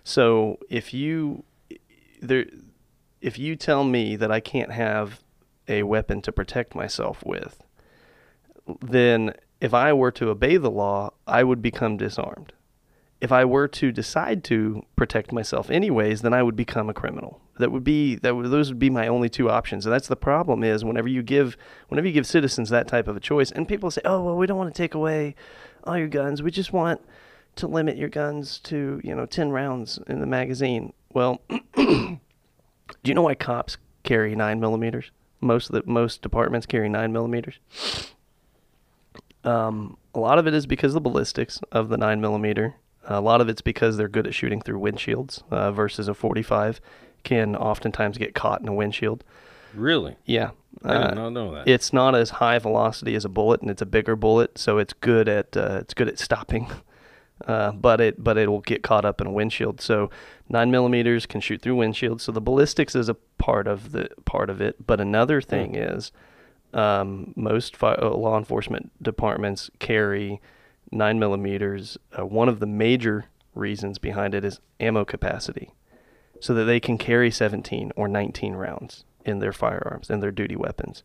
So 0.03 0.59
if 0.69 0.93
you 0.93 1.43
there 2.21 2.45
if 3.21 3.39
you 3.39 3.55
tell 3.55 3.83
me 3.83 4.15
that 4.17 4.31
I 4.31 4.39
can't 4.39 4.71
have 4.71 5.21
a 5.67 5.83
weapon 5.83 6.21
to 6.23 6.31
protect 6.31 6.75
myself 6.75 7.23
with, 7.25 7.63
then 8.81 9.33
if 9.61 9.73
I 9.73 9.93
were 9.93 10.11
to 10.11 10.29
obey 10.29 10.57
the 10.57 10.69
law, 10.69 11.13
I 11.25 11.43
would 11.43 11.61
become 11.61 11.95
disarmed. 11.95 12.51
If 13.21 13.31
I 13.31 13.45
were 13.45 13.69
to 13.69 13.93
decide 13.93 14.43
to 14.45 14.85
protect 14.97 15.31
myself 15.31 15.69
anyways, 15.69 16.21
then 16.21 16.33
I 16.33 16.43
would 16.43 16.57
become 16.57 16.89
a 16.89 16.93
criminal. 16.93 17.39
That 17.57 17.71
would 17.71 17.85
be 17.85 18.15
that 18.15 18.35
would, 18.35 18.51
those 18.51 18.67
would 18.69 18.79
be 18.79 18.89
my 18.89 19.07
only 19.07 19.29
two 19.29 19.49
options. 19.49 19.85
And 19.85 19.93
that's 19.93 20.09
the 20.09 20.17
problem 20.17 20.61
is 20.65 20.83
whenever 20.83 21.07
you 21.07 21.23
give 21.23 21.55
whenever 21.87 22.07
you 22.07 22.13
give 22.13 22.27
citizens 22.27 22.69
that 22.69 22.89
type 22.89 23.07
of 23.07 23.15
a 23.15 23.21
choice 23.21 23.51
and 23.51 23.65
people 23.65 23.89
say, 23.89 24.01
"Oh, 24.03 24.21
well, 24.25 24.35
we 24.35 24.47
don't 24.47 24.57
want 24.57 24.73
to 24.73 24.77
take 24.77 24.93
away 24.93 25.35
all 25.85 25.97
your 25.97 26.09
guns. 26.09 26.43
We 26.43 26.51
just 26.51 26.73
want 26.73 26.99
to 27.55 27.67
limit 27.67 27.97
your 27.97 28.09
guns 28.09 28.59
to, 28.59 28.99
you 29.03 29.13
know, 29.15 29.25
10 29.25 29.51
rounds 29.51 29.99
in 30.07 30.19
the 30.19 30.25
magazine." 30.27 30.93
Well, 31.13 31.41
do 31.75 32.17
you 33.03 33.13
know 33.13 33.21
why 33.23 33.35
cops 33.35 33.77
carry 34.03 34.35
9 34.35 34.59
millimeters? 34.59 35.11
Most 35.41 35.69
of 35.69 35.73
the 35.73 35.83
most 35.91 36.21
departments 36.21 36.65
carry 36.65 36.89
9 36.89 37.11
millimeters. 37.11 37.59
Um, 39.43 39.97
a 40.15 40.19
lot 40.19 40.37
of 40.39 40.47
it 40.47 40.53
is 40.53 40.65
because 40.65 40.91
of 40.91 41.03
the 41.03 41.09
ballistics 41.09 41.59
of 41.71 41.89
the 41.89 41.97
9 41.97 42.21
millimeter. 42.21 42.75
A 43.05 43.19
lot 43.19 43.41
of 43.41 43.49
it's 43.49 43.61
because 43.61 43.97
they're 43.97 44.07
good 44.07 44.25
at 44.25 44.33
shooting 44.33 44.61
through 44.61 44.79
windshields 44.79 45.43
uh, 45.51 45.71
versus 45.71 46.07
a 46.07 46.13
45 46.13 46.79
can 47.23 47.55
oftentimes 47.55 48.17
get 48.17 48.33
caught 48.33 48.61
in 48.61 48.67
a 48.67 48.73
windshield. 48.73 49.23
Really? 49.73 50.15
Yeah. 50.25 50.51
I 50.83 50.93
did 50.93 51.01
Uh, 51.01 51.13
not 51.15 51.29
know 51.31 51.53
that. 51.55 51.67
It's 51.67 51.91
not 51.91 52.15
as 52.15 52.29
high 52.31 52.59
velocity 52.59 53.15
as 53.15 53.25
a 53.25 53.29
bullet, 53.29 53.61
and 53.61 53.69
it's 53.69 53.81
a 53.81 53.85
bigger 53.85 54.15
bullet, 54.15 54.57
so 54.57 54.77
it's 54.77 54.93
good 54.93 55.27
at 55.27 55.55
uh, 55.57 55.77
it's 55.81 55.93
good 55.93 56.07
at 56.07 56.19
stopping. 56.19 56.67
Uh, 57.45 57.71
but 57.73 57.99
it 57.99 58.23
but 58.23 58.37
it 58.37 58.47
will 58.49 58.61
get 58.61 58.83
caught 58.83 59.03
up 59.03 59.19
in 59.19 59.27
a 59.27 59.31
windshield. 59.31 59.81
So 59.81 60.09
nine 60.47 60.71
millimeters 60.71 61.25
can 61.25 61.41
shoot 61.41 61.61
through 61.61 61.75
windshields. 61.75 62.21
So 62.21 62.31
the 62.31 62.39
ballistics 62.39 62.95
is 62.95 63.09
a 63.09 63.15
part 63.37 63.67
of 63.67 63.91
the 63.91 64.09
part 64.25 64.49
of 64.49 64.61
it. 64.61 64.85
But 64.85 65.01
another 65.01 65.41
thing 65.41 65.75
is, 65.75 66.11
um, 66.73 67.33
most 67.35 67.75
fi- 67.75 67.95
uh, 67.95 68.09
law 68.11 68.37
enforcement 68.37 68.91
departments 69.01 69.69
carry 69.79 70.41
nine 70.91 71.19
millimeters. 71.19 71.97
Uh, 72.17 72.25
one 72.25 72.47
of 72.47 72.59
the 72.59 72.65
major 72.65 73.25
reasons 73.53 73.99
behind 73.99 74.33
it 74.33 74.45
is 74.45 74.61
ammo 74.79 75.03
capacity, 75.03 75.73
so 76.39 76.53
that 76.53 76.63
they 76.63 76.79
can 76.79 76.97
carry 76.97 77.29
17 77.29 77.91
or 77.95 78.07
19 78.07 78.53
rounds 78.55 79.03
in 79.25 79.39
their 79.39 79.53
firearms 79.53 80.09
and 80.09 80.21
their 80.21 80.31
duty 80.31 80.55
weapons. 80.55 81.03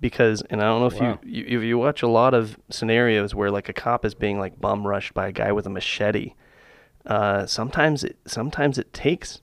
Because, 0.00 0.42
and 0.42 0.62
I 0.62 0.66
don't 0.66 0.80
know 0.80 0.86
if 0.86 1.00
Wow. 1.00 1.18
you, 1.24 1.44
you 1.44 1.58
if 1.58 1.64
you 1.64 1.78
watch 1.78 2.02
a 2.02 2.08
lot 2.08 2.32
of 2.32 2.56
scenarios 2.70 3.34
where 3.34 3.50
like 3.50 3.68
a 3.68 3.72
cop 3.72 4.04
is 4.04 4.14
being 4.14 4.38
like 4.38 4.60
bum 4.60 4.86
rushed 4.86 5.12
by 5.12 5.28
a 5.28 5.32
guy 5.32 5.50
with 5.50 5.66
a 5.66 5.70
machete, 5.70 6.34
uh, 7.06 7.46
sometimes 7.46 8.04
it 8.04 8.16
sometimes 8.24 8.78
it 8.78 8.92
takes 8.92 9.42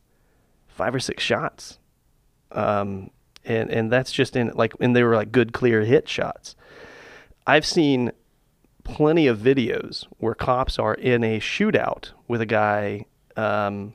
five 0.68 0.96
or 0.96 1.00
six 1.00 1.22
shots, 1.24 1.80
um, 2.54 3.10
and 3.44 3.70
and 3.70 3.92
that's 3.92 4.14
just 4.14 4.36
in 4.38 4.52
like 4.56 4.74
and 4.80 4.96
they 4.96 5.04
were 5.04 5.16
like 5.16 5.34
good 5.34 5.52
clear 5.52 5.82
hit 5.82 6.08
shots. 6.08 6.56
I've 7.46 7.66
seen 7.66 8.12
plenty 8.86 9.28
of 9.28 9.40
videos 9.40 10.06
where 10.20 10.36
cops 10.36 10.80
are 10.80 10.94
in 10.94 11.24
a 11.24 11.40
shootout 11.40 12.12
with 12.28 12.40
a 12.40 12.46
guy, 12.46 13.06
um, 13.36 13.94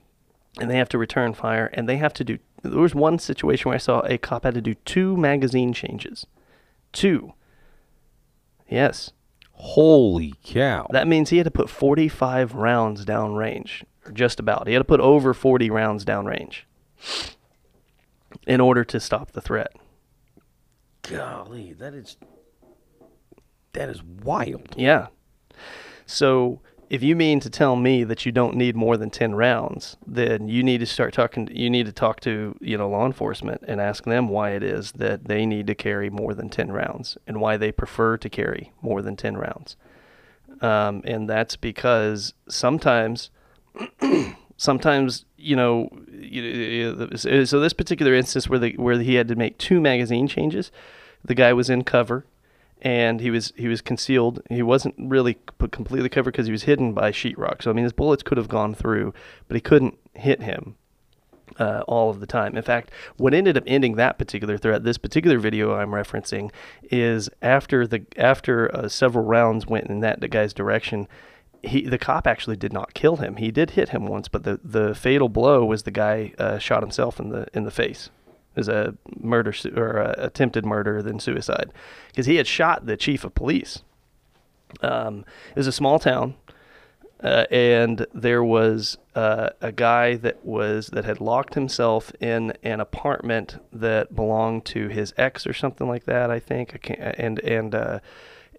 and 0.61 0.71
they 0.71 0.77
have 0.77 0.89
to 0.91 0.99
return 0.99 1.33
fire, 1.33 1.71
and 1.73 1.89
they 1.89 1.97
have 1.97 2.13
to 2.15 2.25
do. 2.25 2.39
There 2.63 2.81
was 2.81 2.95
one 2.95 3.19
situation 3.19 3.69
where 3.71 3.77
I 3.77 3.79
saw 3.79 4.01
a 4.01 4.19
cop 4.19 4.45
had 4.45 4.53
to 4.55 4.61
do 4.61 4.75
two 4.75 5.17
magazine 5.17 5.73
changes, 5.73 6.27
two. 6.93 7.35
Yes, 8.69 9.13
Holy 9.53 10.35
cow! 10.43 10.87
that 10.91 11.07
means 11.09 11.31
he 11.31 11.37
had 11.37 11.45
to 11.45 11.51
put 11.51 11.69
45 11.69 12.55
rounds 12.55 13.05
down 13.05 13.35
range, 13.35 13.85
or 14.07 14.13
just 14.13 14.41
about. 14.41 14.67
He 14.67 14.73
had 14.73 14.81
to 14.81 14.85
put 14.85 15.01
over 15.01 15.35
40 15.35 15.69
rounds 15.71 16.05
down 16.05 16.25
range 16.25 16.67
in 18.47 18.61
order 18.61 18.85
to 18.85 19.01
stop 19.01 19.33
the 19.33 19.41
threat. 19.41 19.73
Golly, 21.03 21.73
that 21.75 21.95
is 21.95 22.17
that 23.73 23.89
is 23.89 24.03
wild. 24.03 24.75
Yeah. 24.77 25.09
So 26.07 26.61
if 26.91 27.05
you 27.05 27.15
mean 27.15 27.39
to 27.39 27.49
tell 27.49 27.77
me 27.77 28.03
that 28.03 28.27
you 28.27 28.33
don't 28.33 28.57
need 28.57 28.75
more 28.75 28.97
than 28.97 29.11
10 29.11 29.37
rounds, 29.37 29.97
then 30.05 30.49
you 30.49 30.65
need 30.65 30.79
to 30.79 30.87
start 30.87 31.15
talking 31.15 31.49
you 31.53 31.71
need 31.71 31.87
to 31.87 31.93
talk 31.93 32.19
to, 32.21 32.57
you 32.61 32.77
know, 32.77 32.91
law 32.91 33.07
enforcement 33.07 33.63
and 33.69 33.81
ask 33.81 34.05
them 34.05 34.29
why 34.29 34.51
it 34.51 34.65
is 34.65 34.91
that 34.93 35.27
they 35.27 35.47
need 35.47 35.69
to 35.69 35.75
carry 35.77 36.11
more 36.11 36.35
than 36.35 36.49
10 36.49 36.73
rounds 36.73 37.17
and 37.29 37.41
why 37.41 37.57
they 37.57 37.71
prefer 37.71 38.17
to 38.17 38.29
carry 38.29 38.73
more 38.83 39.03
than 39.03 39.15
10 39.15 39.37
rounds. 39.37 39.77
Um, 40.61 41.03
and 41.05 41.31
that's 41.31 41.55
because 41.55 42.35
sometimes 42.49 43.31
sometimes 44.57 45.25
you 45.39 45.55
know 45.55 45.89
so 47.15 47.61
this 47.61 47.73
particular 47.73 48.15
instance 48.15 48.49
where 48.49 48.59
the 48.59 48.73
where 48.77 48.99
he 48.99 49.15
had 49.15 49.29
to 49.29 49.37
make 49.37 49.57
two 49.59 49.81
magazine 49.81 50.27
changes 50.27 50.73
the 51.25 51.37
guy 51.37 51.53
was 51.53 51.71
in 51.71 51.85
cover 51.85 52.27
and 52.83 53.21
he 53.21 53.31
was 53.31 53.53
he 53.57 53.69
was 53.69 53.81
concealed 53.81 54.41
he 54.49 54.63
wasn't 54.63 54.95
really 54.99 55.39
completely 55.71 56.09
covered 56.09 56.33
because 56.33 56.47
he 56.47 56.53
was 56.53 56.63
hidden 56.63 56.93
by 56.93 57.11
sheetrock 57.11 57.63
so 57.63 57.71
i 57.71 57.75
mean 57.75 57.85
his 57.85 57.93
bullets 57.93 58.23
could 58.23 58.39
have 58.39 58.49
gone 58.49 58.75
through 58.75 59.13
but 59.49 59.55
he 59.55 59.61
couldn't 59.61 59.99
hit 60.15 60.43
him 60.43 60.77
uh, 61.59 61.83
all 61.87 62.11
of 62.11 62.21
the 62.21 62.27
time. 62.27 62.57
In 62.57 62.63
fact, 62.63 62.91
what 63.17 63.35
ended 63.35 63.57
up 63.57 63.65
ending 63.67 63.97
that 63.97 64.19
particular 64.19 64.57
threat, 64.57 64.85
this 64.85 64.99
particular 64.99 65.39
video 65.39 65.75
I'm 65.75 65.91
referencing, 65.91 66.51
is 66.85 67.29
after 67.43 67.87
the 67.87 68.05
after 68.17 68.75
uh, 68.75 68.89
several 68.89 69.25
rounds 69.25 69.67
went 69.67 69.87
in 69.89 70.01
that 70.01 70.29
guy's 70.31 70.55
direction, 70.55 71.09
he 71.63 71.83
the 71.83 71.99
cop 71.99 72.27
actually 72.27 72.57
did 72.57 72.73
not 72.73 72.95
kill 72.95 73.17
him. 73.17 73.37
He 73.37 73.51
did 73.51 73.71
hit 73.71 73.91
him 73.91 74.07
once, 74.07 74.29
but 74.29 74.45
the, 74.45 74.61
the 74.63 74.95
fatal 74.95 75.29
blow 75.29 75.65
was 75.65 75.83
the 75.83 75.91
guy 75.91 76.33
uh, 76.39 76.59
shot 76.59 76.83
himself 76.83 77.21
in 77.21 77.31
the 77.31 77.47
in 77.53 77.65
the 77.65 77.71
face. 77.71 78.11
Was 78.57 78.69
a 78.69 78.95
murder 79.19 79.55
or 79.77 79.99
a 79.99 80.15
attempted 80.19 80.67
murder 80.67 81.03
than 81.03 81.21
suicide, 81.21 81.73
because 82.09 82.27
he 82.27 82.37
had 82.37 82.47
shot 82.47 82.87
the 82.87 82.97
chief 82.97 83.25
of 83.25 83.35
police. 83.35 83.83
Um, 84.83 85.25
it 85.51 85.57
was 85.57 85.67
a 85.67 85.73
small 85.73 85.99
town 85.99 86.35
uh, 87.23 87.45
and 87.51 88.07
there 88.15 88.43
was 88.43 88.97
uh, 89.15 89.51
a 89.61 89.73
guy 89.73 90.17
that 90.17 90.45
was 90.45 90.89
that 90.89 91.05
had 91.05 91.21
locked 91.21 91.55
himself 91.55 92.13
in 92.21 92.53
an 92.63 92.81
apartment 92.81 93.63
that 93.73 94.15
belonged 94.15 94.65
to 94.65 94.89
his 94.89 95.13
ex 95.17 95.47
or 95.47 95.53
something 95.53 95.87
like 95.87 96.05
that. 96.05 96.31
I 96.31 96.39
think. 96.39 96.75
I 96.75 96.79
can't, 96.79 97.01
and 97.19 97.39
and 97.41 97.75
uh, 97.75 98.01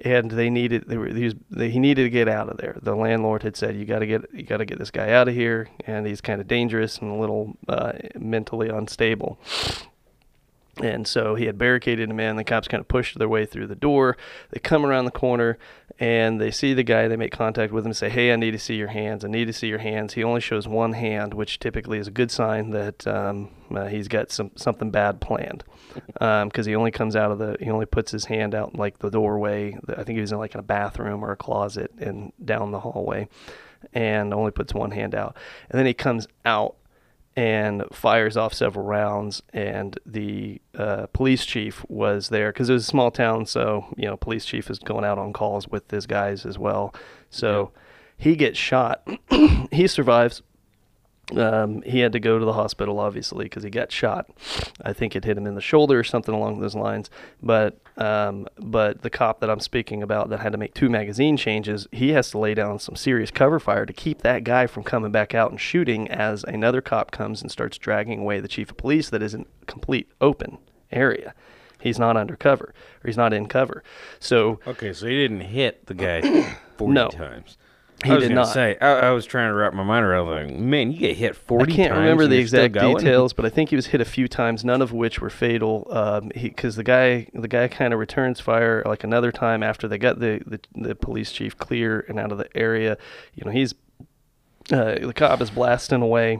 and 0.03 0.31
they 0.31 0.49
needed 0.49 0.85
they 0.87 0.97
were 0.97 1.07
he, 1.07 1.35
they, 1.49 1.69
he 1.69 1.79
needed 1.79 2.03
to 2.03 2.09
get 2.09 2.27
out 2.27 2.49
of 2.49 2.57
there. 2.57 2.77
The 2.81 2.95
landlord 2.95 3.43
had 3.43 3.55
said 3.55 3.75
you 3.75 3.85
got 3.85 3.99
to 3.99 4.07
get 4.07 4.21
you 4.33 4.43
got 4.43 4.57
to 4.57 4.65
get 4.65 4.79
this 4.79 4.91
guy 4.91 5.11
out 5.11 5.27
of 5.27 5.33
here, 5.33 5.69
and 5.85 6.07
he's 6.07 6.21
kind 6.21 6.41
of 6.41 6.47
dangerous 6.47 6.97
and 6.97 7.11
a 7.11 7.15
little 7.15 7.57
uh, 7.67 7.93
mentally 8.17 8.69
unstable. 8.69 9.39
And 10.81 11.05
so 11.05 11.35
he 11.35 11.45
had 11.45 11.57
barricaded 11.57 12.09
him 12.09 12.19
in. 12.19 12.37
The 12.37 12.43
cops 12.43 12.67
kind 12.67 12.81
of 12.81 12.87
pushed 12.87 13.19
their 13.19 13.29
way 13.29 13.45
through 13.45 13.67
the 13.67 13.75
door. 13.75 14.17
They 14.51 14.59
come 14.59 14.85
around 14.85 15.05
the 15.05 15.11
corner 15.11 15.57
and 15.99 16.39
they 16.39 16.51
see 16.51 16.73
the 16.73 16.83
guy. 16.83 17.07
They 17.07 17.17
make 17.17 17.31
contact 17.31 17.71
with 17.71 17.83
him 17.83 17.89
and 17.89 17.97
say, 17.97 18.09
Hey, 18.09 18.31
I 18.31 18.35
need 18.35 18.51
to 18.51 18.59
see 18.59 18.75
your 18.75 18.87
hands. 18.87 19.25
I 19.25 19.27
need 19.27 19.45
to 19.45 19.53
see 19.53 19.67
your 19.67 19.79
hands. 19.79 20.13
He 20.13 20.23
only 20.23 20.41
shows 20.41 20.67
one 20.67 20.93
hand, 20.93 21.33
which 21.33 21.59
typically 21.59 21.97
is 21.97 22.07
a 22.07 22.11
good 22.11 22.31
sign 22.31 22.71
that 22.71 23.05
um, 23.07 23.49
uh, 23.73 23.87
he's 23.87 24.07
got 24.07 24.31
some 24.31 24.51
something 24.55 24.91
bad 24.91 25.21
planned. 25.21 25.63
Because 26.13 26.65
he 26.65 26.75
only 26.75 26.91
comes 26.91 27.15
out 27.15 27.31
of 27.31 27.39
the, 27.39 27.57
he 27.59 27.69
only 27.69 27.85
puts 27.85 28.11
his 28.11 28.25
hand 28.25 28.55
out 28.55 28.75
like 28.75 28.99
the 28.99 29.09
doorway. 29.09 29.77
I 29.89 30.03
think 30.03 30.15
he 30.15 30.21
was 30.21 30.31
in 30.31 30.37
like 30.37 30.53
in 30.53 30.59
a 30.59 30.63
bathroom 30.63 31.23
or 31.23 31.31
a 31.31 31.37
closet 31.37 31.91
and 31.99 32.31
down 32.43 32.71
the 32.71 32.79
hallway 32.79 33.27
and 33.93 34.33
only 34.33 34.51
puts 34.51 34.73
one 34.73 34.91
hand 34.91 35.15
out. 35.15 35.35
And 35.69 35.77
then 35.77 35.85
he 35.85 35.93
comes 35.93 36.27
out 36.45 36.75
and 37.35 37.83
fires 37.91 38.35
off 38.35 38.53
several 38.53 38.85
rounds. 38.85 39.41
And 39.53 39.97
the 40.05 40.61
uh, 40.75 41.07
police 41.07 41.45
chief 41.45 41.85
was 41.89 42.29
there 42.29 42.51
because 42.51 42.69
it 42.69 42.73
was 42.73 42.83
a 42.83 42.87
small 42.87 43.11
town, 43.11 43.45
so 43.45 43.85
you 43.97 44.05
know, 44.05 44.17
police 44.17 44.45
chief 44.45 44.69
is 44.69 44.79
going 44.79 45.05
out 45.05 45.17
on 45.17 45.33
calls 45.33 45.67
with 45.67 45.89
his 45.91 46.05
guys 46.05 46.45
as 46.45 46.57
well. 46.57 46.93
So 47.29 47.71
he 48.17 48.35
gets 48.35 48.57
shot. 48.57 49.07
he 49.71 49.87
survives. 49.87 50.41
Um, 51.35 51.81
he 51.83 51.99
had 51.99 52.11
to 52.11 52.19
go 52.19 52.37
to 52.39 52.43
the 52.43 52.51
hospital, 52.53 52.99
obviously, 52.99 53.45
because 53.45 53.63
he 53.63 53.69
got 53.69 53.89
shot. 53.91 54.29
I 54.83 54.91
think 54.91 55.15
it 55.15 55.23
hit 55.23 55.37
him 55.37 55.47
in 55.47 55.55
the 55.55 55.61
shoulder 55.61 55.97
or 55.99 56.03
something 56.03 56.35
along 56.35 56.59
those 56.59 56.75
lines. 56.75 57.09
But 57.41 57.79
um, 57.97 58.47
but 58.57 59.01
the 59.01 59.09
cop 59.09 59.39
that 59.39 59.49
I'm 59.49 59.59
speaking 59.61 60.03
about 60.03 60.29
that 60.29 60.41
had 60.41 60.51
to 60.51 60.57
make 60.57 60.73
two 60.73 60.89
magazine 60.89 61.37
changes, 61.37 61.87
he 61.91 62.09
has 62.09 62.31
to 62.31 62.37
lay 62.37 62.53
down 62.53 62.79
some 62.79 62.95
serious 62.97 63.31
cover 63.31 63.59
fire 63.59 63.85
to 63.85 63.93
keep 63.93 64.23
that 64.23 64.43
guy 64.43 64.67
from 64.67 64.83
coming 64.83 65.11
back 65.11 65.33
out 65.33 65.51
and 65.51 65.61
shooting 65.61 66.09
as 66.09 66.43
another 66.43 66.81
cop 66.81 67.11
comes 67.11 67.41
and 67.41 67.49
starts 67.51 67.77
dragging 67.77 68.19
away 68.19 68.39
the 68.41 68.47
chief 68.49 68.71
of 68.71 68.77
police 68.77 69.09
that 69.09 69.21
is 69.21 69.33
in 69.33 69.45
complete 69.67 70.09
open 70.19 70.57
area. 70.91 71.33
He's 71.79 71.97
not 71.97 72.17
undercover 72.17 72.73
or 73.03 73.07
he's 73.07 73.17
not 73.17 73.31
in 73.33 73.47
cover. 73.47 73.83
So 74.19 74.59
Okay, 74.67 74.91
so 74.93 75.07
he 75.07 75.15
didn't 75.15 75.41
hit 75.41 75.85
the 75.85 75.93
guy 75.93 76.21
forty 76.77 76.93
No. 76.93 77.07
times. 77.07 77.57
He 78.03 78.11
I 78.11 78.15
was 78.15 78.27
did 78.27 78.33
not. 78.33 78.45
Say, 78.45 78.77
I, 78.81 78.93
I 78.93 79.09
was 79.11 79.25
trying 79.25 79.49
to 79.49 79.53
wrap 79.53 79.73
my 79.73 79.83
mind 79.83 80.05
around. 80.05 80.27
Like, 80.27 80.57
man, 80.57 80.91
you 80.91 80.99
get 80.99 81.17
hit 81.17 81.35
forty. 81.35 81.73
I 81.73 81.75
can't 81.75 81.93
remember 81.93 82.27
the 82.27 82.37
exact 82.37 82.73
details, 82.73 83.33
but 83.33 83.45
I 83.45 83.49
think 83.49 83.69
he 83.69 83.75
was 83.75 83.87
hit 83.87 84.01
a 84.01 84.05
few 84.05 84.27
times, 84.27 84.65
none 84.65 84.81
of 84.81 84.91
which 84.91 85.21
were 85.21 85.29
fatal. 85.29 85.87
Um, 85.91 86.31
because 86.33 86.75
the 86.75 86.83
guy, 86.83 87.27
the 87.33 87.47
guy 87.47 87.67
kind 87.67 87.93
of 87.93 87.99
returns 87.99 88.39
fire 88.39 88.81
like 88.85 89.03
another 89.03 89.31
time 89.31 89.61
after 89.63 89.87
they 89.87 89.97
got 89.97 90.19
the, 90.19 90.41
the 90.45 90.59
the 90.75 90.95
police 90.95 91.31
chief 91.31 91.57
clear 91.57 92.05
and 92.07 92.19
out 92.19 92.31
of 92.31 92.37
the 92.37 92.49
area. 92.57 92.97
You 93.35 93.45
know, 93.45 93.51
he's 93.51 93.75
uh, 94.71 94.95
the 94.95 95.13
cop 95.15 95.41
is 95.41 95.51
blasting 95.51 96.01
away 96.01 96.39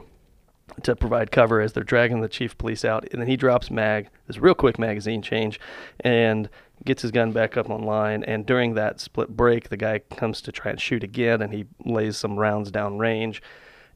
to 0.82 0.96
provide 0.96 1.30
cover 1.30 1.60
as 1.60 1.74
they're 1.74 1.84
dragging 1.84 2.20
the 2.20 2.28
chief 2.28 2.56
police 2.56 2.84
out, 2.84 3.06
and 3.12 3.20
then 3.20 3.28
he 3.28 3.36
drops 3.36 3.70
mag, 3.70 4.08
this 4.26 4.38
real 4.38 4.54
quick 4.54 4.78
magazine 4.78 5.20
change, 5.20 5.60
and 6.00 6.48
gets 6.84 7.02
his 7.02 7.10
gun 7.10 7.32
back 7.32 7.56
up 7.56 7.70
online. 7.70 8.24
And 8.24 8.44
during 8.46 8.74
that 8.74 9.00
split 9.00 9.36
break, 9.36 9.68
the 9.68 9.76
guy 9.76 10.00
comes 10.00 10.40
to 10.42 10.52
try 10.52 10.70
and 10.70 10.80
shoot 10.80 11.04
again, 11.04 11.42
and 11.42 11.52
he 11.52 11.66
lays 11.84 12.16
some 12.16 12.38
rounds 12.38 12.70
down 12.70 12.98
range, 12.98 13.42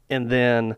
and 0.09 0.31
then 0.31 0.77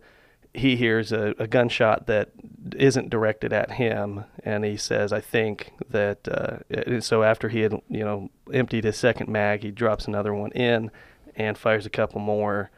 he 0.54 0.76
hears 0.76 1.12
a, 1.12 1.34
a 1.38 1.46
gunshot 1.46 2.06
that 2.06 2.30
isn't 2.76 3.10
directed 3.10 3.52
at 3.52 3.72
him, 3.72 4.24
and 4.42 4.64
he 4.64 4.76
says, 4.76 5.12
"I 5.12 5.20
think 5.20 5.72
that." 5.90 6.26
Uh, 6.26 7.00
so 7.00 7.22
after 7.22 7.48
he 7.48 7.60
had, 7.60 7.72
you 7.88 8.04
know, 8.04 8.30
emptied 8.52 8.84
his 8.84 8.96
second 8.96 9.28
mag, 9.28 9.62
he 9.62 9.70
drops 9.70 10.06
another 10.06 10.34
one 10.34 10.50
in, 10.52 10.90
and 11.36 11.56
fires 11.58 11.86
a 11.86 11.90
couple 11.90 12.20
more, 12.20 12.70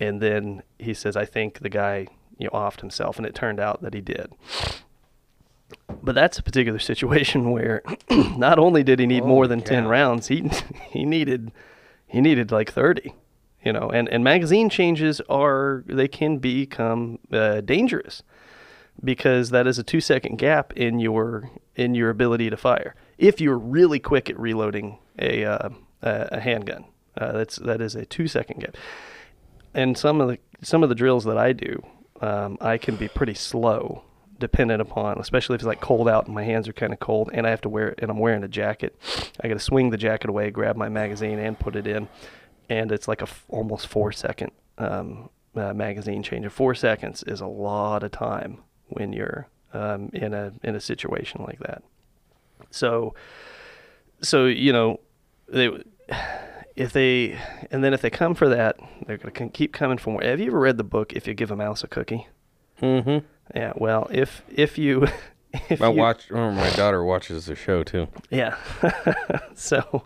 and 0.00 0.20
then 0.20 0.62
he 0.78 0.94
says, 0.94 1.16
"I 1.16 1.24
think 1.24 1.60
the 1.60 1.68
guy, 1.68 2.08
you 2.38 2.46
know, 2.46 2.58
offed 2.58 2.80
himself," 2.80 3.16
and 3.18 3.26
it 3.26 3.34
turned 3.34 3.60
out 3.60 3.82
that 3.82 3.94
he 3.94 4.00
did. 4.00 4.32
But 6.02 6.14
that's 6.14 6.38
a 6.38 6.42
particular 6.42 6.78
situation 6.78 7.50
where 7.50 7.82
not 8.10 8.58
only 8.58 8.82
did 8.82 8.98
he 8.98 9.06
need 9.06 9.24
more 9.24 9.44
Holy 9.44 9.48
than 9.48 9.62
ten 9.62 9.86
rounds, 9.86 10.28
he 10.28 10.50
he 10.90 11.04
needed 11.04 11.52
he 12.06 12.20
needed 12.20 12.50
like 12.50 12.72
thirty 12.72 13.14
you 13.64 13.72
know 13.72 13.90
and, 13.90 14.08
and 14.08 14.24
magazine 14.24 14.68
changes 14.68 15.20
are 15.28 15.84
they 15.86 16.08
can 16.08 16.38
become 16.38 17.18
uh, 17.32 17.60
dangerous 17.60 18.22
because 19.02 19.50
that 19.50 19.66
is 19.66 19.78
a 19.78 19.82
two 19.82 20.00
second 20.00 20.36
gap 20.36 20.72
in 20.74 20.98
your 20.98 21.50
in 21.76 21.94
your 21.94 22.10
ability 22.10 22.50
to 22.50 22.56
fire. 22.56 22.94
If 23.18 23.40
you're 23.40 23.58
really 23.58 23.98
quick 23.98 24.28
at 24.28 24.38
reloading 24.38 24.98
a 25.18 25.44
uh, 25.44 25.68
a, 26.02 26.28
a 26.32 26.40
handgun 26.40 26.84
uh, 27.16 27.32
that's 27.32 27.56
that 27.56 27.80
is 27.80 27.94
a 27.94 28.04
two 28.04 28.28
second 28.28 28.60
gap. 28.60 28.76
And 29.74 29.96
some 29.96 30.20
of 30.20 30.28
the 30.28 30.38
some 30.62 30.82
of 30.82 30.88
the 30.88 30.94
drills 30.94 31.24
that 31.24 31.38
I 31.38 31.52
do 31.52 31.82
um, 32.20 32.58
I 32.60 32.78
can 32.78 32.96
be 32.96 33.08
pretty 33.08 33.34
slow 33.34 34.02
dependent 34.42 34.82
upon 34.82 35.18
especially 35.18 35.54
if 35.54 35.60
it's 35.60 35.66
like 35.66 35.80
cold 35.80 36.08
out 36.08 36.26
and 36.26 36.34
my 36.34 36.44
hands 36.44 36.68
are 36.68 36.72
kind 36.74 36.92
of 36.92 37.00
cold 37.00 37.30
and 37.32 37.46
I 37.46 37.50
have 37.50 37.62
to 37.62 37.68
wear 37.70 37.88
it 37.88 38.00
and 38.02 38.10
I'm 38.10 38.18
wearing 38.18 38.44
a 38.44 38.48
jacket 38.48 38.94
I 39.40 39.48
got 39.48 39.54
to 39.54 39.60
swing 39.60 39.88
the 39.88 39.96
jacket 39.96 40.28
away 40.28 40.50
grab 40.50 40.76
my 40.76 40.90
magazine 40.90 41.38
and 41.38 41.58
put 41.58 41.76
it 41.76 41.86
in 41.86 42.08
and 42.68 42.92
it's 42.92 43.08
like 43.08 43.20
a 43.20 43.24
f- 43.24 43.44
almost 43.48 43.86
four 43.86 44.12
second 44.12 44.52
um, 44.78 45.28
uh, 45.54 45.74
magazine 45.74 46.22
change. 46.22 46.50
Four 46.50 46.74
seconds 46.74 47.22
is 47.24 47.40
a 47.40 47.46
lot 47.46 48.02
of 48.02 48.10
time 48.10 48.58
when 48.88 49.12
you're 49.12 49.48
um, 49.72 50.10
in 50.12 50.34
a 50.34 50.52
in 50.62 50.74
a 50.74 50.80
situation 50.80 51.42
like 51.42 51.58
that. 51.60 51.82
So, 52.70 53.14
so 54.20 54.46
you 54.46 54.72
know, 54.72 55.00
they, 55.48 55.70
if 56.76 56.92
they 56.92 57.38
and 57.70 57.82
then 57.82 57.94
if 57.94 58.02
they 58.02 58.10
come 58.10 58.34
for 58.34 58.48
that, 58.48 58.76
they're 59.06 59.18
going 59.18 59.32
to 59.34 59.48
keep 59.48 59.72
coming 59.72 59.98
for 59.98 60.10
more. 60.10 60.22
Have 60.22 60.40
you 60.40 60.46
ever 60.46 60.60
read 60.60 60.78
the 60.78 60.84
book 60.84 61.12
If 61.12 61.26
You 61.26 61.34
Give 61.34 61.50
a 61.50 61.56
Mouse 61.56 61.84
a 61.84 61.88
Cookie? 61.88 62.28
Mm-hmm. 62.80 63.18
Yeah. 63.54 63.72
Well, 63.76 64.08
if 64.10 64.42
if 64.48 64.78
you 64.78 65.06
if 65.68 65.80
my 65.80 65.88
you, 65.88 65.98
watch. 65.98 66.30
Oh, 66.30 66.50
my 66.50 66.70
daughter 66.70 67.04
watches 67.04 67.46
the 67.46 67.54
show 67.54 67.82
too. 67.82 68.08
Yeah. 68.30 68.56
so, 69.54 70.04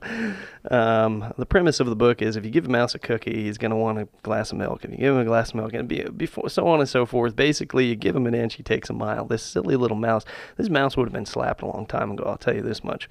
um, 0.71 1.33
the 1.39 1.47
premise 1.47 1.79
of 1.81 1.87
the 1.87 1.97
book 1.97 2.23
is 2.23 2.37
if 2.37 2.45
you 2.45 2.51
give 2.51 2.67
a 2.67 2.69
mouse 2.69 2.95
a 2.95 2.99
cookie, 2.99 3.45
he's 3.45 3.59
going 3.59 3.71
to 3.71 3.77
want 3.77 3.99
a 3.99 4.09
glass 4.23 4.51
of 4.51 4.59
milk. 4.59 4.85
If 4.85 4.91
you 4.91 4.97
give 4.97 5.15
him 5.15 5.21
a 5.21 5.25
glass 5.25 5.51
of 5.51 5.57
milk, 5.57 5.75
and 5.75 5.89
be 5.89 6.03
before 6.03 6.49
so 6.49 6.67
on 6.67 6.81
and 6.81 6.89
so 6.89 7.07
forth. 7.07 7.37
Basically, 7.37 7.87
you 7.87 7.95
give 7.97 8.17
him 8.17 8.27
an 8.27 8.35
inch, 8.35 8.55
he 8.55 8.63
takes 8.63 8.91
a 8.91 8.93
mile. 8.93 9.25
This 9.25 9.43
silly 9.43 9.77
little 9.77 9.97
mouse. 9.97 10.25
This 10.57 10.69
mouse 10.69 10.97
would 10.97 11.07
have 11.07 11.15
been 11.15 11.27
slapped 11.27 11.63
a 11.63 11.67
long 11.67 11.87
time 11.87 12.11
ago. 12.11 12.25
I'll 12.25 12.39
tell 12.39 12.55
you 12.55 12.63
this 12.63 12.83
much. 12.83 13.09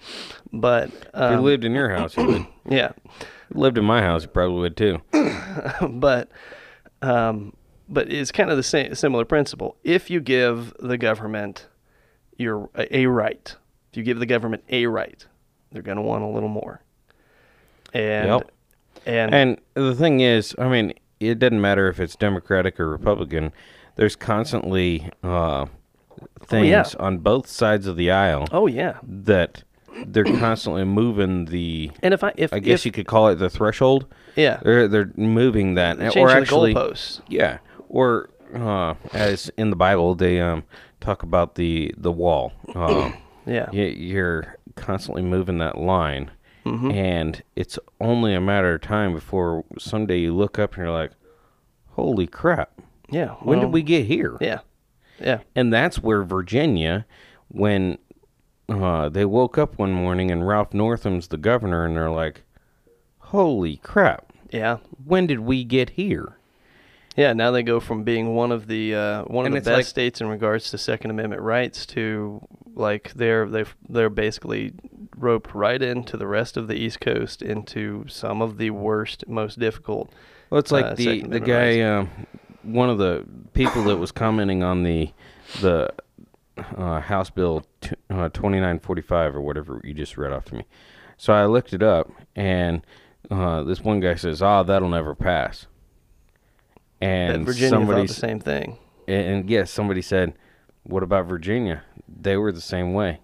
But 0.52 0.90
If 0.90 1.10
um, 1.14 1.34
you 1.36 1.42
lived 1.42 1.64
in 1.64 1.74
your 1.74 1.90
house, 1.90 2.18
you 2.18 2.26
would. 2.26 2.48
yeah, 2.70 2.92
lived 3.54 3.78
in 3.78 3.86
my 3.86 4.02
house, 4.02 4.24
you 4.24 4.30
probably 4.30 4.60
would 4.60 4.78
too. 4.78 5.02
but 5.90 6.30
um, 7.02 7.54
but 7.88 8.12
it's 8.12 8.32
kind 8.32 8.50
of 8.50 8.58
the 8.58 8.64
same 8.64 8.94
similar 8.96 9.26
principle. 9.26 9.78
If 9.84 10.10
you 10.10 10.20
give 10.20 10.74
the 10.80 10.98
government 10.98 11.68
your 12.38 12.70
a, 12.76 13.06
right, 13.08 13.56
if 13.92 13.98
you 13.98 14.04
give 14.04 14.20
the 14.20 14.26
government 14.26 14.64
a 14.70 14.86
right, 14.88 15.26
they're 15.72 15.82
going 15.82 15.98
to 15.98 16.04
want 16.04 16.24
a 16.24 16.28
little 16.28 16.50
more. 16.50 16.82
And 17.94 18.28
Yep. 18.28 18.52
and, 19.06 19.34
And 19.34 19.62
the 19.74 19.96
thing 19.96 20.20
is, 20.20 20.56
I 20.58 20.68
mean, 20.68 20.94
it 21.20 21.40
doesn't 21.40 21.62
matter 21.62 21.88
if 21.88 22.00
it's 22.00 22.16
Democratic 22.16 22.80
or 22.80 22.90
Republican. 22.90 23.54
There's 23.96 24.16
constantly 24.16 25.10
uh, 25.24 25.68
things 26.42 26.68
yeah. 26.68 26.86
on 27.00 27.20
both 27.20 27.48
sides 27.48 27.88
of 27.88 27.96
the 27.96 28.12
aisle 28.12 28.48
oh 28.52 28.68
yeah. 28.68 28.98
that 29.04 29.64
they're 30.06 30.26
constantly 30.26 30.84
moving 30.84 31.46
the. 31.46 31.92
And 32.02 32.14
if 32.14 32.24
I 32.24 32.34
if 32.36 32.52
I 32.52 32.60
guess 32.60 32.82
if, 32.82 32.86
you 32.88 32.92
could 32.92 33.08
call 33.08 33.30
it 33.30 33.36
the 33.36 33.50
threshold. 33.50 34.08
yeah 34.36 34.60
They're 34.62 34.88
they're 34.88 35.12
moving 35.16 35.76
that, 35.76 36.00
or 36.18 36.30
actually, 36.30 36.76
yeah, 37.28 37.60
or 37.96 38.30
uh, 38.54 38.94
as 39.14 39.50
in 39.58 39.70
the 39.70 39.76
Bible, 39.76 40.16
they 40.16 40.40
um, 40.40 40.64
talk 41.02 41.24
about 41.24 41.56
the 41.56 41.94
the 41.98 42.12
wall. 42.12 42.52
Uh, 42.76 43.12
Yeah. 43.48 43.70
you're 43.72 44.58
constantly 44.76 45.22
moving 45.22 45.60
that 45.60 45.78
line, 45.78 46.32
Mm-hmm. 46.66 46.90
and 46.92 47.44
it's 47.56 47.78
only 48.02 48.34
a 48.34 48.42
matter 48.42 48.74
of 48.74 48.82
time 48.82 49.14
before 49.14 49.64
someday 49.78 50.18
you 50.18 50.34
look 50.36 50.58
up 50.58 50.74
and 50.74 50.84
you're 50.84 50.92
like, 50.92 51.12
"Holy 51.92 52.26
crap! 52.26 52.72
Yeah. 53.12 53.36
When 53.44 53.60
did 53.60 53.72
we 53.72 53.84
get 53.84 54.06
here?" 54.08 54.36
Yeah. 54.42 54.62
Yeah. 55.20 55.42
And 55.56 55.72
that's 55.72 56.00
where 56.02 56.24
Virginia, 56.24 57.06
when 57.50 58.00
uh, 58.68 59.10
they 59.10 59.26
woke 59.26 59.60
up 59.60 59.78
one 59.78 59.94
morning 59.94 60.32
and 60.32 60.48
Ralph 60.48 60.74
Northam's 60.74 61.28
the 61.28 61.38
governor, 61.38 61.86
and 61.86 61.96
they're 61.96 62.10
like, 62.10 62.42
"Holy 63.20 63.78
crap! 63.78 64.34
Yeah. 64.52 64.78
When 65.06 65.28
did 65.28 65.42
we 65.42 65.64
get 65.64 65.92
here?" 65.92 66.40
Yeah, 67.16 67.32
now 67.34 67.52
they 67.52 67.64
go 67.64 67.80
from 67.80 68.04
being 68.04 68.36
one 68.36 68.52
of 68.52 68.68
the 68.68 68.96
uh, 68.96 69.24
one 69.24 69.46
of 69.46 69.54
the 69.54 69.60
best 69.60 69.68
like- 69.68 69.86
states 69.86 70.22
in 70.22 70.28
regards 70.28 70.72
to 70.72 70.78
Second 70.78 71.12
Amendment 71.12 71.42
rights 71.42 71.86
to 71.88 72.46
like 72.74 73.14
they're 73.14 73.48
they 73.48 73.66
they're 73.88 74.10
basically 74.10 74.74
roped 75.18 75.56
right 75.56 75.82
into 75.82 76.18
the 76.18 76.28
rest 76.28 76.58
of 76.58 76.68
the 76.68 76.76
East 76.76 77.00
Coast 77.00 77.42
into 77.42 78.06
some 78.08 78.42
of 78.42 78.58
the 78.58 78.72
worst, 78.72 79.28
most 79.28 79.60
difficult. 79.60 80.12
Well, 80.50 80.60
it's 80.60 80.72
like 80.72 80.86
uh, 80.86 80.96
the 80.96 81.22
the 81.22 81.40
guy, 81.40 81.82
um, 81.82 82.10
one 82.64 82.90
of 82.90 82.98
the 82.98 83.26
people 83.54 83.84
that 83.86 83.98
was 83.98 84.12
commenting 84.12 84.62
on 84.62 84.84
the 84.84 85.12
the 85.62 85.94
uh, 86.78 87.00
House 87.00 87.30
Bill 87.30 87.66
t- 87.82 87.96
uh, 88.10 88.30
twenty 88.30 88.60
nine 88.60 88.80
forty 88.80 89.02
five 89.02 89.36
or 89.36 89.42
whatever 89.42 89.80
you 89.84 89.94
just 89.94 90.18
read 90.18 90.34
off 90.34 90.46
to 90.46 90.56
me. 90.56 90.66
So 91.18 91.32
I 91.32 91.46
looked 91.46 91.74
it 91.74 91.82
up, 91.82 92.12
and 92.36 92.86
uh, 93.32 93.64
this 93.64 93.82
one 93.82 94.02
guy 94.02 94.16
says, 94.16 94.42
"Ah, 94.42 94.64
that'll 94.64 94.90
never 94.90 95.16
pass." 95.16 95.68
And 97.06 97.36
And 97.36 97.46
Virginia 97.46 97.70
somebody 97.70 98.02
thought 98.02 98.08
the 98.08 98.14
same 98.14 98.40
thing. 98.40 98.78
and, 99.08 99.28
and 99.28 99.50
yes, 99.50 99.70
somebody 99.72 100.02
said, 100.02 100.34
"What 100.84 101.04
about 101.04 101.26
Virginia? 101.26 101.84
They 102.08 102.38
were 102.38 102.52
the 102.52 102.62
same 102.62 102.94
way." 102.94 103.20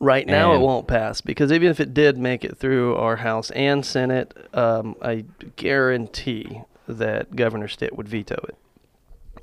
Right 0.00 0.26
now, 0.26 0.54
it 0.54 0.58
won't 0.58 0.88
pass 0.88 1.20
because 1.20 1.52
even 1.52 1.68
if 1.70 1.78
it 1.78 1.94
did 1.94 2.18
make 2.18 2.44
it 2.44 2.56
through 2.56 2.96
our 2.96 3.16
House 3.16 3.50
and 3.52 3.84
Senate, 3.86 4.34
um, 4.52 4.96
I 5.02 5.26
guarantee 5.56 6.62
that 6.88 7.36
Governor 7.36 7.68
Stitt 7.68 7.96
would 7.96 8.08
veto 8.08 8.34
it. 8.48 8.56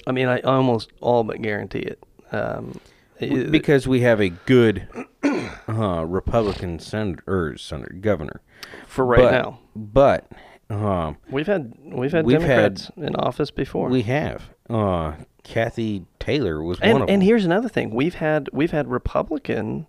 I 0.05 0.11
mean, 0.11 0.27
I 0.27 0.39
almost 0.41 0.91
all 0.99 1.23
but 1.23 1.41
guarantee 1.41 1.79
it. 1.79 2.03
Um, 2.31 2.79
because 3.19 3.87
we 3.87 4.01
have 4.01 4.19
a 4.19 4.29
good 4.29 4.87
uh, 5.23 6.05
Republican 6.05 6.79
senator, 6.79 7.23
or 7.27 7.57
senator, 7.57 7.93
governor. 7.93 8.41
for 8.87 9.05
right 9.05 9.21
but, 9.21 9.31
now, 9.31 9.59
but 9.75 10.29
um, 10.69 11.17
we've 11.31 11.47
had 11.47 11.73
we've 11.81 12.11
had 12.11 12.25
We've 12.25 12.41
had- 12.41 12.47
Democrats 12.75 12.91
in 12.97 13.15
office 13.15 13.51
before. 13.51 13.89
We 13.89 14.03
have. 14.03 14.49
Uh, 14.69 15.13
Kathy 15.43 16.05
Taylor 16.19 16.61
was 16.61 16.79
one 16.79 16.89
and 16.89 16.95
of 16.97 17.01
and 17.01 17.07
them. 17.09 17.13
And 17.15 17.23
here's 17.23 17.45
another 17.45 17.69
thing: 17.69 17.91
we've 17.91 18.15
had 18.15 18.49
we've 18.53 18.71
had 18.71 18.87
Republican. 18.87 19.87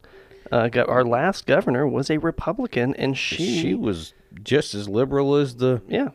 Uh, 0.50 0.68
go- 0.68 0.84
our 0.84 1.04
last 1.04 1.46
governor 1.46 1.86
was 1.86 2.10
a 2.10 2.18
Republican, 2.18 2.94
and 2.96 3.16
she, 3.16 3.60
she 3.60 3.74
was 3.74 4.14
just 4.42 4.74
as 4.74 4.88
liberal 4.88 5.36
as 5.36 5.56
the. 5.56 5.82
Yeah. 5.86 6.08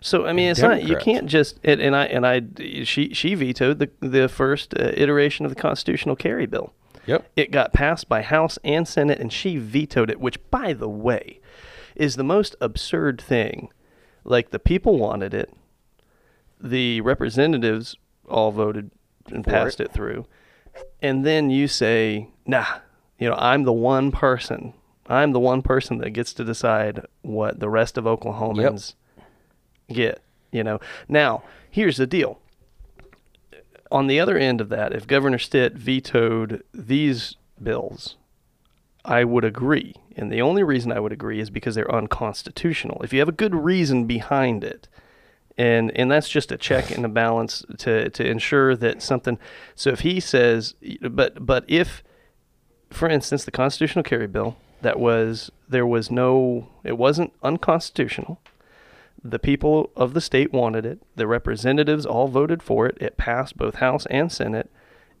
So 0.00 0.26
I 0.26 0.32
mean, 0.32 0.50
it's 0.50 0.60
not 0.60 0.82
you 0.82 0.96
can't 0.96 1.26
just 1.26 1.58
and, 1.64 1.80
and 1.80 1.96
I 1.96 2.04
and 2.06 2.26
I 2.26 2.42
she 2.84 3.14
she 3.14 3.34
vetoed 3.34 3.78
the 3.78 3.90
the 4.00 4.28
first 4.28 4.74
uh, 4.78 4.90
iteration 4.94 5.46
of 5.46 5.54
the 5.54 5.60
constitutional 5.60 6.16
carry 6.16 6.44
bill. 6.46 6.72
Yep. 7.06 7.30
It 7.34 7.50
got 7.50 7.72
passed 7.72 8.08
by 8.08 8.22
House 8.22 8.58
and 8.62 8.86
Senate, 8.86 9.18
and 9.18 9.32
she 9.32 9.56
vetoed 9.56 10.10
it. 10.10 10.20
Which, 10.20 10.38
by 10.50 10.72
the 10.72 10.88
way, 10.88 11.40
is 11.96 12.16
the 12.16 12.24
most 12.24 12.54
absurd 12.60 13.20
thing. 13.20 13.70
Like 14.24 14.50
the 14.50 14.58
people 14.58 14.98
wanted 14.98 15.34
it, 15.34 15.52
the 16.60 17.00
representatives 17.00 17.96
all 18.28 18.52
voted 18.52 18.90
and 19.30 19.44
For 19.44 19.50
passed 19.50 19.80
it. 19.80 19.84
it 19.86 19.92
through, 19.92 20.26
and 21.00 21.24
then 21.26 21.50
you 21.50 21.68
say, 21.68 22.28
"Nah, 22.46 22.78
you 23.18 23.28
know, 23.28 23.36
I'm 23.36 23.64
the 23.64 23.72
one 23.72 24.12
person. 24.12 24.74
I'm 25.08 25.32
the 25.32 25.40
one 25.40 25.62
person 25.62 25.98
that 25.98 26.10
gets 26.10 26.32
to 26.34 26.44
decide 26.44 27.04
what 27.22 27.58
the 27.60 27.68
rest 27.68 27.98
of 27.98 28.04
Oklahomans 28.04 28.94
get." 29.88 30.20
You 30.52 30.62
know. 30.62 30.80
Now, 31.08 31.42
here's 31.70 31.96
the 31.96 32.06
deal. 32.06 32.38
On 33.90 34.06
the 34.06 34.20
other 34.20 34.38
end 34.38 34.60
of 34.60 34.68
that, 34.70 34.94
if 34.94 35.06
Governor 35.06 35.38
Stitt 35.38 35.74
vetoed 35.74 36.62
these 36.72 37.36
bills, 37.62 38.16
I 39.04 39.24
would 39.24 39.44
agree. 39.44 39.94
And 40.16 40.30
the 40.30 40.42
only 40.42 40.62
reason 40.62 40.92
I 40.92 41.00
would 41.00 41.12
agree 41.12 41.40
is 41.40 41.50
because 41.50 41.74
they're 41.74 41.92
unconstitutional. 41.92 43.00
If 43.02 43.12
you 43.12 43.18
have 43.18 43.28
a 43.28 43.32
good 43.32 43.54
reason 43.54 44.06
behind 44.06 44.62
it, 44.62 44.88
and 45.58 45.90
and 45.96 46.10
that's 46.10 46.28
just 46.28 46.52
a 46.52 46.56
check 46.56 46.90
and 46.90 47.04
a 47.04 47.08
balance 47.08 47.64
to 47.78 48.08
to 48.10 48.26
ensure 48.26 48.76
that 48.76 49.02
something. 49.02 49.38
So 49.74 49.90
if 49.90 50.00
he 50.00 50.20
says, 50.20 50.74
but 51.02 51.44
but 51.44 51.64
if, 51.68 52.02
for 52.90 53.08
instance, 53.08 53.44
the 53.44 53.50
constitutional 53.50 54.02
carry 54.02 54.26
bill 54.26 54.56
that 54.82 54.98
was 54.98 55.50
there 55.68 55.86
was 55.86 56.10
no 56.10 56.68
it 56.84 56.96
wasn't 56.98 57.32
unconstitutional. 57.42 58.40
The 59.24 59.38
people 59.38 59.90
of 59.94 60.14
the 60.14 60.20
state 60.20 60.52
wanted 60.52 60.84
it. 60.84 61.00
The 61.14 61.28
representatives 61.28 62.04
all 62.04 62.28
voted 62.28 62.62
for 62.62 62.86
it. 62.86 62.98
It 63.00 63.16
passed 63.16 63.56
both 63.56 63.76
House 63.76 64.06
and 64.06 64.32
Senate. 64.32 64.70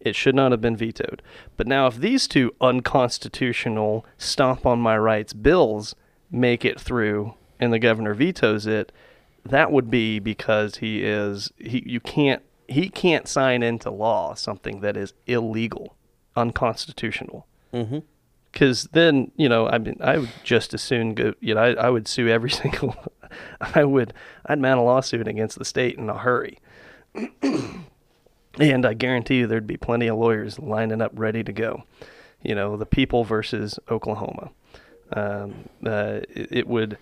It 0.02 0.16
should 0.16 0.34
not 0.34 0.50
have 0.50 0.60
been 0.60 0.76
vetoed. 0.76 1.22
But 1.56 1.66
now, 1.66 1.86
if 1.86 1.96
these 1.96 2.26
two 2.26 2.54
unconstitutional 2.60 4.04
stomp 4.18 4.66
on 4.66 4.80
my 4.80 4.98
rights 4.98 5.32
bills 5.32 5.94
make 6.30 6.64
it 6.64 6.80
through 6.80 7.34
and 7.60 7.72
the 7.72 7.78
governor 7.78 8.14
vetoes 8.14 8.66
it, 8.66 8.90
that 9.44 9.70
would 9.70 9.90
be 9.90 10.18
because 10.18 10.76
he 10.76 11.04
is 11.04 11.52
he 11.56 11.82
you 11.86 12.00
can't 12.00 12.42
he 12.68 12.88
can't 12.88 13.28
sign 13.28 13.62
into 13.62 13.90
law 13.90 14.34
something 14.34 14.80
that 14.80 14.96
is 14.96 15.14
illegal, 15.26 15.96
unconstitutional. 16.36 17.46
Mm-hmm. 17.72 17.98
Because 18.50 18.84
then 18.92 19.30
you 19.36 19.48
know 19.48 19.68
I 19.68 19.78
mean 19.78 19.96
I 20.00 20.18
would 20.18 20.32
just 20.42 20.74
as 20.74 20.82
soon 20.82 21.14
go 21.14 21.34
you 21.40 21.54
know 21.54 21.62
I, 21.62 21.72
I 21.74 21.90
would 21.90 22.08
sue 22.08 22.28
every 22.28 22.50
single 22.62 22.96
I 23.60 23.84
would 23.84 24.12
I'd 24.46 24.58
mount 24.58 24.80
a 24.80 24.82
lawsuit 24.82 25.28
against 25.28 25.58
the 25.58 25.64
state 25.64 25.96
in 25.96 26.08
a 26.10 26.18
hurry. 26.18 26.58
And 28.60 28.84
I 28.84 28.94
guarantee 28.94 29.38
you 29.38 29.46
there'd 29.46 29.66
be 29.66 29.76
plenty 29.76 30.08
of 30.08 30.18
lawyers 30.18 30.58
lining 30.58 31.00
up 31.00 31.12
ready 31.14 31.42
to 31.44 31.52
go. 31.52 31.84
You 32.42 32.54
know, 32.54 32.76
the 32.76 32.86
people 32.86 33.24
versus 33.24 33.78
Oklahoma. 33.90 34.50
Um, 35.14 35.68
uh, 35.86 36.20
it, 36.30 36.48
it 36.50 36.66
would. 36.68 36.98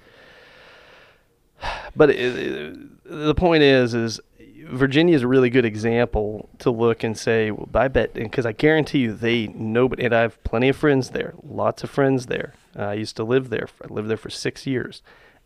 But 1.96 2.10
it, 2.10 2.16
it- 2.38 2.76
the 3.04 3.34
point 3.34 3.64
is, 3.64 3.92
is 3.92 4.20
Virginia 4.66 5.16
is 5.16 5.22
a 5.22 5.26
really 5.26 5.50
good 5.50 5.64
example 5.64 6.48
to 6.60 6.70
look 6.70 7.02
and 7.02 7.18
say, 7.18 7.50
well, 7.50 7.68
I 7.74 7.88
bet, 7.88 8.14
because 8.14 8.46
I 8.46 8.52
guarantee 8.52 9.00
you, 9.00 9.14
they 9.14 9.48
nobody, 9.48 10.04
and 10.04 10.14
I 10.14 10.20
have 10.20 10.42
plenty 10.44 10.68
of 10.68 10.76
friends 10.76 11.10
there, 11.10 11.34
lots 11.42 11.82
of 11.82 11.90
friends 11.90 12.26
there. 12.26 12.54
Uh, 12.78 12.82
I 12.82 12.94
used 12.94 13.16
to 13.16 13.24
live 13.24 13.48
there. 13.50 13.66
I 13.82 13.92
lived 13.92 14.08
there 14.08 14.16
for 14.16 14.30
six 14.30 14.64
years, 14.66 15.02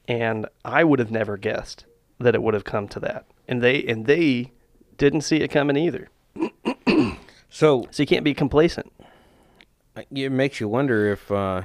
and 0.06 0.46
I 0.62 0.84
would 0.84 0.98
have 0.98 1.10
never 1.10 1.38
guessed 1.38 1.86
that 2.18 2.34
it 2.34 2.42
would 2.42 2.52
have 2.52 2.64
come 2.64 2.86
to 2.88 3.00
that. 3.00 3.24
And 3.48 3.62
they 3.62 3.82
and 3.84 4.04
they 4.04 4.52
didn't 4.98 5.22
see 5.22 5.36
it 5.38 5.48
coming 5.48 5.76
either. 5.76 6.08
So 7.50 7.86
So 7.92 8.02
you 8.02 8.06
can't 8.08 8.24
be 8.24 8.34
complacent. 8.34 8.92
it 10.10 10.32
makes 10.32 10.58
you 10.58 10.66
wonder 10.66 11.12
if 11.12 11.30
uh, 11.30 11.62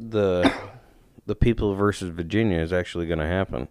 the 0.00 0.52
the 1.26 1.36
people 1.36 1.76
versus 1.76 2.08
Virginia 2.08 2.58
is 2.58 2.72
actually 2.72 3.06
going 3.06 3.20
to 3.20 3.26
happen, 3.26 3.68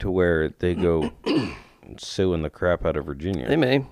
to 0.00 0.10
where 0.10 0.48
they 0.58 0.74
go 0.74 1.12
suing 1.96 2.42
the 2.42 2.50
crap 2.50 2.84
out 2.84 2.96
of 2.96 3.06
Virginia. 3.06 3.46
They 3.46 3.54
may, 3.54 3.84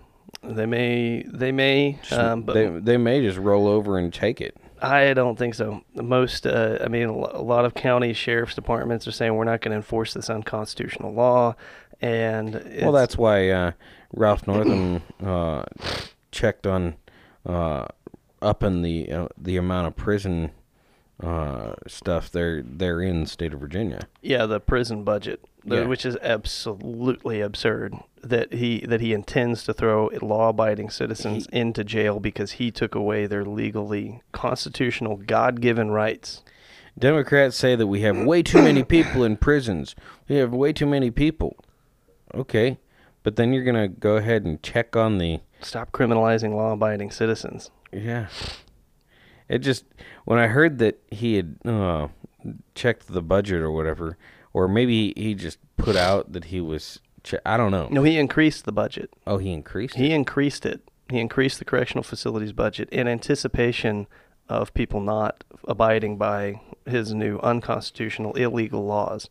they 0.43 0.67
may, 0.67 1.23
they 1.23 1.53
may, 1.53 2.01
um, 2.11 2.43
but 2.43 2.55
they 2.55 2.67
they 2.67 2.97
may 2.97 3.21
just 3.21 3.39
roll 3.39 3.69
over 3.69 3.97
and 3.97 4.13
take 4.13 4.41
it. 4.41 4.57
I 4.81 5.13
don't 5.13 5.37
think 5.39 5.55
so. 5.55 5.83
Most, 5.95 6.47
uh, 6.47 6.79
I 6.81 6.89
mean, 6.89 7.09
a 7.09 7.13
a 7.13 7.43
lot 7.43 7.65
of 7.65 7.75
county 7.75 8.13
sheriff's 8.13 8.55
departments 8.55 9.07
are 9.07 9.13
saying 9.13 9.35
we're 9.37 9.45
not 9.45 9.61
going 9.61 9.71
to 9.73 9.77
enforce 9.77 10.15
this 10.15 10.31
unconstitutional 10.31 11.13
law, 11.13 11.55
and 12.01 12.55
Well, 12.83 12.93
that's 12.93 13.17
why 13.19 13.49
uh, 13.51 13.73
Ralph 14.13 14.47
Northam 14.47 15.03
uh, 15.25 15.65
checked 16.33 16.67
on 16.67 16.97
uh, 17.47 17.87
upping 18.43 18.83
the 18.83 19.11
uh, 19.11 19.29
the 19.37 19.57
amount 19.57 19.87
of 19.89 19.97
prison 19.97 20.51
uh, 21.23 21.75
stuff 21.87 22.31
they're 22.31 22.63
they're 22.63 23.01
in 23.01 23.23
the 23.23 23.27
state 23.27 23.53
of 23.53 23.61
Virginia. 23.61 24.07
yeah 24.23 24.47
the 24.47 24.61
prison 24.61 25.03
budget, 25.03 25.41
the, 25.65 25.79
Yeah. 25.79 25.85
which 25.87 26.07
is 26.07 26.17
absolutely 26.23 27.41
absurd 27.41 27.95
that 28.23 28.53
he 28.53 28.81
that 28.87 29.01
he 29.01 29.13
intends 29.13 29.65
to 29.65 29.73
throw 29.75 30.11
law-abiding 30.23 30.91
citizens 30.91 31.47
into 31.53 31.83
jail 31.83 32.21
because 32.21 32.53
he 32.53 32.71
took 32.71 32.95
away 32.95 33.27
their 33.27 33.45
legally 33.45 34.23
constitutional 34.33 35.17
God-given 35.17 35.91
rights. 35.91 36.43
Democrats 36.99 37.57
say 37.57 37.75
that 37.77 37.87
we 37.87 38.01
have 38.03 38.17
way 38.19 38.43
too 38.43 38.61
many 38.63 38.83
people 38.83 39.23
in 39.25 39.37
prisons. 39.37 39.95
We 40.29 40.37
have 40.37 40.53
way 40.53 40.73
too 40.73 40.87
many 40.87 41.11
people. 41.13 41.57
Okay, 42.35 42.79
but 43.23 43.37
then 43.37 43.53
you're 43.53 43.65
gonna 43.65 43.89
go 43.89 44.17
ahead 44.17 44.45
and 44.45 44.63
check 44.63 44.97
on 44.97 45.19
the 45.19 45.41
Stop 45.61 45.91
criminalizing 45.93 46.55
law-abiding 46.55 47.11
citizens. 47.11 47.71
yeah. 47.93 48.29
It 49.49 49.59
just 49.61 49.85
when 50.25 50.39
I 50.39 50.47
heard 50.49 50.79
that 50.79 51.01
he 51.11 51.37
had 51.37 51.57
uh, 51.65 52.09
checked 52.75 53.09
the 53.09 53.23
budget 53.23 53.63
or 53.63 53.73
whatever, 53.73 54.19
or 54.53 54.69
maybe 54.69 55.15
he 55.17 55.35
just 55.35 55.59
put 55.77 55.97
out 55.97 56.33
that 56.33 56.45
he 56.45 56.61
was. 56.61 57.01
Che- 57.25 57.39
I 57.47 57.57
don't 57.57 57.71
know. 57.71 57.89
No, 57.91 58.03
he 58.03 58.19
increased 58.19 58.67
the 58.67 58.73
budget. 58.73 59.11
Oh, 59.27 59.39
he 59.39 59.53
increased. 59.53 59.97
it? 59.97 59.99
He 60.01 60.13
increased 60.13 60.67
it. 60.67 60.83
He 61.09 61.19
increased 61.19 61.59
the 61.59 61.65
correctional 61.65 62.03
facilities 62.03 62.53
budget 62.53 62.91
in 62.91 63.09
anticipation 63.09 64.07
of 64.51 64.73
people 64.75 65.01
not 65.01 65.43
abiding 65.67 66.19
by 66.19 66.61
his 66.85 67.15
new 67.15 67.39
unconstitutional 67.39 68.35
illegal 68.35 68.85
laws. 68.85 69.31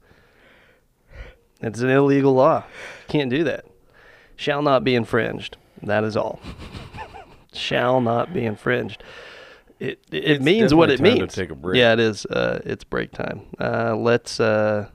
It's 1.62 1.80
an 1.82 1.90
illegal 1.90 2.34
law. 2.34 2.64
Can't 3.08 3.30
do 3.30 3.44
that. 3.46 3.66
Shall 4.36 4.62
not 4.62 4.84
be 4.84 4.96
infringed. 4.96 5.58
That 5.82 6.04
is 6.04 6.16
all. 6.16 6.40
Shall 7.54 8.02
not 8.02 8.34
be 8.34 8.46
infringed. 8.46 9.04
It 9.80 10.00
it 10.12 10.42
means 10.42 10.74
what 10.74 10.90
it 10.90 11.00
means. 11.00 11.34
to 11.34 11.42
take 11.42 11.52
a 11.52 11.56
break. 11.56 11.78
Yeah, 11.78 11.94
it 11.94 12.00
is. 12.00 12.26
Uh, 12.26 12.62
it's 12.66 12.84
break 12.84 13.12
time. 13.12 13.42
Uh, 13.60 13.96
let's 13.96 14.40
uh, 14.40 14.90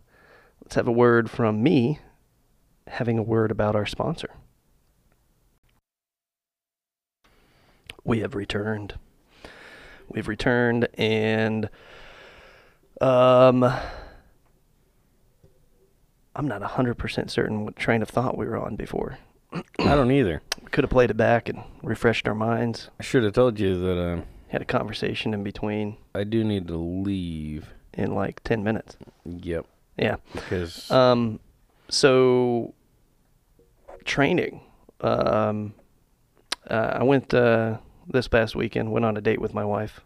let's 0.63 0.75
have 0.75 0.89
a 0.89 0.93
word 0.93 1.31
from 1.31 1.63
me, 1.63 2.01
having 2.89 3.19
a 3.19 3.23
word 3.23 3.51
about 3.51 3.77
our 3.77 3.87
sponsor. 3.87 4.31
we 8.05 8.21
have 8.21 8.35
returned. 8.35 8.99
We've 10.09 10.29
returned, 10.29 10.89
and 10.95 11.71
um, 13.01 13.61
I'm 16.35 16.49
not 16.49 16.63
hundred 16.63 16.95
percent 16.95 17.31
certain 17.31 17.65
what 17.65 17.77
train 17.77 18.03
of 18.03 18.09
thought 18.09 18.37
we 18.39 18.47
were 18.47 18.57
on 18.59 18.77
before. 18.77 19.19
I 19.53 19.95
don't 19.95 20.11
either. 20.11 20.41
We 20.63 20.69
could 20.71 20.85
have 20.85 20.91
played 20.91 21.11
it 21.11 21.17
back 21.17 21.49
and 21.49 21.63
refreshed 21.83 22.27
our 22.27 22.35
minds. 22.35 22.89
I 22.99 23.03
should 23.03 23.23
have 23.25 23.35
told 23.35 23.61
you 23.61 23.79
that 23.81 23.99
uh, 23.99 24.21
Had 24.49 24.63
a 24.63 24.65
conversation 24.65 25.35
in 25.35 25.43
between 25.45 25.97
I 26.15 26.25
do 26.25 26.43
need 26.43 26.69
to 26.69 26.77
leave. 26.77 27.69
in 27.93 28.15
like 28.15 28.43
ten 28.45 28.65
minutes. 28.65 28.97
Yep, 29.27 29.67
Yeah. 29.99 30.17
because 30.33 30.91
Um, 30.91 31.39
so 31.91 32.73
training. 34.05 34.61
Um, 35.01 35.75
uh, 36.71 36.93
I 37.01 37.03
went 37.03 37.35
uh, 37.35 37.79
this 38.09 38.29
past 38.29 38.55
weekend. 38.57 38.93
Went 38.93 39.05
on 39.05 39.17
a 39.17 39.21
date 39.21 39.41
with 39.41 39.53
my 39.53 39.65
wife 39.65 40.01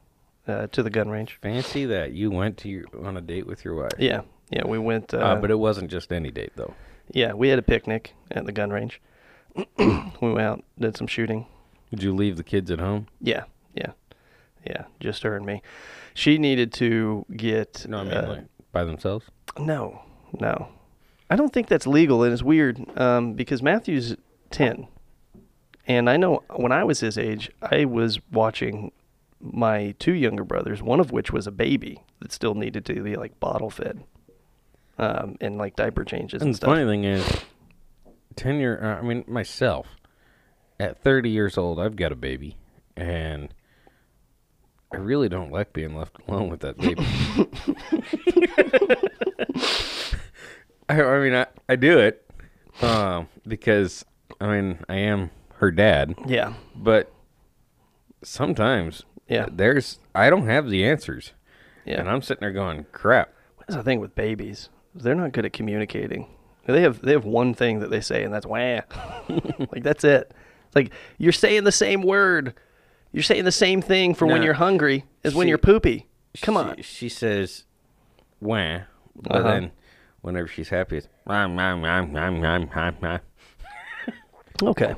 uh, 0.48 0.66
to 0.68 0.82
the 0.82 0.90
gun 0.90 1.08
range. 1.08 1.38
fancy 1.42 1.84
that 1.86 2.12
you 2.12 2.30
went 2.30 2.56
to 2.58 2.68
your, 2.68 2.84
on 3.04 3.16
a 3.16 3.20
date 3.20 3.46
with 3.46 3.64
your 3.64 3.74
wife. 3.76 3.92
Yeah, 3.98 4.22
yeah. 4.50 4.66
We 4.66 4.78
went. 4.78 5.12
Uh, 5.14 5.18
Uh, 5.18 5.36
but 5.36 5.50
it 5.50 5.58
wasn't 5.58 5.90
just 5.90 6.12
any 6.12 6.30
date 6.30 6.52
though. 6.56 6.74
yeah, 7.12 7.32
we 7.32 7.48
had 7.48 7.58
a 7.58 7.62
picnic 7.62 8.14
at 8.30 8.44
the 8.46 8.52
gun 8.52 8.70
range. 8.70 9.00
we 9.78 9.92
went 10.20 10.40
out, 10.40 10.64
did 10.78 10.96
some 10.96 11.06
shooting. 11.06 11.46
Did 11.90 12.02
you 12.02 12.14
leave 12.14 12.36
the 12.36 12.42
kids 12.42 12.70
at 12.70 12.78
home? 12.80 13.06
Yeah, 13.20 13.44
yeah, 13.74 13.92
yeah. 14.66 14.84
Just 15.00 15.22
her 15.22 15.36
and 15.36 15.46
me. 15.46 15.62
She 16.14 16.36
needed 16.38 16.72
to 16.74 17.24
get. 17.36 17.86
No, 17.88 17.98
I 17.98 18.04
mean 18.04 18.12
uh, 18.14 18.28
like 18.28 18.44
by 18.72 18.84
themselves. 18.84 19.26
No, 19.58 20.02
no. 20.40 20.68
I 21.30 21.36
don't 21.36 21.52
think 21.52 21.66
that's 21.68 21.86
legal, 21.86 22.22
and 22.22 22.32
it's 22.32 22.42
weird 22.42 22.84
um, 22.98 23.32
because 23.34 23.60
Matthew's 23.62 24.16
10. 24.50 24.86
And 25.88 26.08
I 26.10 26.16
know 26.16 26.42
when 26.54 26.70
I 26.72 26.84
was 26.84 27.00
his 27.00 27.16
age, 27.18 27.50
I 27.62 27.84
was 27.84 28.20
watching 28.30 28.92
my 29.40 29.94
two 29.98 30.12
younger 30.14 30.44
brothers, 30.44 30.82
one 30.82 31.00
of 31.00 31.10
which 31.12 31.32
was 31.32 31.46
a 31.46 31.50
baby 31.52 32.02
that 32.20 32.32
still 32.32 32.54
needed 32.54 32.84
to 32.86 33.02
be 33.02 33.16
like 33.16 33.38
bottle 33.40 33.70
fed 33.70 34.04
um, 34.98 35.36
and 35.40 35.58
like 35.58 35.76
diaper 35.76 36.04
changes 36.04 36.40
and, 36.42 36.48
And 36.48 36.54
the 36.54 36.56
stuff. 36.56 36.68
funny 36.70 36.84
thing 36.86 37.04
is, 37.04 37.24
ten 38.36 38.58
year. 38.58 38.78
Uh, 38.82 38.98
I 38.98 39.02
mean 39.02 39.24
myself, 39.26 39.86
at 40.80 41.02
thirty 41.02 41.30
years 41.30 41.58
old, 41.58 41.78
I've 41.80 41.96
got 41.96 42.12
a 42.12 42.16
baby, 42.16 42.56
and 42.96 43.52
I 44.92 44.96
really 44.98 45.28
don't 45.28 45.50
like 45.52 45.72
being 45.72 45.94
left 45.96 46.16
alone 46.28 46.48
with 46.48 46.60
that 46.60 46.78
baby. 46.78 47.04
I, 50.88 51.02
I 51.02 51.20
mean, 51.20 51.34
I, 51.34 51.46
I 51.68 51.76
do 51.76 51.98
it 51.98 52.24
um, 52.82 53.28
because 53.46 54.04
I 54.40 54.46
mean 54.46 54.78
I 54.88 54.96
am 54.96 55.30
her 55.54 55.70
dad, 55.70 56.14
Yeah, 56.26 56.54
but 56.76 57.12
sometimes 58.22 59.02
yeah, 59.28 59.46
there's 59.50 59.98
I 60.14 60.30
don't 60.30 60.46
have 60.46 60.70
the 60.70 60.84
answers, 60.84 61.32
yeah. 61.84 62.00
and 62.00 62.08
I'm 62.08 62.22
sitting 62.22 62.40
there 62.42 62.52
going, 62.52 62.86
"Crap." 62.92 63.32
What's 63.56 63.74
the 63.74 63.82
thing 63.82 64.00
with 64.00 64.14
babies. 64.14 64.68
They're 65.02 65.14
not 65.14 65.32
good 65.32 65.44
at 65.44 65.52
communicating. 65.52 66.26
They 66.66 66.82
have 66.82 67.00
they 67.00 67.12
have 67.12 67.24
one 67.24 67.54
thing 67.54 67.80
that 67.80 67.90
they 67.90 68.00
say, 68.00 68.24
and 68.24 68.34
that's 68.34 68.46
wah. 68.46 68.80
like 69.70 69.82
that's 69.82 70.04
it. 70.04 70.32
It's 70.66 70.76
like 70.76 70.90
you're 71.18 71.32
saying 71.32 71.64
the 71.64 71.72
same 71.72 72.02
word. 72.02 72.54
You're 73.12 73.22
saying 73.22 73.44
the 73.44 73.52
same 73.52 73.80
thing 73.80 74.14
for 74.14 74.26
when 74.26 74.42
you're 74.42 74.54
hungry 74.54 75.04
as 75.24 75.34
when 75.34 75.48
you're 75.48 75.58
poopy. 75.58 76.06
Come 76.42 76.54
she, 76.54 76.58
on. 76.58 76.82
She 76.82 77.08
says, 77.08 77.64
"Wah," 78.40 78.80
but 79.14 79.36
Uh-huh. 79.36 79.48
then 79.48 79.70
whenever 80.20 80.48
she's 80.48 80.68
happy, 80.70 80.98
it's. 80.98 81.08
Okay. 84.62 84.94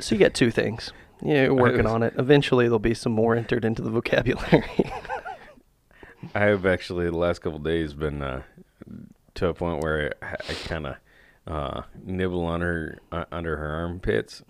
So 0.00 0.14
you 0.14 0.20
got 0.20 0.34
two 0.34 0.50
things. 0.50 0.92
Yeah, 1.22 1.44
you're 1.44 1.54
working 1.54 1.86
on 1.86 2.02
it. 2.02 2.14
Eventually, 2.18 2.66
there'll 2.66 2.78
be 2.78 2.94
some 2.94 3.12
more 3.12 3.34
entered 3.34 3.64
into 3.64 3.82
the 3.82 3.90
vocabulary. 3.90 4.64
I 6.34 6.40
have 6.40 6.66
actually 6.66 7.06
the 7.06 7.16
last 7.16 7.40
couple 7.40 7.58
days 7.58 7.94
been 7.94 8.22
uh, 8.22 8.42
to 9.34 9.48
a 9.48 9.54
point 9.54 9.82
where 9.82 10.14
I, 10.22 10.34
I 10.48 10.54
kind 10.54 10.86
of 10.86 10.96
uh, 11.46 11.82
nibble 12.02 12.44
on 12.44 12.60
her 12.60 12.98
uh, 13.12 13.24
under 13.32 13.56
her 13.56 13.68
armpits, 13.68 14.42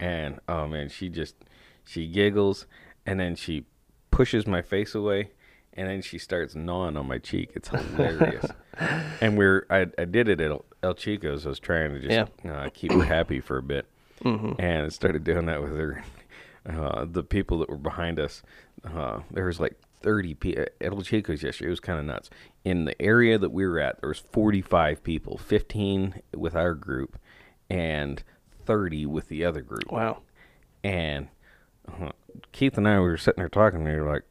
and 0.00 0.40
oh 0.48 0.66
man, 0.66 0.88
she 0.88 1.08
just 1.08 1.36
she 1.84 2.06
giggles, 2.06 2.66
and 3.06 3.20
then 3.20 3.36
she 3.36 3.64
pushes 4.10 4.46
my 4.46 4.62
face 4.62 4.94
away, 4.94 5.30
and 5.74 5.88
then 5.88 6.02
she 6.02 6.18
starts 6.18 6.54
gnawing 6.54 6.96
on 6.96 7.06
my 7.06 7.18
cheek. 7.18 7.50
It's 7.54 7.68
hilarious. 7.68 8.46
and 9.20 9.38
we're 9.38 9.66
I, 9.70 9.86
I 9.98 10.04
did 10.06 10.28
it 10.28 10.40
at 10.40 10.50
El, 10.82 10.94
Chico's. 10.94 11.46
I 11.46 11.50
was 11.50 11.60
trying 11.60 11.92
to 11.92 12.00
just 12.00 12.10
uh, 12.48 12.68
keep 12.74 12.92
her 12.92 13.02
happy 13.04 13.40
for 13.40 13.58
a 13.58 13.62
bit, 13.62 13.86
and 14.58 14.86
I 14.86 14.88
started 14.88 15.22
doing 15.24 15.46
that 15.46 15.62
with 15.62 15.76
her. 15.76 16.02
Uh, 16.68 17.06
the 17.10 17.22
people 17.22 17.58
that 17.60 17.70
were 17.70 17.78
behind 17.78 18.18
us, 18.20 18.42
uh, 18.84 19.20
there 19.30 19.46
was 19.46 19.58
like 19.60 19.80
30 20.02 20.34
people 20.34 20.62
at 20.62 20.72
El 20.80 21.02
Chico's 21.02 21.42
yesterday. 21.42 21.68
It 21.68 21.70
was 21.70 21.80
kind 21.80 21.98
of 21.98 22.04
nuts. 22.04 22.30
In 22.64 22.84
the 22.84 23.00
area 23.00 23.38
that 23.38 23.50
we 23.52 23.66
were 23.66 23.78
at, 23.80 24.00
there 24.00 24.08
was 24.08 24.18
45 24.18 25.02
people, 25.02 25.38
15 25.38 26.22
with 26.34 26.54
our 26.54 26.74
group, 26.74 27.18
and 27.68 28.22
30 28.66 29.06
with 29.06 29.28
the 29.28 29.44
other 29.44 29.60
group. 29.62 29.90
wow. 29.90 30.22
And 30.82 31.28
uh, 31.86 32.10
Keith 32.52 32.78
and 32.78 32.88
I 32.88 32.94
we 33.00 33.06
were 33.06 33.16
sitting 33.16 33.40
there 33.40 33.48
talking, 33.48 33.80
and 33.80 33.88
we 33.88 34.00
were 34.00 34.10
like, 34.12 34.22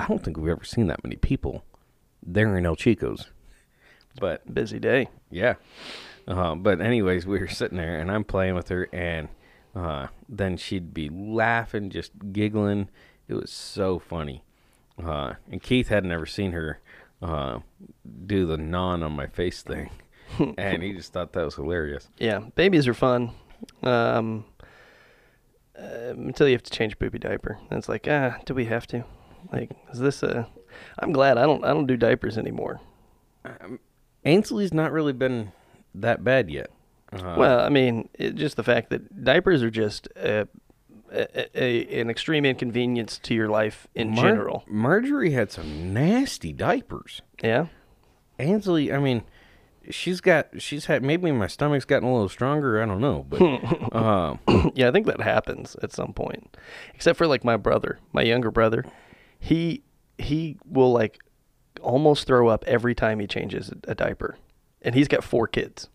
I 0.00 0.06
don't 0.06 0.22
think 0.22 0.36
we've 0.36 0.50
ever 0.50 0.64
seen 0.64 0.86
that 0.88 1.02
many 1.04 1.16
people 1.16 1.64
there 2.22 2.56
in 2.56 2.66
El 2.66 2.76
Chico's. 2.76 3.26
But 4.18 4.52
Busy 4.52 4.78
day. 4.78 5.08
yeah. 5.30 5.54
Uh, 6.26 6.54
but 6.54 6.80
anyways, 6.80 7.24
we 7.26 7.38
were 7.38 7.46
sitting 7.46 7.78
there, 7.78 8.00
and 8.00 8.10
I'm 8.10 8.24
playing 8.24 8.54
with 8.54 8.68
her, 8.70 8.88
and 8.92 9.28
uh, 9.74 10.08
then 10.28 10.56
she'd 10.56 10.92
be 10.92 11.08
laughing, 11.08 11.90
just 11.90 12.12
giggling. 12.32 12.88
It 13.28 13.34
was 13.34 13.52
so 13.52 13.98
funny. 13.98 14.42
Uh, 15.02 15.34
and 15.50 15.62
Keith 15.62 15.88
had 15.88 16.04
never 16.04 16.26
seen 16.26 16.52
her 16.52 16.80
uh, 17.22 17.58
do 18.26 18.46
the 18.46 18.56
non 18.56 19.02
on 19.02 19.12
my 19.12 19.26
face 19.26 19.62
thing, 19.62 19.90
and 20.58 20.82
he 20.82 20.92
just 20.92 21.12
thought 21.12 21.32
that 21.34 21.44
was 21.44 21.54
hilarious. 21.56 22.08
Yeah, 22.18 22.40
babies 22.54 22.88
are 22.88 22.94
fun. 22.94 23.32
Um, 23.82 24.44
uh, 25.78 26.12
until 26.16 26.46
you 26.48 26.54
have 26.54 26.62
to 26.62 26.70
change 26.70 26.94
a 26.94 26.96
poopy 26.96 27.18
diaper. 27.18 27.58
And 27.70 27.78
it's 27.78 27.88
like, 27.88 28.06
ah, 28.08 28.38
do 28.46 28.54
we 28.54 28.64
have 28.66 28.86
to? 28.88 29.04
Like, 29.52 29.70
is 29.92 29.98
this 29.98 30.22
a. 30.22 30.48
I'm 30.98 31.12
glad 31.12 31.38
I 31.38 31.42
don't 31.42 31.64
I 31.64 31.68
don't 31.68 31.86
do 31.86 31.96
diapers 31.96 32.36
anymore. 32.38 32.80
Ainsley's 34.24 34.74
not 34.74 34.92
really 34.92 35.12
been 35.12 35.52
that 35.94 36.24
bad 36.24 36.50
yet. 36.50 36.70
Uh, 37.12 37.36
Well, 37.38 37.60
I 37.60 37.68
mean, 37.68 38.08
it, 38.14 38.34
just 38.34 38.56
the 38.56 38.64
fact 38.64 38.90
that 38.90 39.24
diapers 39.24 39.62
are 39.62 39.70
just 39.70 40.08
a, 40.16 40.48
a, 41.16 41.62
a, 41.62 42.00
an 42.00 42.10
extreme 42.10 42.44
inconvenience 42.44 43.18
to 43.18 43.34
your 43.34 43.48
life 43.48 43.86
in 43.94 44.10
Mar- 44.10 44.24
general. 44.24 44.64
Marjorie 44.68 45.32
had 45.32 45.50
some 45.50 45.92
nasty 45.92 46.52
diapers. 46.52 47.22
Yeah. 47.42 47.66
Ainsley, 48.38 48.92
I 48.92 48.98
mean, 48.98 49.22
she's 49.90 50.20
got 50.20 50.48
she's 50.60 50.86
had 50.86 51.02
maybe 51.02 51.30
my 51.32 51.46
stomach's 51.46 51.84
gotten 51.84 52.08
a 52.08 52.12
little 52.12 52.28
stronger. 52.28 52.82
I 52.82 52.86
don't 52.86 53.00
know, 53.00 53.24
but 53.28 53.40
uh, 53.92 54.36
yeah, 54.74 54.88
I 54.88 54.92
think 54.92 55.06
that 55.06 55.20
happens 55.20 55.76
at 55.82 55.92
some 55.92 56.12
point. 56.12 56.56
Except 56.94 57.16
for 57.16 57.26
like 57.26 57.44
my 57.44 57.56
brother, 57.56 57.98
my 58.12 58.22
younger 58.22 58.50
brother, 58.50 58.84
he 59.38 59.82
he 60.18 60.58
will 60.64 60.92
like 60.92 61.18
almost 61.80 62.26
throw 62.26 62.48
up 62.48 62.64
every 62.66 62.94
time 62.94 63.20
he 63.20 63.26
changes 63.26 63.72
a 63.84 63.94
diaper, 63.94 64.36
and 64.82 64.94
he's 64.94 65.08
got 65.08 65.24
four 65.24 65.46
kids. 65.46 65.88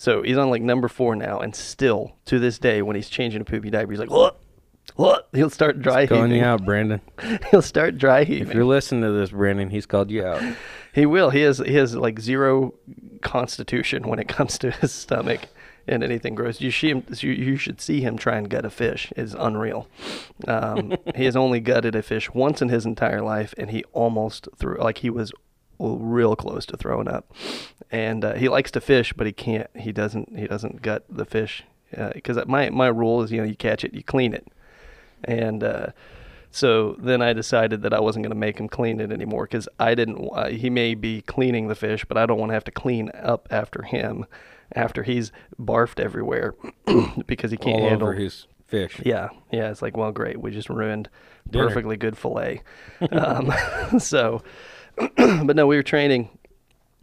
So 0.00 0.22
he's 0.22 0.38
on 0.38 0.48
like 0.48 0.62
number 0.62 0.88
four 0.88 1.14
now, 1.14 1.40
and 1.40 1.54
still 1.54 2.12
to 2.24 2.38
this 2.38 2.58
day, 2.58 2.80
when 2.80 2.96
he's 2.96 3.10
changing 3.10 3.42
a 3.42 3.44
poopy 3.44 3.68
diaper, 3.68 3.92
he's 3.92 4.00
like, 4.00 4.10
"What? 4.10 4.40
What?" 4.96 5.28
He'll 5.34 5.50
start 5.50 5.82
dry 5.82 6.00
he's 6.00 6.08
calling 6.08 6.30
heaving. 6.30 6.38
you 6.38 6.46
out, 6.46 6.64
Brandon. 6.64 7.02
He'll 7.50 7.60
start 7.60 7.98
dry 7.98 8.24
heaving. 8.24 8.48
If 8.48 8.54
you're 8.54 8.64
listening 8.64 9.02
to 9.02 9.12
this, 9.12 9.28
Brandon, 9.28 9.68
he's 9.68 9.84
called 9.84 10.10
you 10.10 10.24
out. 10.24 10.42
He 10.92 11.06
will. 11.06 11.30
He 11.30 11.42
has 11.42 11.58
he 11.58 11.74
has 11.74 11.94
like 11.94 12.18
zero 12.18 12.74
constitution 13.20 14.08
when 14.08 14.18
it 14.18 14.26
comes 14.26 14.58
to 14.58 14.72
his 14.72 14.90
stomach 14.90 15.42
and 15.86 16.02
anything 16.02 16.34
gross. 16.34 16.60
You 16.60 16.72
see 16.72 16.90
him. 16.90 17.04
You, 17.18 17.30
you 17.30 17.56
should 17.56 17.80
see 17.80 18.00
him 18.00 18.16
try 18.16 18.38
and 18.38 18.48
gut 18.48 18.64
a 18.64 18.70
fish. 18.70 19.12
It's 19.16 19.36
unreal. 19.38 19.86
Um, 20.48 20.96
he 21.14 21.26
has 21.26 21.36
only 21.36 21.60
gutted 21.60 21.94
a 21.94 22.02
fish 22.02 22.30
once 22.34 22.60
in 22.60 22.70
his 22.70 22.86
entire 22.86 23.22
life, 23.22 23.54
and 23.56 23.70
he 23.70 23.84
almost 23.92 24.48
threw. 24.56 24.78
Like 24.78 24.98
he 24.98 25.10
was 25.10 25.30
real 25.80 26.36
close 26.36 26.66
to 26.66 26.76
throwing 26.76 27.08
up. 27.08 27.32
And 27.90 28.24
uh, 28.24 28.34
he 28.34 28.48
likes 28.48 28.70
to 28.72 28.80
fish, 28.80 29.12
but 29.12 29.26
he 29.26 29.32
can't. 29.32 29.68
He 29.76 29.92
doesn't. 29.92 30.38
He 30.38 30.46
doesn't 30.46 30.82
gut 30.82 31.04
the 31.08 31.24
fish 31.24 31.64
because 32.14 32.38
my 32.46 32.70
my 32.70 32.86
rule 32.86 33.22
is 33.22 33.32
you 33.32 33.38
know 33.38 33.44
you 33.44 33.56
catch 33.56 33.84
it, 33.84 33.94
you 33.94 34.02
clean 34.02 34.34
it, 34.34 34.46
and. 35.24 35.64
Uh, 35.64 35.86
so 36.52 36.96
then 36.98 37.22
I 37.22 37.32
decided 37.32 37.82
that 37.82 37.94
I 37.94 38.00
wasn't 38.00 38.24
going 38.24 38.32
to 38.32 38.36
make 38.36 38.58
him 38.58 38.68
clean 38.68 38.98
it 38.98 39.12
anymore 39.12 39.44
because 39.44 39.68
I 39.78 39.94
didn't. 39.94 40.28
Uh, 40.32 40.48
he 40.48 40.68
may 40.68 40.96
be 40.96 41.22
cleaning 41.22 41.68
the 41.68 41.76
fish, 41.76 42.04
but 42.04 42.18
I 42.18 42.26
don't 42.26 42.40
want 42.40 42.50
to 42.50 42.54
have 42.54 42.64
to 42.64 42.72
clean 42.72 43.10
up 43.14 43.46
after 43.52 43.82
him 43.82 44.26
after 44.74 45.02
he's 45.02 45.32
barfed 45.60 46.00
everywhere 46.00 46.54
because 47.26 47.50
he 47.50 47.56
can't 47.56 47.82
all 47.82 47.88
handle. 47.88 48.08
over 48.08 48.16
his 48.16 48.46
fish. 48.66 49.00
yeah, 49.04 49.28
yeah. 49.52 49.70
It's 49.70 49.82
like, 49.82 49.96
well, 49.96 50.12
great. 50.12 50.40
We 50.40 50.50
just 50.50 50.68
ruined 50.68 51.08
Dinner. 51.48 51.68
perfectly 51.68 51.96
good 51.96 52.16
fillet. 52.16 52.62
um, 53.12 53.52
so, 53.98 54.42
but 55.16 55.56
no, 55.56 55.66
we 55.66 55.76
were 55.76 55.82
training. 55.82 56.30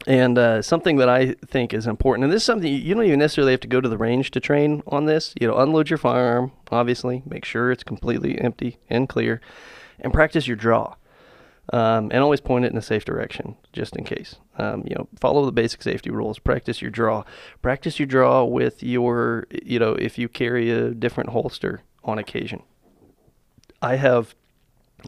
And 0.05 0.37
uh, 0.37 0.61
something 0.61 0.97
that 0.97 1.09
I 1.09 1.33
think 1.45 1.73
is 1.73 1.87
important, 1.87 2.23
and 2.23 2.31
this 2.31 2.43
is 2.43 2.45
something 2.45 2.71
you 2.71 2.93
don't 2.95 3.03
even 3.03 3.19
necessarily 3.19 3.51
have 3.51 3.59
to 3.61 3.67
go 3.67 3.81
to 3.81 3.89
the 3.89 3.97
range 3.97 4.31
to 4.31 4.39
train 4.39 4.83
on 4.87 5.05
this. 5.05 5.33
You 5.39 5.47
know, 5.47 5.57
unload 5.57 5.89
your 5.89 5.97
firearm, 5.97 6.53
obviously, 6.71 7.23
make 7.25 7.43
sure 7.43 7.71
it's 7.71 7.83
completely 7.83 8.39
empty 8.39 8.77
and 8.89 9.09
clear, 9.09 9.41
and 9.99 10.13
practice 10.13 10.47
your 10.47 10.55
draw. 10.55 10.95
Um, 11.73 12.11
and 12.13 12.23
always 12.23 12.39
point 12.39 12.63
it 12.63 12.71
in 12.71 12.77
a 12.77 12.81
safe 12.81 13.03
direction, 13.03 13.57
just 13.73 13.97
in 13.97 14.05
case. 14.05 14.35
Um, 14.57 14.85
you 14.87 14.95
know, 14.95 15.09
follow 15.19 15.45
the 15.45 15.51
basic 15.51 15.83
safety 15.83 16.09
rules. 16.09 16.39
Practice 16.39 16.81
your 16.81 16.91
draw. 16.91 17.25
Practice 17.61 17.99
your 17.99 18.05
draw 18.05 18.45
with 18.45 18.81
your, 18.81 19.47
you 19.51 19.77
know, 19.77 19.91
if 19.91 20.17
you 20.17 20.29
carry 20.29 20.69
a 20.71 20.91
different 20.91 21.31
holster 21.31 21.81
on 22.05 22.17
occasion. 22.17 22.63
I 23.81 23.97
have 23.97 24.33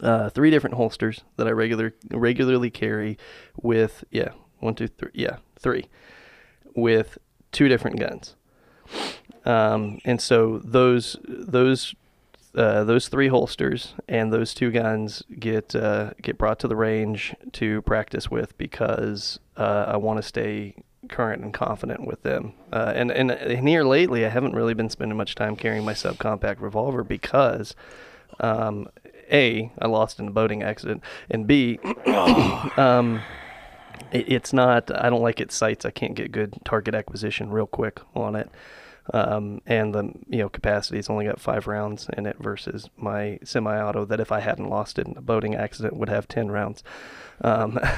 uh, 0.02 0.30
three 0.30 0.50
different 0.50 0.76
holsters 0.76 1.22
that 1.38 1.48
I 1.48 1.52
regular 1.52 1.94
regularly 2.12 2.70
carry 2.70 3.18
with 3.62 4.04
yeah 4.12 4.30
one 4.60 4.76
two 4.76 4.88
three 4.88 5.12
yeah 5.14 5.38
three 5.58 5.86
with 6.76 7.18
two 7.52 7.68
different 7.68 8.00
guns. 8.00 8.36
Um, 9.46 10.00
and 10.06 10.22
so 10.22 10.60
those 10.60 11.18
those 11.28 11.96
uh, 12.56 12.84
those 12.84 13.08
three 13.08 13.28
holsters 13.28 13.94
and 14.08 14.34
those 14.34 14.54
two 14.54 14.72
guns 14.72 15.24
get 15.40 15.76
uh, 15.76 16.12
get 16.22 16.38
brought 16.38 16.60
to 16.60 16.68
the 16.68 16.76
range 16.76 17.36
to 17.54 17.82
practice 17.84 18.30
with 18.30 18.58
because 18.58 19.40
uh, 19.58 19.86
I 19.88 19.98
want 19.98 20.18
to 20.18 20.24
stay 20.24 20.76
current 21.08 21.44
and 21.44 21.54
confident 21.54 22.06
with 22.06 22.24
them. 22.24 22.54
Uh, 22.74 22.92
and, 22.96 23.12
and 23.12 23.32
and 23.32 23.68
here 23.68 23.84
lately, 23.84 24.26
I 24.26 24.30
haven't 24.30 24.54
really 24.54 24.74
been 24.74 24.90
spending 24.90 25.18
much 25.18 25.36
time 25.36 25.56
carrying 25.56 25.86
my 25.86 25.94
subcompact 25.94 26.60
revolver 26.60 27.04
because, 27.04 27.76
um, 28.40 28.90
a 29.32 29.72
I 29.80 29.88
lost 29.88 30.20
in 30.20 30.28
a 30.28 30.32
boating 30.32 30.64
accident, 30.64 31.04
and 31.30 31.48
b, 31.48 31.80
um, 32.78 33.22
it, 34.12 34.32
it's 34.32 34.54
not. 34.54 34.92
I 34.94 35.10
don't 35.10 35.22
like 35.22 35.40
its 35.40 35.56
sights. 35.56 35.86
I 35.86 35.92
can't 35.92 36.16
get 36.16 36.32
good 36.32 36.58
target 36.66 36.96
acquisition 36.96 37.52
real 37.52 37.68
quick 37.68 38.02
on 38.16 38.36
it. 38.36 38.50
Um, 39.12 39.62
and 39.66 39.94
the 39.96 40.04
you 40.28 40.40
know 40.40 40.50
capacity 40.50 40.98
capacity's 40.98 41.10
only 41.10 41.26
got 41.26 41.42
five 41.42 41.66
rounds 41.66 42.08
in 42.16 42.28
it 42.28 42.38
versus 42.40 42.90
my 42.96 43.40
semi-auto 43.44 44.06
that 44.06 44.20
if 44.20 44.32
I 44.32 44.40
hadn't 44.40 44.70
lost 44.70 45.00
it 45.00 45.08
in 45.08 45.18
a 45.18 45.22
boating 45.22 45.56
accident 45.56 45.96
would 45.98 46.10
have 46.10 46.28
ten 46.28 46.52
rounds. 46.52 46.84
Um, 47.42 47.80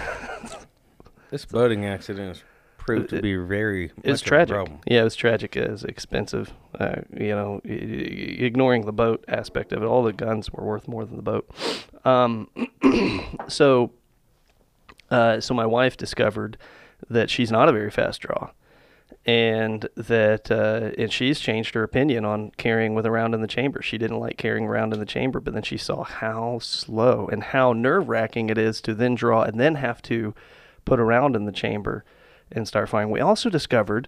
This 1.31 1.45
boating 1.45 1.85
accident 1.85 2.27
has 2.27 2.43
proved 2.85 3.09
to 3.09 3.21
be 3.21 3.35
very 3.35 3.89
Uh, 3.89 4.01
it's 4.03 4.21
tragic. 4.21 4.51
A 4.51 4.55
problem. 4.55 4.79
Yeah, 4.87 5.01
it 5.01 5.03
was 5.03 5.15
tragic. 5.15 5.55
It 5.55 5.69
was 5.69 5.83
expensive. 5.83 6.53
Uh, 6.77 7.01
you 7.13 7.29
know, 7.29 7.61
ignoring 7.63 8.85
the 8.85 8.91
boat 8.91 9.23
aspect 9.27 9.71
of 9.71 9.83
it, 9.83 9.85
all 9.85 10.03
the 10.03 10.13
guns 10.13 10.51
were 10.51 10.63
worth 10.63 10.87
more 10.87 11.05
than 11.05 11.15
the 11.15 11.21
boat. 11.21 11.49
Um, 12.03 12.49
so, 13.47 13.91
uh, 15.09 15.39
so 15.39 15.53
my 15.53 15.65
wife 15.65 15.95
discovered 15.97 16.57
that 17.09 17.29
she's 17.29 17.51
not 17.51 17.69
a 17.69 17.71
very 17.71 17.91
fast 17.91 18.21
draw, 18.21 18.51
and 19.25 19.87
that 19.95 20.49
uh, 20.51 20.91
and 20.97 21.11
she's 21.11 21.39
changed 21.39 21.75
her 21.75 21.83
opinion 21.83 22.25
on 22.25 22.51
carrying 22.57 22.95
with 22.95 23.05
a 23.05 23.11
round 23.11 23.35
in 23.35 23.41
the 23.41 23.47
chamber. 23.47 23.81
She 23.81 23.97
didn't 23.97 24.19
like 24.19 24.37
carrying 24.37 24.65
around 24.65 24.93
in 24.93 24.99
the 24.99 25.05
chamber, 25.05 25.39
but 25.39 25.53
then 25.53 25.63
she 25.63 25.77
saw 25.77 26.03
how 26.03 26.59
slow 26.59 27.27
and 27.31 27.43
how 27.43 27.73
nerve 27.73 28.09
wracking 28.09 28.49
it 28.49 28.57
is 28.57 28.81
to 28.81 28.93
then 28.95 29.15
draw 29.15 29.43
and 29.43 29.59
then 29.59 29.75
have 29.75 30.01
to 30.03 30.33
put 30.85 30.99
a 30.99 31.03
round 31.03 31.35
in 31.35 31.45
the 31.45 31.51
chamber 31.51 32.03
and 32.51 32.67
start 32.67 32.89
firing. 32.89 33.09
We 33.11 33.19
also 33.19 33.49
discovered 33.49 34.07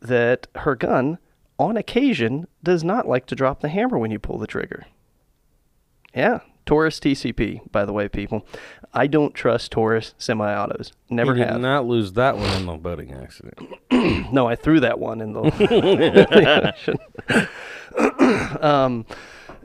that 0.00 0.46
her 0.56 0.74
gun, 0.74 1.18
on 1.58 1.76
occasion, 1.76 2.46
does 2.62 2.84
not 2.84 3.08
like 3.08 3.26
to 3.26 3.34
drop 3.34 3.60
the 3.60 3.68
hammer 3.68 3.98
when 3.98 4.10
you 4.10 4.18
pull 4.18 4.38
the 4.38 4.46
trigger. 4.46 4.86
Yeah, 6.14 6.40
Taurus 6.66 7.00
TCP, 7.00 7.70
by 7.72 7.84
the 7.84 7.92
way, 7.92 8.08
people. 8.08 8.46
I 8.92 9.06
don't 9.06 9.34
trust 9.34 9.72
Taurus 9.72 10.14
semi-autos. 10.18 10.92
Never 11.10 11.34
did 11.34 11.46
have. 11.46 11.60
not 11.60 11.86
lose 11.86 12.12
that 12.14 12.36
one 12.36 12.50
in 12.56 12.66
the 12.66 12.74
boating 12.74 13.12
accident. 13.12 13.58
No, 14.32 14.46
I 14.46 14.54
threw 14.56 14.80
that 14.80 14.98
one 14.98 15.20
in 15.22 15.32
the 15.32 15.40
ocean. 17.28 18.58
um, 18.62 19.06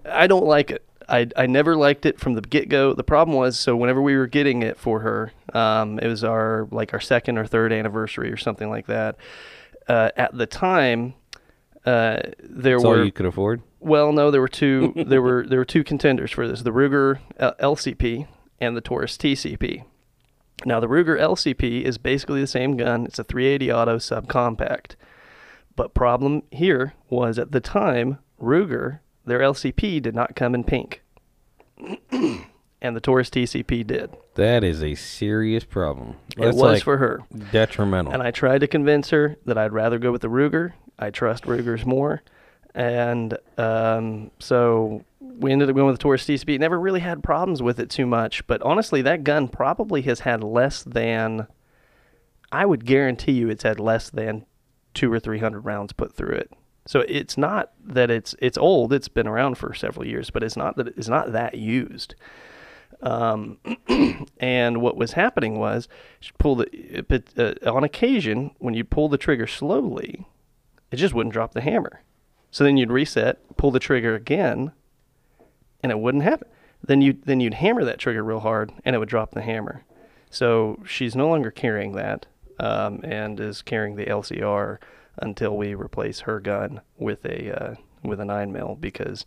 I 0.06 0.26
don't 0.28 0.46
like 0.46 0.72
it. 0.72 0.86
I, 1.14 1.28
I 1.38 1.46
never 1.46 1.76
liked 1.76 2.08
it 2.08 2.20
from 2.20 2.34
the 2.34 2.42
get 2.42 2.70
go. 2.70 2.96
The 2.96 3.04
problem 3.04 3.38
was 3.38 3.60
so 3.60 3.76
whenever 3.76 4.02
we 4.02 4.18
were 4.18 4.26
getting 4.26 4.64
it 4.64 4.80
for 4.80 5.02
her, 5.02 5.32
um, 5.54 6.00
it 6.00 6.08
was 6.08 6.24
our 6.24 6.68
like 6.72 6.92
our 6.92 7.00
second 7.00 7.38
or 7.38 7.46
third 7.46 7.72
anniversary 7.72 8.32
or 8.32 8.38
something 8.38 8.68
like 8.68 8.88
that. 8.88 9.18
Uh, 9.88 10.10
at 10.18 10.36
the 10.36 10.48
time, 10.48 11.14
uh, 11.86 12.18
there 12.40 12.78
That's 12.78 12.84
were 12.84 12.98
all 12.98 13.06
you 13.06 13.12
could 13.12 13.28
afford. 13.28 13.62
well, 13.80 14.12
no, 14.12 14.32
there 14.32 14.42
were 14.42 14.48
two. 14.48 14.92
there 15.08 15.22
were 15.22 15.46
there 15.48 15.60
were 15.60 15.66
two 15.66 15.84
contenders 15.84 16.32
for 16.32 16.48
this: 16.48 16.64
the 16.64 16.72
Ruger 16.72 17.20
LCP 17.40 18.28
and 18.60 18.76
the 18.76 18.82
Taurus 18.82 19.16
TCP. 19.16 19.84
Now, 20.66 20.80
the 20.80 20.88
Ruger 20.88 21.20
LCP 21.20 21.84
is 21.84 21.98
basically 22.00 22.42
the 22.42 22.48
same 22.48 22.78
gun. 22.78 23.06
It's 23.06 23.20
a 23.20 23.24
380 23.24 23.72
auto 23.72 23.98
subcompact. 23.98 24.96
But 25.76 25.94
problem 25.94 26.44
here 26.52 26.94
was 27.10 27.38
at 27.38 27.52
the 27.52 27.60
time, 27.60 28.20
Ruger, 28.40 29.00
their 29.26 29.40
LCP 29.40 30.02
did 30.02 30.16
not 30.16 30.36
come 30.36 30.56
in 30.56 30.64
pink, 30.64 31.03
and 32.82 32.96
the 32.96 33.00
Taurus 33.02 33.30
TCP 33.30 33.86
did. 33.88 34.16
That 34.36 34.64
is 34.64 34.84
a 34.84 34.96
serious 34.96 35.64
problem. 35.64 36.18
it 36.38 36.48
was 36.48 36.56
like 36.56 36.84
for 36.84 36.98
her. 36.98 37.22
detrimental. 37.52 38.14
And 38.14 38.22
I 38.22 38.32
tried 38.32 38.60
to 38.60 38.68
convince 38.68 39.10
her 39.10 39.38
that 39.46 39.58
I'd 39.58 39.74
rather 39.74 40.00
go 40.00 40.12
with 40.12 40.22
the 40.22 40.30
Ruger. 40.30 40.74
I 41.00 41.10
trust 41.10 41.46
Rugers 41.46 41.86
more. 41.86 42.22
And 42.76 43.38
um, 43.58 44.32
so 44.40 45.06
we 45.20 45.52
ended 45.52 45.70
up 45.70 45.76
going 45.76 45.88
with 45.88 45.98
the 45.98 46.02
Taurus 46.02 46.26
TCP. 46.26 46.60
Never 46.60 46.80
really 46.80 47.00
had 47.00 47.24
problems 47.24 47.62
with 47.62 47.80
it 47.80 47.90
too 47.90 48.06
much. 48.06 48.46
But 48.48 48.62
honestly, 48.64 49.02
that 49.04 49.24
gun 49.24 49.48
probably 49.48 50.02
has 50.04 50.22
had 50.22 50.44
less 50.44 50.84
than, 50.84 51.48
I 52.52 52.66
would 52.66 52.86
guarantee 52.86 53.34
you 53.34 53.50
it's 53.50 53.64
had 53.64 53.80
less 53.80 54.10
than 54.10 54.46
two 54.94 55.12
or 55.12 55.20
300 55.20 55.62
rounds 55.62 55.94
put 55.94 56.14
through 56.14 56.36
it. 56.36 56.52
So 56.86 57.02
it's 57.08 57.38
not 57.38 57.72
that 57.84 58.10
it's 58.12 58.36
it's 58.40 58.58
old. 58.58 58.92
It's 58.92 59.08
been 59.08 59.28
around 59.28 59.58
for 59.58 59.74
several 59.74 60.06
years, 60.06 60.30
but 60.30 60.44
it's 60.44 60.58
not 60.58 60.76
that 60.78 60.88
it's 60.98 61.08
not 61.08 61.32
that 61.32 61.56
used. 61.56 62.16
Um, 63.02 63.58
and 64.40 64.82
what 64.82 64.96
was 64.96 65.14
happening 65.14 65.60
was, 65.60 65.88
it, 66.22 67.08
but 67.08 67.24
uh, 67.38 67.54
on 67.72 67.84
occasion 67.84 68.52
when 68.60 68.74
you 68.74 68.84
pull 68.84 69.10
the 69.10 69.18
trigger 69.18 69.48
slowly, 69.48 70.26
it 70.92 70.98
just 70.98 71.14
wouldn't 71.14 71.34
drop 71.34 71.54
the 71.54 71.62
hammer. 71.62 72.02
So 72.52 72.64
then 72.64 72.78
you'd 72.78 72.92
reset, 72.92 73.58
pull 73.58 73.72
the 73.72 73.80
trigger 73.80 74.16
again, 74.16 74.72
and 75.82 75.92
it 75.92 76.00
wouldn't 76.00 76.24
happen. 76.24 76.48
then 76.84 77.02
you 77.02 77.18
then 77.26 77.40
you'd 77.40 77.56
hammer 77.56 77.84
that 77.84 78.00
trigger 78.00 78.24
real 78.24 78.42
hard 78.42 78.72
and 78.86 78.96
it 78.96 79.00
would 79.00 79.10
drop 79.10 79.32
the 79.32 79.42
hammer. 79.42 79.84
So 80.30 80.82
she's 80.86 81.16
no 81.16 81.30
longer 81.30 81.52
carrying 81.52 81.94
that 81.94 82.26
um, 82.60 83.02
and 83.04 83.40
is 83.40 83.62
carrying 83.62 83.96
the 83.96 84.06
LCR 84.06 84.80
until 85.18 85.56
we 85.56 85.74
replace 85.76 86.22
her 86.22 86.40
gun 86.40 86.82
with 86.98 87.26
a 87.26 87.52
uh, 87.52 87.76
with 88.04 88.20
a 88.20 88.26
nine 88.26 88.52
mil 88.52 88.76
because 88.80 89.26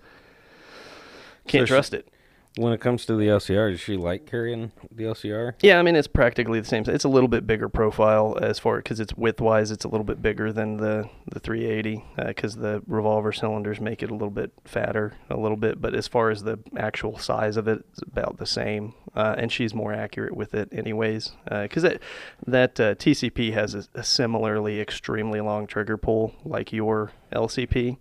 can't 1.46 1.62
So 1.62 1.66
she- 1.66 1.70
trust 1.74 1.94
it. 1.94 2.08
When 2.56 2.72
it 2.72 2.80
comes 2.80 3.04
to 3.06 3.16
the 3.16 3.26
LCR, 3.26 3.70
does 3.70 3.80
she 3.80 3.96
like 3.96 4.26
carrying 4.26 4.72
the 4.90 5.04
LCR? 5.04 5.54
Yeah, 5.60 5.78
I 5.78 5.82
mean 5.82 5.94
it's 5.94 6.08
practically 6.08 6.58
the 6.58 6.66
same. 6.66 6.84
It's 6.86 7.04
a 7.04 7.08
little 7.08 7.28
bit 7.28 7.46
bigger 7.46 7.68
profile 7.68 8.38
as 8.40 8.58
far 8.58 8.78
because 8.78 8.98
it's 8.98 9.14
width 9.14 9.42
wise, 9.42 9.70
it's 9.70 9.84
a 9.84 9.88
little 9.88 10.04
bit 10.04 10.22
bigger 10.22 10.52
than 10.52 10.78
the 10.78 11.08
the 11.30 11.38
380 11.38 12.04
because 12.26 12.56
the 12.56 12.82
revolver 12.86 13.32
cylinders 13.32 13.80
make 13.80 14.02
it 14.02 14.10
a 14.10 14.14
little 14.14 14.30
bit 14.30 14.52
fatter, 14.64 15.14
a 15.28 15.36
little 15.36 15.56
bit. 15.56 15.80
But 15.80 15.94
as 15.94 16.08
far 16.08 16.30
as 16.30 16.44
the 16.44 16.58
actual 16.76 17.18
size 17.18 17.58
of 17.58 17.68
it, 17.68 17.84
it's 17.92 18.02
about 18.02 18.38
the 18.38 18.46
same. 18.46 18.94
Uh, 19.14 19.34
and 19.38 19.50
she's 19.50 19.74
more 19.74 19.92
accurate 19.92 20.36
with 20.36 20.54
it, 20.54 20.68
anyways, 20.72 21.32
because 21.44 21.82
that 21.82 22.00
that 22.46 22.80
uh, 22.80 22.94
TCP 22.94 23.52
has 23.52 23.74
a, 23.74 23.84
a 23.94 24.02
similarly 24.02 24.80
extremely 24.80 25.40
long 25.40 25.66
trigger 25.66 25.96
pull 25.96 26.34
like 26.44 26.72
your 26.72 27.12
LCP 27.32 27.98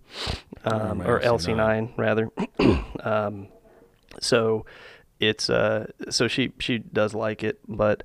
um, 0.64 1.02
or 1.02 1.20
LC9. 1.20 1.90
LC9 1.90 1.98
rather. 1.98 2.30
um, 3.00 3.48
so 4.20 4.64
it's 5.20 5.48
uh 5.48 5.86
so 6.10 6.28
she 6.28 6.52
she 6.58 6.78
does 6.78 7.14
like 7.14 7.42
it 7.42 7.58
but 7.66 8.02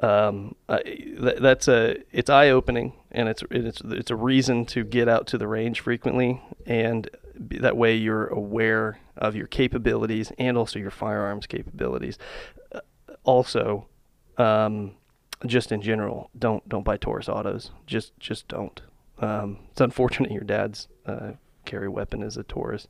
um 0.00 0.54
I, 0.68 0.82
th- 0.82 1.38
that's 1.40 1.68
a 1.68 1.96
it's 2.10 2.30
eye 2.30 2.50
opening 2.50 2.92
and 3.10 3.28
it's 3.28 3.42
it's 3.50 3.80
it's 3.84 4.10
a 4.10 4.16
reason 4.16 4.66
to 4.66 4.84
get 4.84 5.08
out 5.08 5.26
to 5.28 5.38
the 5.38 5.48
range 5.48 5.80
frequently 5.80 6.42
and 6.66 7.08
that 7.34 7.76
way 7.76 7.94
you're 7.94 8.26
aware 8.26 8.98
of 9.16 9.34
your 9.34 9.46
capabilities 9.46 10.32
and 10.38 10.58
also 10.58 10.78
your 10.78 10.90
firearms 10.90 11.46
capabilities. 11.46 12.18
Uh, 12.72 12.80
also 13.24 13.86
um 14.38 14.92
just 15.46 15.72
in 15.72 15.80
general 15.80 16.30
don't 16.38 16.68
don't 16.68 16.84
buy 16.84 16.96
Taurus 16.96 17.28
autos. 17.28 17.70
Just 17.86 18.18
just 18.20 18.48
don't. 18.48 18.80
Um 19.18 19.58
it's 19.70 19.80
unfortunate 19.80 20.30
your 20.32 20.44
dad's 20.44 20.88
uh 21.06 21.32
carry 21.64 21.88
weapon 21.88 22.22
is 22.22 22.36
a 22.36 22.42
Taurus. 22.42 22.88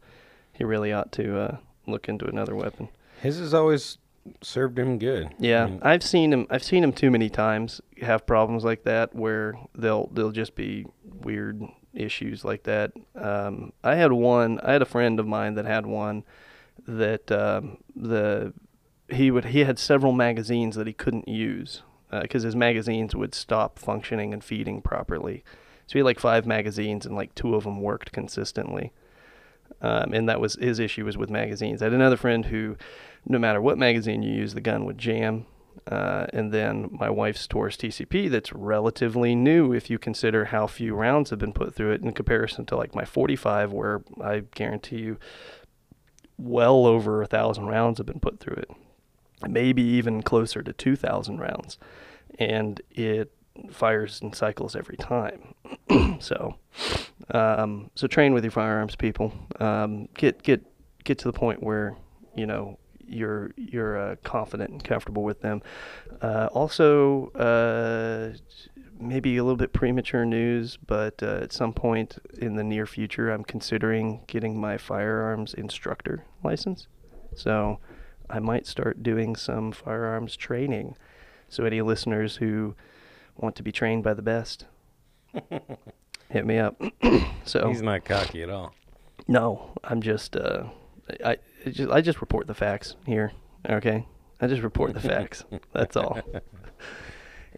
He 0.52 0.64
really 0.64 0.92
ought 0.92 1.12
to 1.12 1.38
uh 1.38 1.56
look 1.86 2.08
into 2.08 2.26
another 2.26 2.54
weapon. 2.54 2.88
His 3.22 3.38
has 3.38 3.54
always 3.54 3.98
served 4.42 4.78
him 4.78 4.98
good. 4.98 5.30
Yeah, 5.38 5.70
I 5.82 5.94
I've 5.94 6.02
seen 6.02 6.32
him. 6.32 6.46
I've 6.50 6.62
seen 6.62 6.82
him 6.84 6.92
too 6.92 7.10
many 7.10 7.28
times 7.28 7.80
have 8.02 8.26
problems 8.26 8.64
like 8.64 8.84
that 8.84 9.14
where 9.14 9.54
they'll 9.74 10.08
they'll 10.08 10.32
just 10.32 10.54
be 10.54 10.86
weird 11.22 11.62
issues 11.94 12.44
like 12.44 12.62
that. 12.64 12.92
Um, 13.14 13.72
I 13.82 13.96
had 13.96 14.12
one. 14.12 14.60
I 14.60 14.72
had 14.72 14.82
a 14.82 14.86
friend 14.86 15.18
of 15.18 15.26
mine 15.26 15.54
that 15.54 15.64
had 15.64 15.86
one 15.86 16.24
that 16.86 17.30
um, 17.30 17.78
the 17.94 18.52
he 19.08 19.30
would 19.30 19.46
he 19.46 19.60
had 19.60 19.78
several 19.78 20.12
magazines 20.12 20.76
that 20.76 20.86
he 20.86 20.92
couldn't 20.92 21.28
use 21.28 21.82
because 22.22 22.42
his 22.42 22.56
magazines 22.56 23.14
would 23.14 23.34
stop 23.34 23.78
functioning 23.78 24.32
and 24.32 24.42
feeding 24.42 24.82
properly. 24.82 25.44
So 25.86 25.94
he 25.94 25.98
had 26.00 26.06
like 26.06 26.20
five 26.20 26.46
magazines 26.46 27.06
and 27.06 27.14
like 27.14 27.34
two 27.34 27.54
of 27.54 27.64
them 27.64 27.80
worked 27.80 28.12
consistently. 28.12 28.92
Um, 29.82 30.12
and 30.12 30.28
that 30.28 30.40
was 30.40 30.54
his 30.56 30.78
issue 30.78 31.04
was 31.04 31.16
with 31.16 31.30
magazines. 31.30 31.80
I 31.80 31.86
had 31.86 31.94
another 31.94 32.16
friend 32.16 32.44
who, 32.46 32.76
no 33.26 33.38
matter 33.38 33.60
what 33.60 33.78
magazine 33.78 34.22
you 34.22 34.32
use, 34.32 34.54
the 34.54 34.60
gun 34.60 34.84
would 34.84 34.98
jam. 34.98 35.46
Uh, 35.90 36.26
and 36.32 36.52
then 36.52 36.88
my 36.92 37.08
wife's 37.08 37.46
Taurus 37.46 37.76
TCP, 37.76 38.30
that's 38.30 38.52
relatively 38.52 39.34
new 39.34 39.72
if 39.72 39.88
you 39.88 39.98
consider 39.98 40.46
how 40.46 40.66
few 40.66 40.94
rounds 40.94 41.30
have 41.30 41.38
been 41.38 41.52
put 41.52 41.74
through 41.74 41.92
it 41.92 42.02
in 42.02 42.12
comparison 42.12 42.66
to 42.66 42.76
like 42.76 42.94
my 42.94 43.04
45, 43.04 43.72
where 43.72 44.02
I 44.20 44.42
guarantee 44.54 44.98
you, 44.98 45.18
well 46.36 46.86
over 46.86 47.22
a 47.22 47.26
thousand 47.26 47.66
rounds 47.66 47.98
have 47.98 48.06
been 48.06 48.20
put 48.20 48.40
through 48.40 48.56
it, 48.56 48.70
maybe 49.48 49.82
even 49.82 50.22
closer 50.22 50.62
to 50.62 50.72
2,000 50.72 51.38
rounds, 51.38 51.78
and 52.38 52.80
it 52.90 53.32
fires 53.68 54.20
and 54.22 54.34
cycles 54.34 54.74
every 54.74 54.96
time. 54.96 55.54
so, 56.20 56.56
um, 57.30 57.90
so 57.94 58.06
train 58.06 58.32
with 58.32 58.44
your 58.44 58.50
firearms, 58.50 58.96
people. 58.96 59.32
Um, 59.58 60.08
get 60.14 60.42
get 60.42 60.64
get 61.04 61.18
to 61.18 61.24
the 61.24 61.32
point 61.32 61.62
where 61.62 61.96
you 62.36 62.46
know 62.46 62.78
you're 63.10 63.50
you're 63.56 63.98
uh, 63.98 64.16
confident 64.22 64.70
and 64.70 64.82
comfortable 64.82 65.22
with 65.22 65.40
them. 65.40 65.62
Uh, 66.22 66.48
also, 66.52 67.28
uh, 67.30 68.36
maybe 68.98 69.36
a 69.36 69.44
little 69.44 69.56
bit 69.56 69.72
premature 69.72 70.24
news, 70.24 70.78
but 70.86 71.22
uh, 71.22 71.40
at 71.42 71.52
some 71.52 71.72
point 71.72 72.18
in 72.38 72.56
the 72.56 72.64
near 72.64 72.86
future, 72.86 73.30
I'm 73.30 73.44
considering 73.44 74.20
getting 74.26 74.60
my 74.60 74.78
firearms 74.78 75.54
instructor 75.54 76.24
license. 76.44 76.86
So, 77.34 77.78
I 78.28 78.38
might 78.38 78.66
start 78.66 79.02
doing 79.02 79.36
some 79.36 79.72
firearms 79.72 80.36
training. 80.36 80.96
So, 81.48 81.64
any 81.64 81.80
listeners 81.80 82.36
who 82.36 82.74
want 83.40 83.56
to 83.56 83.62
be 83.62 83.72
trained 83.72 84.02
by 84.04 84.14
the 84.14 84.22
best, 84.22 84.66
hit 86.28 86.46
me 86.46 86.58
up. 86.58 86.80
so 87.44 87.68
he's 87.68 87.82
not 87.82 88.04
cocky 88.04 88.42
at 88.42 88.50
all. 88.50 88.74
no, 89.28 89.72
I'm 89.84 90.00
just 90.02 90.36
uh, 90.36 90.64
I 91.24 91.38
just 91.70 91.90
I 91.90 92.00
just 92.00 92.20
report 92.20 92.46
the 92.46 92.54
facts 92.54 92.96
here. 93.06 93.32
Okay, 93.68 94.06
I 94.40 94.46
just 94.46 94.62
report 94.62 94.94
the 94.94 95.00
facts. 95.00 95.44
That's 95.72 95.96
all. 95.96 96.18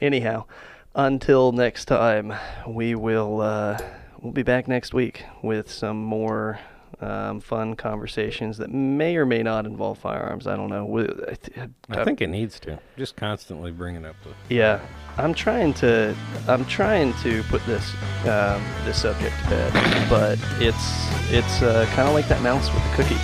Anyhow, 0.01 0.47
until 0.95 1.53
next 1.53 1.85
time, 1.87 2.33
we 2.67 2.95
will 2.95 3.41
uh, 3.41 3.79
we'll 4.21 4.33
be 4.33 4.43
back 4.43 4.69
next 4.69 4.95
week 4.95 5.25
with 5.43 5.71
some 5.71 6.03
more 6.03 6.59
um, 7.03 7.41
fun 7.41 7.75
conversations 7.75 8.59
that 8.59 8.71
may 8.71 9.17
or 9.17 9.27
may 9.27 9.43
not 9.43 9.67
involve 9.67 9.99
firearms. 9.99 10.47
I 10.47 10.57
don't 10.57 10.71
know. 10.71 10.99
I, 11.29 11.37
I, 11.61 12.01
I 12.01 12.05
think 12.05 12.21
it 12.21 12.29
needs 12.29 12.61
to. 12.61 12.79
Just 12.97 13.17
constantly 13.17 13.73
bringing 13.73 14.05
up 14.07 14.17
the. 14.25 14.55
Yeah, 14.55 14.81
I'm 15.19 15.35
trying 15.35 15.75
to. 15.75 16.15
I'm 16.49 16.65
trying 16.67 17.13
to 17.23 17.43
put 17.45 17.65
this 17.67 17.93
um, 18.27 18.63
this 18.85 19.03
subject 19.03 19.35
to 19.45 19.51
bed, 19.51 19.73
but 20.09 20.39
it's 20.61 21.09
it's 21.31 21.63
uh, 21.63 21.87
kind 21.95 22.09
of 22.09 22.15
like 22.15 22.29
that 22.29 22.43
mouse 22.43 22.73
with 22.73 22.83
the 22.85 23.03
cookie. 23.03 23.21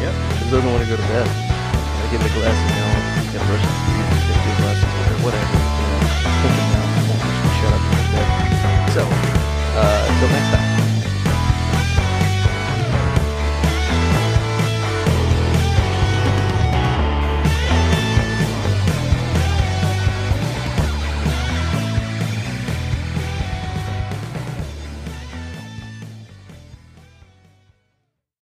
Yep. 0.00 0.14
She 0.38 0.50
doesn't 0.50 0.70
want 0.70 0.82
to 0.82 0.88
go 0.88 0.96
to 0.96 1.02
bed. 1.12 1.28
I 1.28 2.08
give 2.10 2.20
the 2.20 2.26
a 2.26 2.34
glass 2.40 2.56
of 2.56 2.72
milk. 2.72 2.96
You 3.20 3.38
gotta 3.38 3.46
brush 3.52 3.64
its 3.68 3.78
teeth. 3.84 4.08
Get 4.26 4.38
two 4.40 4.54
glasses 4.64 4.88
Whatever. 4.88 5.22
whatever. 5.28 5.60
You 5.76 5.86
know, 5.92 6.00
cook 6.40 6.56
it 6.56 6.66
now. 6.72 6.88
Shut 7.60 7.72
up. 7.76 7.82
So, 8.96 9.02
uh, 9.04 10.08
until 10.08 10.28
next 10.28 10.50
time. 10.56 10.59